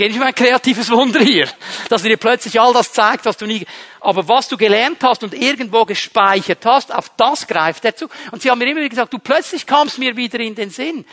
Geht 0.00 0.12
nicht 0.12 0.18
mal 0.18 0.28
ein 0.28 0.34
kreatives 0.34 0.90
Wunder 0.90 1.20
hier, 1.20 1.46
dass 1.90 2.02
dir 2.02 2.16
plötzlich 2.16 2.58
all 2.58 2.72
das 2.72 2.90
zeigt, 2.90 3.26
was 3.26 3.36
du 3.36 3.44
nie, 3.44 3.66
aber 4.00 4.26
was 4.26 4.48
du 4.48 4.56
gelernt 4.56 4.96
hast 5.02 5.22
und 5.22 5.34
irgendwo 5.34 5.84
gespeichert 5.84 6.64
hast, 6.64 6.94
auf 6.94 7.10
das 7.18 7.46
greift 7.46 7.84
er 7.84 7.94
zu. 7.94 8.08
Und 8.30 8.40
sie 8.40 8.50
haben 8.50 8.58
mir 8.58 8.64
immer 8.64 8.80
wieder 8.80 8.88
gesagt, 8.88 9.12
du 9.12 9.18
plötzlich 9.18 9.66
kamst 9.66 9.98
mir 9.98 10.16
wieder 10.16 10.40
in 10.40 10.54
den 10.54 10.70
Sinn. 10.70 11.04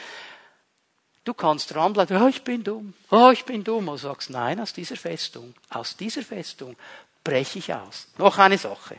Du 1.27 1.33
kannst 1.33 1.75
dranbleiben, 1.75 2.21
oh, 2.23 2.29
ich 2.29 2.41
bin 2.41 2.63
dumm, 2.63 2.93
oh, 3.11 3.31
ich 3.33 3.43
bin 3.43 3.61
dumm. 3.61 3.89
Und 3.89 3.97
sagst, 3.97 4.29
nein, 4.29 4.61
aus 4.61 4.71
dieser 4.71 4.95
Festung, 4.95 5.53
aus 5.69 5.97
dieser 5.97 6.21
Festung 6.21 6.77
breche 7.21 7.59
ich 7.59 7.73
aus. 7.73 8.07
Noch 8.17 8.37
eine 8.37 8.57
Sache. 8.57 8.95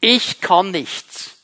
Ich 0.00 0.40
kann 0.40 0.70
nichts. 0.70 1.36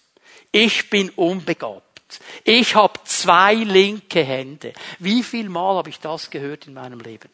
Ich 0.52 0.88
bin 0.88 1.10
unbegabt. 1.10 2.22
Ich 2.44 2.74
habe 2.74 2.98
zwei 3.04 3.56
linke 3.56 4.24
Hände. 4.24 4.72
Wie 5.00 5.22
viel 5.22 5.50
Mal 5.50 5.76
habe 5.76 5.90
ich 5.90 6.00
das 6.00 6.30
gehört 6.30 6.66
in 6.66 6.72
meinem 6.72 7.00
Leben? 7.00 7.28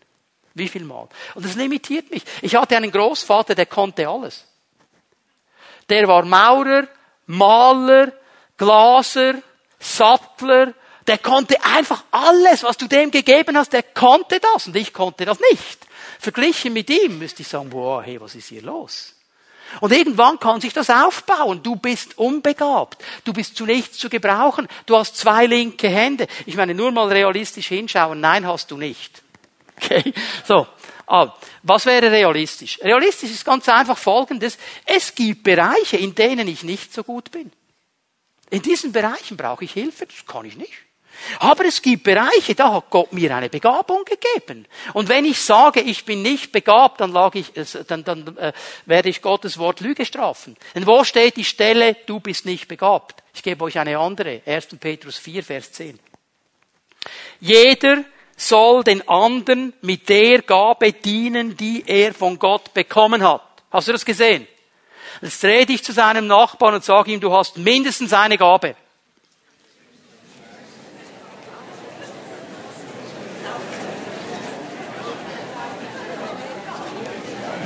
Wie 0.55 0.67
viel 0.67 0.83
Mal? 0.83 1.07
Und 1.37 1.45
das 1.45 1.55
limitiert 1.55 2.11
mich. 2.11 2.25
Ich 2.41 2.57
hatte 2.57 2.77
einen 2.77 2.91
Großvater, 2.91 3.55
der 3.55 3.67
konnte 3.67 4.09
alles. 4.09 4.45
Der 5.89 6.09
war 6.09 6.25
Maurer, 6.25 6.89
Maler, 7.27 8.11
Glaser, 8.57 9.35
Sattler, 9.79 10.75
der 11.07 11.19
konnte 11.19 11.63
einfach 11.65 12.05
alles, 12.11 12.63
was 12.63 12.77
du 12.77 12.87
dem 12.87 13.11
gegeben 13.11 13.57
hast, 13.57 13.73
der 13.73 13.83
konnte 13.83 14.41
das 14.41 14.67
und 14.67 14.77
ich 14.77 14.93
konnte 14.93 15.25
das 15.25 15.39
nicht. 15.51 15.87
Verglichen 16.19 16.73
mit 16.73 16.89
ihm 16.91 17.19
müsste 17.19 17.43
ich 17.43 17.49
sagen, 17.49 17.71
boah, 17.71 18.03
hey, 18.03 18.21
was 18.21 18.35
ist 18.35 18.49
hier 18.49 18.63
los? 18.63 19.15
Und 19.81 19.93
irgendwann 19.93 20.39
kann 20.39 20.61
sich 20.61 20.73
das 20.73 20.91
aufbauen. 20.91 21.63
Du 21.63 21.77
bist 21.77 22.19
unbegabt. 22.19 23.03
Du 23.25 23.33
bist 23.33 23.57
zu 23.57 23.65
nichts 23.65 23.99
zu 23.99 24.11
gebrauchen. 24.11 24.69
Du 24.87 24.97
hast 24.97 25.17
zwei 25.17 25.47
linke 25.47 25.89
Hände. 25.89 26.27
Ich 26.45 26.57
meine, 26.57 26.75
nur 26.75 26.93
mal 26.93 27.09
realistisch 27.09 27.69
hinschauen. 27.69 28.21
Nein, 28.21 28.47
hast 28.47 28.71
du 28.71 28.77
nicht. 28.77 29.23
Okay? 29.77 30.13
So. 30.47 30.67
Also, 31.07 31.33
was 31.63 31.87
wäre 31.87 32.11
realistisch? 32.11 32.79
Realistisch 32.83 33.31
ist 33.31 33.45
ganz 33.45 33.69
einfach 33.69 33.99
Folgendes. 33.99 34.57
Es 34.87 35.15
gibt 35.15 35.43
Bereiche, 35.43 35.97
in 35.97 36.15
denen 36.15 36.49
ich 36.49 36.63
nicht 36.63 36.93
so 36.93 37.03
gut 37.03 37.31
bin. 37.31 37.51
In 38.51 38.63
diesen 38.63 38.93
Bereichen 38.93 39.37
brauche 39.37 39.65
ich 39.65 39.73
Hilfe. 39.73 40.07
Das 40.07 40.27
kann 40.27 40.45
ich 40.45 40.57
nicht. 40.57 40.73
Aber 41.39 41.65
es 41.65 41.81
gibt 41.83 42.05
Bereiche, 42.05 42.55
da 42.55 42.73
hat 42.73 42.91
Gott 42.91 43.13
mir 43.13 43.35
eine 43.35 43.49
Begabung 43.49 44.05
gegeben. 44.05 44.67
Und 44.93 45.09
wenn 45.09 45.25
ich 45.25 45.41
sage, 45.41 45.81
ich 45.81 46.05
bin 46.05 46.23
nicht 46.23 46.53
begabt, 46.53 47.01
dann, 47.01 47.13
lag 47.13 47.35
ich, 47.35 47.53
dann, 47.87 48.05
dann 48.05 48.37
äh, 48.37 48.53
werde 48.87 49.09
ich 49.09 49.23
Gottes 49.23 49.59
Wort 49.59 49.81
Lüge 49.81 50.05
strafen. 50.05 50.57
Denn 50.75 50.87
wo 50.87 51.05
steht 51.05 51.37
die 51.37 51.45
Stelle, 51.45 51.97
du 52.07 52.21
bist 52.21 52.45
nicht 52.45 52.69
begabt? 52.69 53.23
Ich 53.35 53.43
gebe 53.43 53.65
euch 53.65 53.79
eine 53.79 53.99
andere. 53.99 54.43
1. 54.47 54.69
Petrus 54.81 55.19
4, 55.19 55.43
Vers 55.43 55.73
10. 55.73 55.99
Jeder 57.41 58.05
soll 58.37 58.85
den 58.85 59.07
anderen 59.09 59.73
mit 59.83 60.09
der 60.09 60.43
Gabe 60.43 60.93
dienen, 60.93 61.57
die 61.57 61.85
er 61.87 62.15
von 62.15 62.39
Gott 62.39 62.75
bekommen 62.75 63.23
hat. 63.23 63.43
Hast 63.71 63.89
du 63.89 63.93
das 63.93 64.05
gesehen? 64.05 64.47
Jetzt 65.21 65.45
rede 65.45 65.73
ich 65.73 65.85
zu 65.85 65.93
seinem 65.93 66.27
Nachbarn 66.27 66.75
und 66.75 66.85
sage 66.85 67.13
ihm, 67.13 67.21
du 67.21 67.33
hast 67.33 67.57
mindestens 67.57 68.13
eine 68.13 68.39
Gabe. 68.39 68.77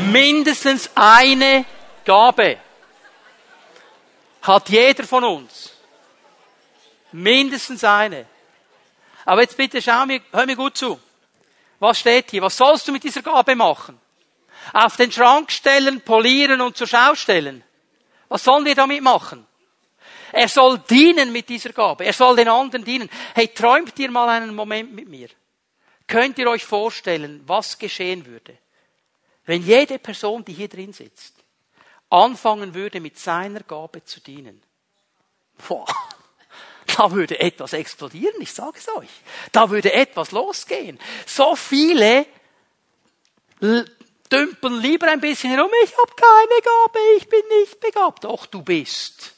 Mindestens 0.07 0.91
eine 0.95 1.65
Gabe 2.05 2.59
hat 4.43 4.69
jeder 4.69 5.05
von 5.05 5.25
uns. 5.25 5.73
Mindestens 7.13 7.83
eine. 7.83 8.27
Aber 9.25 9.43
jetzt 9.43 9.57
bitte 9.57 9.83
schau 9.83 10.07
mir, 10.07 10.21
hör 10.33 10.47
mir 10.47 10.57
gut 10.57 10.77
zu. 10.77 11.01
Was 11.79 11.99
steht 11.99 12.31
hier? 12.31 12.43
Was 12.43 12.57
sollst 12.57 12.87
du 12.87 12.93
mit 12.93 13.05
dieser 13.05 13.23
Gabe 13.23 13.55
machen? 13.57 14.01
Auf 14.73 14.97
den 14.97 15.13
Schrank 15.13 15.51
stellen, 15.51 16.01
polieren 16.01 16.61
und 16.61 16.77
zur 16.77 16.87
Schau 16.87 17.15
stellen. 17.15 17.63
Was 18.29 18.45
sollen 18.45 18.65
wir 18.65 18.75
damit 18.75 19.03
machen? 19.03 19.47
Er 20.33 20.49
soll 20.49 20.79
dienen 20.79 21.33
mit 21.33 21.49
dieser 21.49 21.73
Gabe. 21.73 22.05
Er 22.05 22.13
soll 22.13 22.37
den 22.37 22.49
anderen 22.49 22.85
dienen. 22.85 23.09
Hey, 23.35 23.49
träumt 23.49 23.99
ihr 23.99 24.11
mal 24.11 24.29
einen 24.29 24.55
Moment 24.55 24.93
mit 24.93 25.09
mir. 25.09 25.29
Könnt 26.07 26.39
ihr 26.39 26.49
euch 26.49 26.65
vorstellen, 26.65 27.43
was 27.47 27.79
geschehen 27.79 28.27
würde, 28.27 28.59
wenn 29.47 29.63
jede 29.63 29.99
Person, 29.99 30.45
die 30.45 30.53
hier 30.53 30.69
drin 30.69 30.93
sitzt, 30.93 31.35
anfangen 32.11 32.75
würde, 32.75 33.01
mit 33.01 33.19
seiner 33.19 33.61
Gabe 33.61 34.05
zu 34.05 34.21
dienen, 34.21 34.63
boah, 35.69 35.87
da 36.97 37.11
würde 37.13 37.39
etwas 37.41 37.73
explodieren, 37.73 38.41
ich 38.41 38.53
sage 38.53 38.79
es 38.79 38.89
euch. 38.89 39.11
Da 39.53 39.71
würde 39.71 39.93
etwas 39.93 40.33
losgehen. 40.33 40.99
So 41.27 41.57
viele 41.57 42.27
dümpeln 43.61 44.81
lieber 44.81 45.09
ein 45.09 45.21
bisschen 45.21 45.51
herum, 45.51 45.71
ich 45.85 45.97
habe 45.97 46.13
keine 46.15 46.63
Gabe, 46.63 46.99
ich 47.17 47.29
bin 47.29 47.43
nicht 47.61 47.81
begabt. 47.81 48.25
Doch, 48.25 48.47
du 48.47 48.63
bist. 48.63 49.36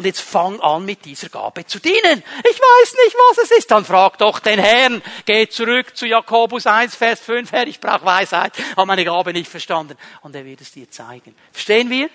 Und 0.00 0.06
jetzt 0.06 0.22
fang 0.22 0.58
an, 0.60 0.86
mit 0.86 1.04
dieser 1.04 1.28
Gabe 1.28 1.66
zu 1.66 1.78
dienen. 1.78 2.22
Ich 2.50 2.58
weiß 2.58 2.94
nicht, 3.04 3.14
was 3.28 3.44
es 3.44 3.50
ist. 3.50 3.70
Dann 3.70 3.84
frag 3.84 4.16
doch 4.16 4.38
den 4.38 4.58
Herrn. 4.58 5.02
Geh 5.26 5.46
zurück 5.46 5.94
zu 5.94 6.06
Jakobus 6.06 6.66
1, 6.66 6.96
Vers 6.96 7.20
5. 7.20 7.52
Herr, 7.52 7.66
ich 7.66 7.80
brauche 7.80 8.06
Weisheit. 8.06 8.54
Habe 8.78 8.86
meine 8.86 9.04
Gabe 9.04 9.34
nicht 9.34 9.50
verstanden. 9.50 9.98
Und 10.22 10.34
er 10.34 10.46
wird 10.46 10.62
es 10.62 10.72
dir 10.72 10.90
zeigen. 10.90 11.36
Verstehen 11.52 11.90
wir? 11.90 12.08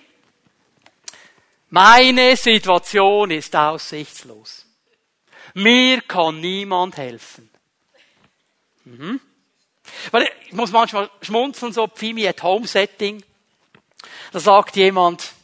Meine 1.69 2.35
Situation 2.35 3.29
ist 3.29 3.55
aussichtslos. 3.55 4.65
Mir 5.53 6.01
kann 6.01 6.39
niemand 6.39 6.97
helfen. 6.97 7.51
Mhm. 8.85 9.21
Weil 10.09 10.27
ich 10.47 10.53
muss 10.53 10.71
manchmal 10.71 11.11
schmunzeln, 11.21 11.71
so 11.71 11.85
Pfimi 11.85 12.27
at 12.27 12.41
Home 12.41 12.65
Setting. 12.65 13.23
Da 14.31 14.39
sagt 14.39 14.75
jemand, 14.75 15.34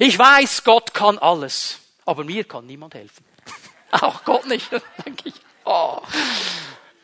ich 0.00 0.18
weiß, 0.18 0.64
Gott 0.64 0.94
kann 0.94 1.18
alles, 1.18 1.78
aber 2.06 2.24
mir 2.24 2.44
kann 2.44 2.66
niemand 2.66 2.94
helfen. 2.94 3.22
Auch 3.90 4.24
Gott 4.24 4.46
nicht. 4.46 4.66
Denke 5.04 5.28
ich, 5.28 5.34
oh. 5.66 5.98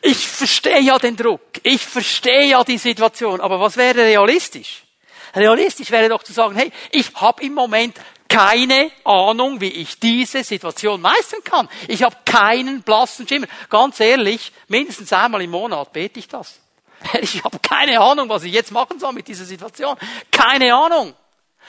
Ich 0.01 0.27
verstehe 0.27 0.81
ja 0.81 0.97
den 0.97 1.15
Druck. 1.15 1.41
Ich 1.61 1.85
verstehe 1.85 2.47
ja 2.47 2.63
die 2.63 2.79
Situation. 2.79 3.39
Aber 3.39 3.59
was 3.59 3.77
wäre 3.77 3.99
realistisch? 3.99 4.81
Realistisch 5.35 5.91
wäre 5.91 6.09
doch 6.09 6.23
zu 6.23 6.33
sagen, 6.33 6.55
hey, 6.55 6.71
ich 6.91 7.13
habe 7.13 7.43
im 7.43 7.53
Moment 7.53 7.99
keine 8.27 8.89
Ahnung, 9.03 9.61
wie 9.61 9.69
ich 9.69 9.99
diese 9.99 10.43
Situation 10.43 10.99
meistern 10.99 11.43
kann. 11.43 11.69
Ich 11.87 12.01
habe 12.01 12.15
keinen 12.25 12.81
blassen 12.81 13.27
Schimmer. 13.27 13.45
Ganz 13.69 13.99
ehrlich, 13.99 14.51
mindestens 14.69 15.13
einmal 15.13 15.43
im 15.43 15.51
Monat 15.51 15.93
bete 15.93 16.17
ich 16.17 16.27
das. 16.27 16.59
Ich 17.21 17.43
habe 17.43 17.59
keine 17.59 17.99
Ahnung, 17.99 18.27
was 18.27 18.43
ich 18.43 18.53
jetzt 18.53 18.71
machen 18.71 18.99
soll 18.99 19.13
mit 19.13 19.27
dieser 19.27 19.45
Situation. 19.45 19.95
Keine 20.31 20.73
Ahnung. 20.73 21.13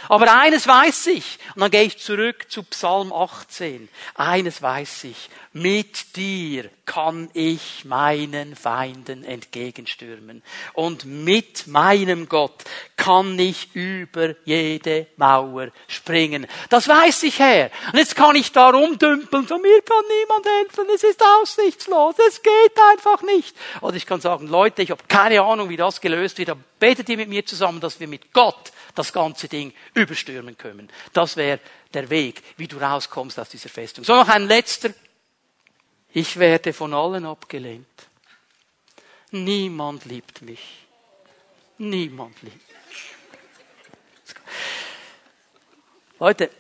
Aber 0.09 0.39
eines 0.41 0.67
weiß 0.67 1.09
ich, 1.09 1.39
und 1.55 1.63
dann 1.63 1.71
gehe 1.71 1.83
ich 1.83 1.99
zurück 1.99 2.47
zu 2.49 2.63
Psalm 2.63 3.13
18. 3.13 3.89
Eines 4.15 4.63
weiß 4.63 5.05
ich, 5.05 5.29
mit 5.53 6.17
dir 6.17 6.71
kann 6.87 7.31
ich 7.35 7.85
meinen 7.85 8.55
Feinden 8.55 9.25
entgegenstürmen. 9.25 10.43
Und 10.73 11.05
mit 11.05 11.67
meinem 11.67 12.29
Gott 12.29 12.65
kann 12.97 13.39
ich 13.39 13.75
über 13.75 14.35
jede 14.45 15.07
Mauer 15.17 15.69
springen. 15.89 16.47
Das 16.71 16.87
weiß 16.87 17.25
ich, 17.25 17.39
Herr. 17.41 17.71
Und 17.93 17.99
jetzt 17.99 18.15
kann 18.15 18.37
ich 18.37 18.53
da 18.53 18.71
rumdümpeln, 18.71 19.47
so 19.47 19.59
mir 19.59 19.83
kann 19.83 20.05
niemand 20.21 20.47
helfen, 20.47 20.87
es 20.95 21.03
ist 21.03 21.23
aussichtslos, 21.41 22.15
es 22.29 22.43
geht 22.43 22.79
einfach 22.93 23.23
nicht. 23.23 23.57
Oder 23.81 23.97
ich 23.97 24.07
kann 24.07 24.21
sagen, 24.21 24.47
Leute, 24.47 24.83
ich 24.83 24.91
habe 24.91 25.03
keine 25.09 25.43
Ahnung, 25.43 25.69
wie 25.69 25.77
das 25.77 26.01
gelöst 26.01 26.39
wird, 26.39 26.51
aber 26.51 26.61
betet 26.79 27.09
ihr 27.09 27.17
mit 27.17 27.29
mir 27.29 27.45
zusammen, 27.45 27.81
dass 27.81 27.99
wir 27.99 28.09
mit 28.09 28.33
Gott 28.33 28.73
das 28.95 29.13
ganze 29.13 29.49
Ding 29.49 29.73
überstürmen 29.95 30.57
können. 30.57 30.89
Das 31.13 31.37
wäre 31.37 31.61
der 31.95 32.11
Weg, 32.11 32.43
wie 32.57 32.69
du 32.69 32.79
rauskommst 32.79 33.39
aus 33.39 33.49
dieser 33.49 33.69
Festung. 33.69 34.05
So 34.05 34.15
noch 34.15 34.29
ein 34.29 34.47
letzter 34.47 34.93
ich 36.13 36.39
werde 36.39 36.73
von 36.73 36.95
allen 36.95 37.27
abgelehnt. 37.27 37.87
Niemand 39.31 40.05
liebt 40.07 40.43
mich. 40.43 40.87
Niemand 41.79 42.41
liebt 42.43 42.57
mich. 42.57 43.05
Leute, 46.19 46.51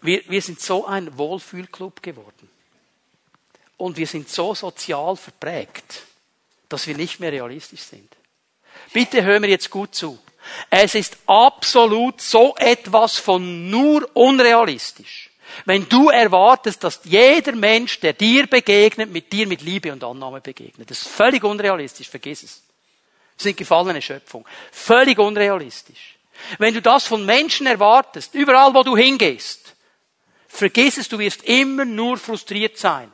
wir, 0.00 0.22
wir 0.28 0.42
sind 0.42 0.60
so 0.60 0.86
ein 0.86 1.16
Wohlfühlclub 1.16 2.02
geworden. 2.02 2.50
Und 3.76 3.96
wir 3.96 4.06
sind 4.06 4.28
so 4.28 4.54
sozial 4.54 5.16
verprägt, 5.16 6.02
dass 6.68 6.86
wir 6.86 6.96
nicht 6.96 7.20
mehr 7.20 7.32
realistisch 7.32 7.82
sind. 7.82 8.16
Bitte 8.92 9.22
hör 9.22 9.38
mir 9.38 9.48
jetzt 9.48 9.70
gut 9.70 9.94
zu. 9.94 10.18
Es 10.70 10.94
ist 10.94 11.16
absolut 11.26 12.20
so 12.20 12.54
etwas 12.56 13.18
von 13.18 13.70
nur 13.70 14.08
unrealistisch 14.14 15.30
wenn 15.64 15.88
du 15.88 16.08
erwartest, 16.10 16.82
dass 16.84 17.00
jeder 17.04 17.52
Mensch, 17.52 18.00
der 18.00 18.12
dir 18.12 18.46
begegnet, 18.46 19.10
mit 19.10 19.32
dir 19.32 19.46
mit 19.46 19.62
Liebe 19.62 19.92
und 19.92 20.02
Annahme 20.02 20.40
begegnet. 20.40 20.90
Das 20.90 21.02
ist 21.02 21.08
völlig 21.08 21.44
unrealistisch, 21.44 22.08
vergiss 22.08 22.42
es. 22.42 22.62
Das 23.36 23.44
sind 23.44 23.56
gefallene 23.56 24.02
Schöpfung. 24.02 24.46
Völlig 24.72 25.18
unrealistisch. 25.18 26.16
Wenn 26.58 26.74
du 26.74 26.82
das 26.82 27.06
von 27.06 27.24
Menschen 27.24 27.66
erwartest, 27.66 28.34
überall 28.34 28.74
wo 28.74 28.82
du 28.82 28.96
hingehst, 28.96 29.74
vergiss 30.48 30.98
es, 30.98 31.08
du 31.08 31.18
wirst 31.18 31.44
immer 31.44 31.84
nur 31.84 32.16
frustriert 32.16 32.76
sein. 32.76 33.10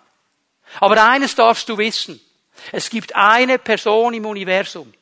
Aber 0.80 1.02
eines 1.08 1.34
darfst 1.34 1.68
du 1.68 1.76
wissen. 1.78 2.20
Es 2.72 2.90
gibt 2.90 3.14
eine 3.14 3.58
Person 3.58 4.14
im 4.14 4.26
Universum. 4.26 4.92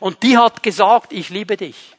Und 0.00 0.22
die 0.22 0.38
hat 0.38 0.62
gesagt, 0.62 1.12
ich 1.12 1.30
liebe 1.30 1.56
dich 1.56 1.94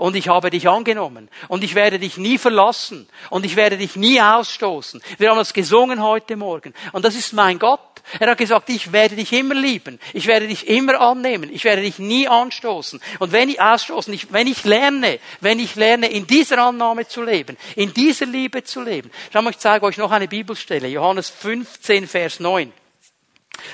und 0.00 0.16
ich 0.16 0.28
habe 0.28 0.48
dich 0.48 0.66
angenommen 0.66 1.28
und 1.48 1.62
ich 1.62 1.74
werde 1.74 1.98
dich 1.98 2.16
nie 2.16 2.38
verlassen 2.38 3.06
und 3.28 3.44
ich 3.44 3.54
werde 3.54 3.76
dich 3.76 3.96
nie 3.96 4.18
ausstoßen. 4.18 5.02
Wir 5.18 5.28
haben 5.28 5.36
das 5.36 5.52
gesungen 5.52 6.02
heute 6.02 6.36
Morgen 6.36 6.72
und 6.92 7.04
das 7.04 7.14
ist 7.14 7.34
mein 7.34 7.58
Gott. 7.58 7.80
Er 8.18 8.30
hat 8.30 8.38
gesagt, 8.38 8.70
ich 8.70 8.92
werde 8.92 9.14
dich 9.14 9.30
immer 9.34 9.54
lieben, 9.54 10.00
ich 10.14 10.26
werde 10.26 10.48
dich 10.48 10.68
immer 10.68 10.98
annehmen, 10.98 11.52
ich 11.52 11.64
werde 11.64 11.82
dich 11.82 11.98
nie 11.98 12.26
anstoßen. 12.26 12.98
Und 13.18 13.32
wenn 13.32 13.50
ich 13.50 13.60
ausstoßen, 13.60 14.14
ich, 14.14 14.32
wenn 14.32 14.46
ich 14.46 14.64
lerne, 14.64 15.20
wenn 15.42 15.60
ich 15.60 15.76
lerne, 15.76 16.08
in 16.08 16.26
dieser 16.26 16.56
Annahme 16.64 17.06
zu 17.06 17.22
leben, 17.22 17.58
in 17.76 17.92
dieser 17.92 18.24
Liebe 18.24 18.64
zu 18.64 18.80
leben. 18.80 19.10
Schau 19.30 19.42
mal, 19.42 19.50
ich 19.50 19.58
zeige 19.58 19.84
euch 19.84 19.98
noch 19.98 20.12
eine 20.12 20.28
Bibelstelle, 20.28 20.88
Johannes 20.88 21.28
15, 21.28 22.08
Vers 22.08 22.40
9. 22.40 22.72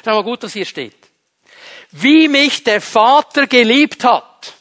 Schau 0.05 0.11
mal 0.11 0.25
gut, 0.25 0.43
was 0.43 0.55
hier 0.55 0.67
steht. 0.67 1.06
Wie 1.93 2.29
mich 2.29 2.65
der 2.65 2.81
Vater 2.81 3.47
geliebt 3.47 4.05
hat, 4.05 4.55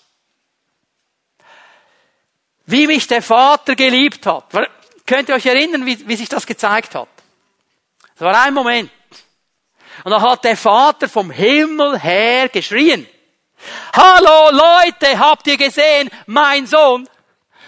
wie 2.65 2.87
mich 2.87 3.07
der 3.07 3.21
Vater 3.21 3.75
geliebt 3.75 4.25
hat. 4.25 4.45
Könnt 5.05 5.29
ihr 5.29 5.35
euch 5.35 5.45
erinnern, 5.45 5.85
wie, 5.85 6.07
wie 6.07 6.15
sich 6.15 6.29
das 6.29 6.47
gezeigt 6.47 6.95
hat? 6.95 7.07
Es 8.15 8.21
war 8.21 8.41
ein 8.41 8.53
Moment. 8.53 8.91
Und 10.03 10.11
da 10.11 10.21
hat 10.21 10.43
der 10.43 10.57
Vater 10.57 11.07
vom 11.07 11.31
Himmel 11.31 11.99
her 11.99 12.49
geschrien. 12.49 13.07
Hallo 13.93 14.51
Leute, 14.51 15.17
habt 15.17 15.47
ihr 15.47 15.57
gesehen, 15.57 16.09
mein 16.25 16.67
Sohn, 16.67 17.07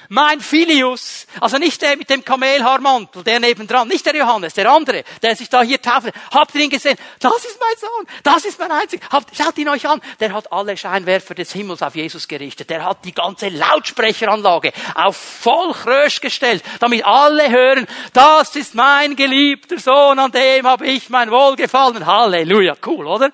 mein 0.09 0.39
Filius, 0.39 1.27
also 1.41 1.57
nicht 1.57 1.81
der 1.81 1.97
mit 1.97 2.09
dem 2.09 2.23
Kamelhaarmantel, 2.23 3.23
der 3.23 3.39
nebendran, 3.39 3.87
nicht 3.87 4.05
der 4.05 4.15
Johannes, 4.15 4.53
der 4.53 4.71
andere, 4.71 5.03
der 5.21 5.35
sich 5.35 5.49
da 5.49 5.61
hier 5.61 5.81
tauft. 5.81 6.11
Habt 6.31 6.55
ihr 6.55 6.61
ihn 6.61 6.69
gesehen? 6.69 6.97
Das 7.19 7.43
ist 7.45 7.59
mein 7.59 7.77
Sohn, 7.77 8.07
das 8.23 8.45
ist 8.45 8.59
mein 8.59 8.71
Einzig. 8.71 9.01
Habt, 9.11 9.35
schaut 9.35 9.57
ihn 9.57 9.69
euch 9.69 9.87
an. 9.87 10.01
Der 10.19 10.33
hat 10.33 10.51
alle 10.51 10.77
Scheinwerfer 10.77 11.35
des 11.35 11.51
Himmels 11.51 11.81
auf 11.81 11.95
Jesus 11.95 12.27
gerichtet. 12.27 12.69
Der 12.69 12.85
hat 12.85 13.03
die 13.05 13.13
ganze 13.13 13.49
Lautsprecheranlage 13.49 14.71
auf 14.95 15.17
Vollchrösch 15.17 16.21
gestellt, 16.21 16.63
damit 16.79 17.05
alle 17.05 17.49
hören, 17.49 17.87
das 18.13 18.55
ist 18.55 18.75
mein 18.75 19.15
geliebter 19.15 19.79
Sohn, 19.79 20.19
an 20.19 20.31
dem 20.31 20.65
habe 20.67 20.87
ich 20.87 21.09
mein 21.09 21.31
Wohlgefallen. 21.31 22.05
Halleluja, 22.05 22.75
cool, 22.85 23.07
oder? 23.07 23.31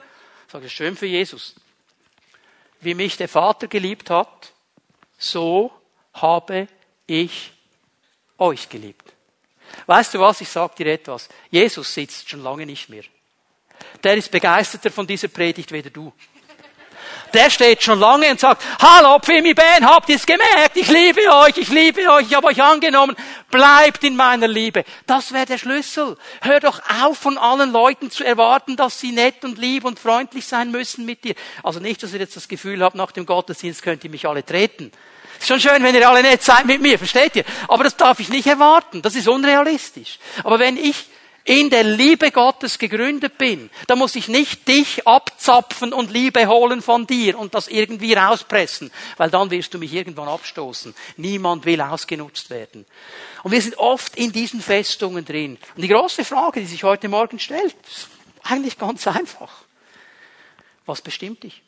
Sag 0.51 0.63
ich, 0.63 0.73
schön 0.73 0.95
für 0.95 1.05
Jesus. 1.05 1.55
Wie 2.81 2.93
mich 2.93 3.17
der 3.17 3.29
Vater 3.29 3.67
geliebt 3.67 4.09
hat, 4.09 4.51
so 5.17 5.71
habe 6.13 6.67
ich 7.07 7.51
euch 8.37 8.69
geliebt. 8.69 9.13
Weißt 9.85 10.13
du 10.13 10.19
was? 10.19 10.41
Ich 10.41 10.49
sage 10.49 10.75
dir 10.77 10.93
etwas. 10.93 11.29
Jesus 11.49 11.93
sitzt 11.93 12.29
schon 12.29 12.43
lange 12.43 12.65
nicht 12.65 12.89
mehr. 12.89 13.03
Der 14.03 14.15
ist 14.15 14.31
begeisterter 14.31 14.91
von 14.91 15.07
dieser 15.07 15.27
Predigt 15.27 15.71
weder 15.71 15.89
du. 15.89 16.13
Der 17.33 17.49
steht 17.49 17.81
schon 17.81 17.99
lange 17.99 18.29
und 18.29 18.39
sagt, 18.39 18.61
hallo 18.79 19.17
Pfimi 19.17 19.55
Ben, 19.55 19.83
habt 19.83 20.07
ihr 20.09 20.17
es 20.17 20.25
gemerkt? 20.25 20.75
Ich 20.75 20.87
liebe 20.87 21.21
euch, 21.31 21.57
ich 21.57 21.69
liebe 21.69 22.07
euch, 22.11 22.27
ich 22.27 22.35
habe 22.35 22.47
euch 22.47 22.61
angenommen. 22.61 23.15
Bleibt 23.49 24.03
in 24.03 24.15
meiner 24.15 24.47
Liebe. 24.47 24.85
Das 25.07 25.33
wäre 25.33 25.47
der 25.47 25.57
Schlüssel. 25.57 26.15
Hör 26.41 26.59
doch 26.59 26.79
auf, 27.01 27.17
von 27.17 27.39
allen 27.39 27.71
Leuten 27.71 28.11
zu 28.11 28.23
erwarten, 28.23 28.75
dass 28.75 28.99
sie 28.99 29.11
nett 29.11 29.43
und 29.43 29.57
lieb 29.57 29.83
und 29.83 29.99
freundlich 29.99 30.45
sein 30.45 30.69
müssen 30.69 31.05
mit 31.05 31.23
dir. 31.23 31.33
Also 31.63 31.79
nicht, 31.79 32.03
dass 32.03 32.13
ihr 32.13 32.19
jetzt 32.19 32.35
das 32.35 32.47
Gefühl 32.47 32.83
habt, 32.83 32.95
nach 32.95 33.11
dem 33.11 33.25
Gottesdienst 33.25 33.81
könnt 33.81 34.03
ihr 34.03 34.11
mich 34.11 34.27
alle 34.27 34.45
treten. 34.45 34.91
Ist 35.39 35.47
schon 35.47 35.59
schön, 35.59 35.83
wenn 35.83 35.95
ihr 35.95 36.07
alle 36.07 36.21
nett 36.21 36.41
seid 36.43 36.65
mit 36.65 36.81
mir, 36.81 36.97
versteht 36.97 37.35
ihr? 37.35 37.43
Aber 37.67 37.83
das 37.83 37.97
darf 37.97 38.19
ich 38.19 38.29
nicht 38.29 38.47
erwarten. 38.47 39.01
Das 39.01 39.15
ist 39.15 39.27
unrealistisch. 39.27 40.19
Aber 40.43 40.59
wenn 40.59 40.77
ich 40.77 41.07
in 41.45 41.69
der 41.69 41.83
Liebe 41.83 42.31
Gottes 42.31 42.79
gegründet 42.79 43.37
bin, 43.37 43.69
dann 43.87 43.99
muss 43.99 44.15
ich 44.15 44.29
nicht 44.29 44.67
dich 44.67 45.05
abzapfen 45.05 45.91
und 45.91 46.11
Liebe 46.11 46.47
holen 46.47 46.81
von 46.81 47.05
dir 47.05 47.37
und 47.37 47.53
das 47.53 47.67
irgendwie 47.67 48.13
rauspressen, 48.13 48.91
weil 49.17 49.29
dann 49.29 49.51
wirst 49.51 49.73
du 49.73 49.77
mich 49.77 49.93
irgendwann 49.93 50.29
abstoßen. 50.29 50.95
Niemand 51.17 51.65
will 51.65 51.81
ausgenutzt 51.81 52.49
werden. 52.49 52.85
Und 53.43 53.51
wir 53.51 53.61
sind 53.61 53.77
oft 53.77 54.15
in 54.15 54.31
diesen 54.31 54.61
Festungen 54.61 55.25
drin. 55.25 55.57
Und 55.75 55.81
die 55.81 55.89
große 55.89 56.23
Frage, 56.23 56.61
die 56.61 56.65
sich 56.65 56.83
heute 56.83 57.09
Morgen 57.09 57.39
stellt, 57.39 57.75
ist 57.85 58.07
eigentlich 58.43 58.77
ganz 58.77 59.05
einfach. 59.07 59.51
Was 60.85 61.01
bestimmt 61.01 61.43
dich? 61.43 61.61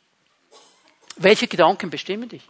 Welche 1.16 1.48
Gedanken 1.48 1.90
bestimmen 1.90 2.28
dich? 2.28 2.42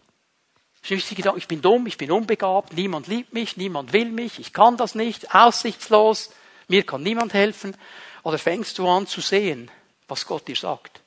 Ich 0.89 1.49
bin 1.49 1.63
dumm, 1.63 1.87
ich 1.87 1.99
bin 1.99 2.13
unbegabt, 2.13 2.73
niemand 2.75 3.09
liebt 3.09 3.33
mich, 3.33 3.57
niemand 3.57 3.93
will 3.93 4.11
mich, 4.11 4.39
ich 4.39 4.53
kann 4.53 4.77
das 4.77 4.95
nicht, 4.95 5.35
aussichtslos, 5.35 6.31
mir 6.69 6.85
kann 6.85 7.03
niemand 7.03 7.35
helfen. 7.35 7.77
Oder 8.23 8.39
fängst 8.39 8.79
du 8.79 8.89
an 8.89 9.07
zu 9.07 9.21
sehen, 9.21 9.71
was 10.09 10.27
Gott 10.27 10.47
dir 10.49 10.57
sagt? 10.57 11.01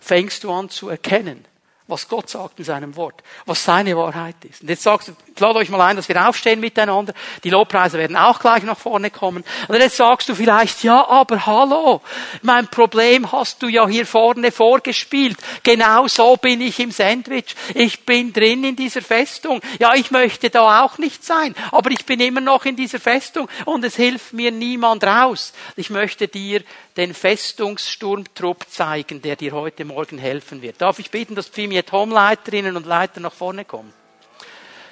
Fängst 0.00 0.44
du 0.44 0.52
an 0.52 0.68
zu 0.68 0.88
erkennen, 0.88 1.44
was 1.86 2.08
Gott 2.08 2.30
sagt 2.30 2.58
in 2.58 2.64
seinem 2.64 2.96
Wort, 2.96 3.22
was 3.44 3.62
seine 3.62 3.94
Wahrheit 3.94 4.36
ist. 4.48 4.62
Und 4.62 4.70
jetzt 4.70 4.84
sagst 4.84 5.08
du, 5.08 5.12
ich 5.34 5.38
lade 5.38 5.58
euch 5.58 5.68
mal 5.68 5.82
ein, 5.82 5.96
dass 5.96 6.08
wir 6.08 6.28
aufstehen 6.28 6.58
miteinander. 6.58 7.12
Die 7.42 7.50
Lobpreise 7.50 7.98
werden 7.98 8.16
auch 8.16 8.40
gleich 8.40 8.62
nach 8.62 8.78
vorne 8.78 9.10
kommen. 9.10 9.44
Und 9.68 9.74
jetzt 9.74 9.98
sagst 9.98 10.30
du 10.30 10.34
vielleicht, 10.34 10.82
ja, 10.82 11.06
aber 11.06 11.44
hallo, 11.44 12.00
mein 12.40 12.68
Problem 12.68 13.30
hast 13.32 13.62
du 13.62 13.68
ja 13.68 13.86
hier 13.86 14.06
vorne 14.06 14.50
vorgespielt. 14.50 15.36
Genau 15.62 16.08
so 16.08 16.36
bin 16.36 16.62
ich 16.62 16.80
im 16.80 16.90
Sandwich. 16.90 17.54
Ich 17.74 18.06
bin 18.06 18.32
drin 18.32 18.64
in 18.64 18.76
dieser 18.76 19.02
Festung. 19.02 19.60
Ja, 19.78 19.94
ich 19.94 20.10
möchte 20.10 20.48
da 20.48 20.84
auch 20.84 20.96
nicht 20.96 21.22
sein, 21.22 21.54
aber 21.70 21.90
ich 21.90 22.06
bin 22.06 22.18
immer 22.20 22.40
noch 22.40 22.64
in 22.64 22.76
dieser 22.76 22.98
Festung 22.98 23.46
und 23.66 23.84
es 23.84 23.96
hilft 23.96 24.32
mir 24.32 24.50
niemand 24.50 25.04
raus. 25.04 25.52
Ich 25.76 25.90
möchte 25.90 26.28
dir 26.28 26.62
den 26.96 27.12
Festungssturmtrupp 27.12 28.66
zeigen, 28.70 29.20
der 29.20 29.36
dir 29.36 29.52
heute 29.52 29.84
Morgen 29.84 30.18
helfen 30.18 30.62
wird. 30.62 30.80
Darf 30.80 30.98
ich 30.98 31.10
bitten, 31.10 31.34
dass 31.34 31.50
Pfimiet 31.74 31.92
Home-Leiterinnen 31.92 32.76
und 32.76 32.86
Leiter 32.86 33.20
nach 33.20 33.32
vorne 33.32 33.64
kommen? 33.64 33.92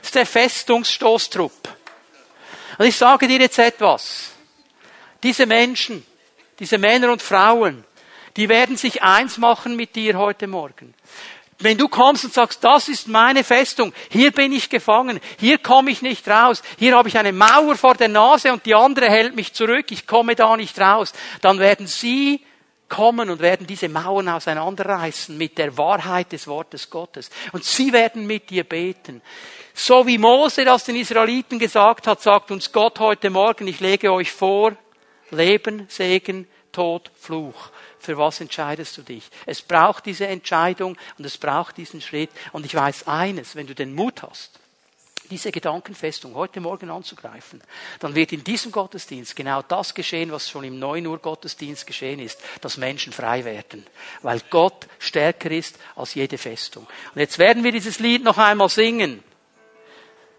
Das 0.01 0.09
ist 0.09 0.15
der 0.17 0.27
Festungsstoßtrupp. 0.27 1.77
Und 2.79 2.87
ich 2.87 2.97
sage 2.97 3.29
dir 3.29 3.39
jetzt 3.39 3.59
etwas. 3.59 4.33
Diese 5.23 5.47
Menschen, 5.47 6.05
diese 6.59 6.79
Männer 6.79 7.13
und 7.13 7.23
Frauen, 7.23 7.85
die 8.37 8.49
werden 8.49 8.77
sich 8.77 9.03
eins 9.03 9.39
machen 9.39 9.77
mit 9.77 9.95
dir 9.95 10.19
heute 10.19 10.49
Morgen. 10.49 10.95
Wenn 11.61 11.79
du 11.79 11.87
kommst 11.87 12.25
und 12.25 12.35
sagst, 12.35 12.65
das 12.65 12.89
ist 12.89 13.07
meine 13.07 13.45
Festung, 13.45 13.93
hier 14.11 14.33
bin 14.33 14.51
ich 14.53 14.69
gefangen, 14.69 15.21
hier 15.39 15.59
komme 15.59 15.93
ich 15.93 16.03
nicht 16.03 16.27
raus, 16.27 16.61
hier 16.77 16.97
habe 16.97 17.09
ich 17.09 17.17
eine 17.17 17.31
Mauer 17.31 17.77
vor 17.77 17.95
der 17.95 18.09
Nase 18.09 18.53
und 18.53 18.67
die 18.67 18.75
andere 18.75 19.09
hält 19.09 19.37
mich 19.37 19.53
zurück, 19.53 19.93
ich 19.93 20.09
komme 20.09 20.35
da 20.35 20.57
nicht 20.57 20.81
raus, 20.81 21.13
dann 21.41 21.61
werden 21.61 21.87
sie 21.87 22.45
kommen 22.93 23.31
und 23.31 23.41
werden 23.41 23.67
diese 23.67 23.89
Mauern 23.89 24.29
auseinanderreißen 24.29 25.39
mit 25.39 25.57
der 25.57 25.79
Wahrheit 25.79 26.31
des 26.33 26.47
Wortes 26.47 26.91
Gottes. 26.91 27.31
Und 27.53 27.65
sie 27.65 27.91
werden 27.91 28.27
mit 28.27 28.51
dir 28.51 28.65
beten. 28.65 29.23
So 29.73 30.07
wie 30.07 30.19
Mose 30.19 30.67
das 30.67 30.85
den 30.85 30.97
Israeliten 30.97 31.59
gesagt 31.59 32.07
hat, 32.07 32.21
sagt 32.21 32.51
uns 32.51 32.71
Gott 32.71 32.99
heute 33.01 33.31
Morgen, 33.31 33.67
ich 33.67 33.81
lege 33.81 34.13
euch 34.13 34.31
vor, 34.31 34.77
Leben, 35.31 35.87
Segen, 35.89 36.47
Tod, 36.71 37.11
Fluch. 37.19 37.71
Für 37.99 38.19
was 38.19 38.43
entscheidest 38.43 38.99
du 38.99 39.03
dich? 39.03 39.25
Es 39.47 39.63
braucht 39.63 40.05
diese 40.05 40.27
Entscheidung 40.27 40.99
und 41.17 41.25
es 41.25 41.39
braucht 41.39 41.79
diesen 41.79 42.03
Schritt. 42.03 42.31
Und 42.53 42.67
ich 42.67 42.75
weiß 42.75 43.09
eines, 43.09 43.57
wenn 43.57 43.67
du 43.67 43.75
den 43.75 43.95
Mut 43.95 44.23
hast, 44.23 44.61
diese 45.31 45.53
Gedankenfestung 45.53 46.35
heute 46.35 46.61
Morgen 46.61 46.91
anzugreifen, 46.91 47.63
dann 48.01 48.15
wird 48.15 48.33
in 48.33 48.45
diesem 48.45 48.73
Gottesdienst 48.73 49.37
genau 49.37 49.63
das 49.63 49.95
geschehen, 49.95 50.33
was 50.33 50.49
schon 50.49 50.65
im 50.65 50.79
9 50.79 51.07
Uhr 51.07 51.19
Gottesdienst 51.19 51.87
geschehen 51.87 52.19
ist, 52.19 52.41
dass 52.61 52.77
Menschen 52.77 53.13
frei 53.13 53.45
werden, 53.45 53.87
weil 54.23 54.41
Gott 54.51 54.87
stärker 54.99 55.51
ist 55.51 55.79
als 55.97 56.15
jede 56.15 56.39
Festung. 56.39 56.87
Und 57.15 57.21
jetzt 57.21 57.39
werden 57.39 57.65
wir 57.65 57.73
dieses 57.73 57.99
Lied 57.99 58.25
noch 58.25 58.39
einmal 58.39 58.69
singen, 58.69 59.23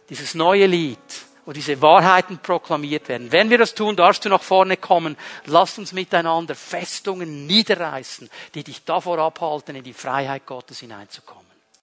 dieses 0.09 0.36
neue 0.36 0.65
Lied 0.65 0.99
wo 1.45 1.51
diese 1.51 1.81
Wahrheiten 1.81 2.38
proklamiert 2.38 3.09
werden. 3.09 3.31
Wenn 3.31 3.49
wir 3.49 3.57
das 3.57 3.75
tun, 3.75 3.95
darfst 3.95 4.23
du 4.25 4.29
nach 4.29 4.41
vorne 4.41 4.77
kommen. 4.77 5.17
Lass 5.45 5.77
uns 5.77 5.91
miteinander 5.91 6.55
Festungen 6.55 7.45
niederreißen, 7.47 8.29
die 8.55 8.63
dich 8.63 8.84
davor 8.86 9.19
abhalten, 9.19 9.75
in 9.75 9.84
die 9.84 9.93
Freiheit 9.93 10.45
Gottes 10.45 10.79
hineinzukommen. 10.79 11.43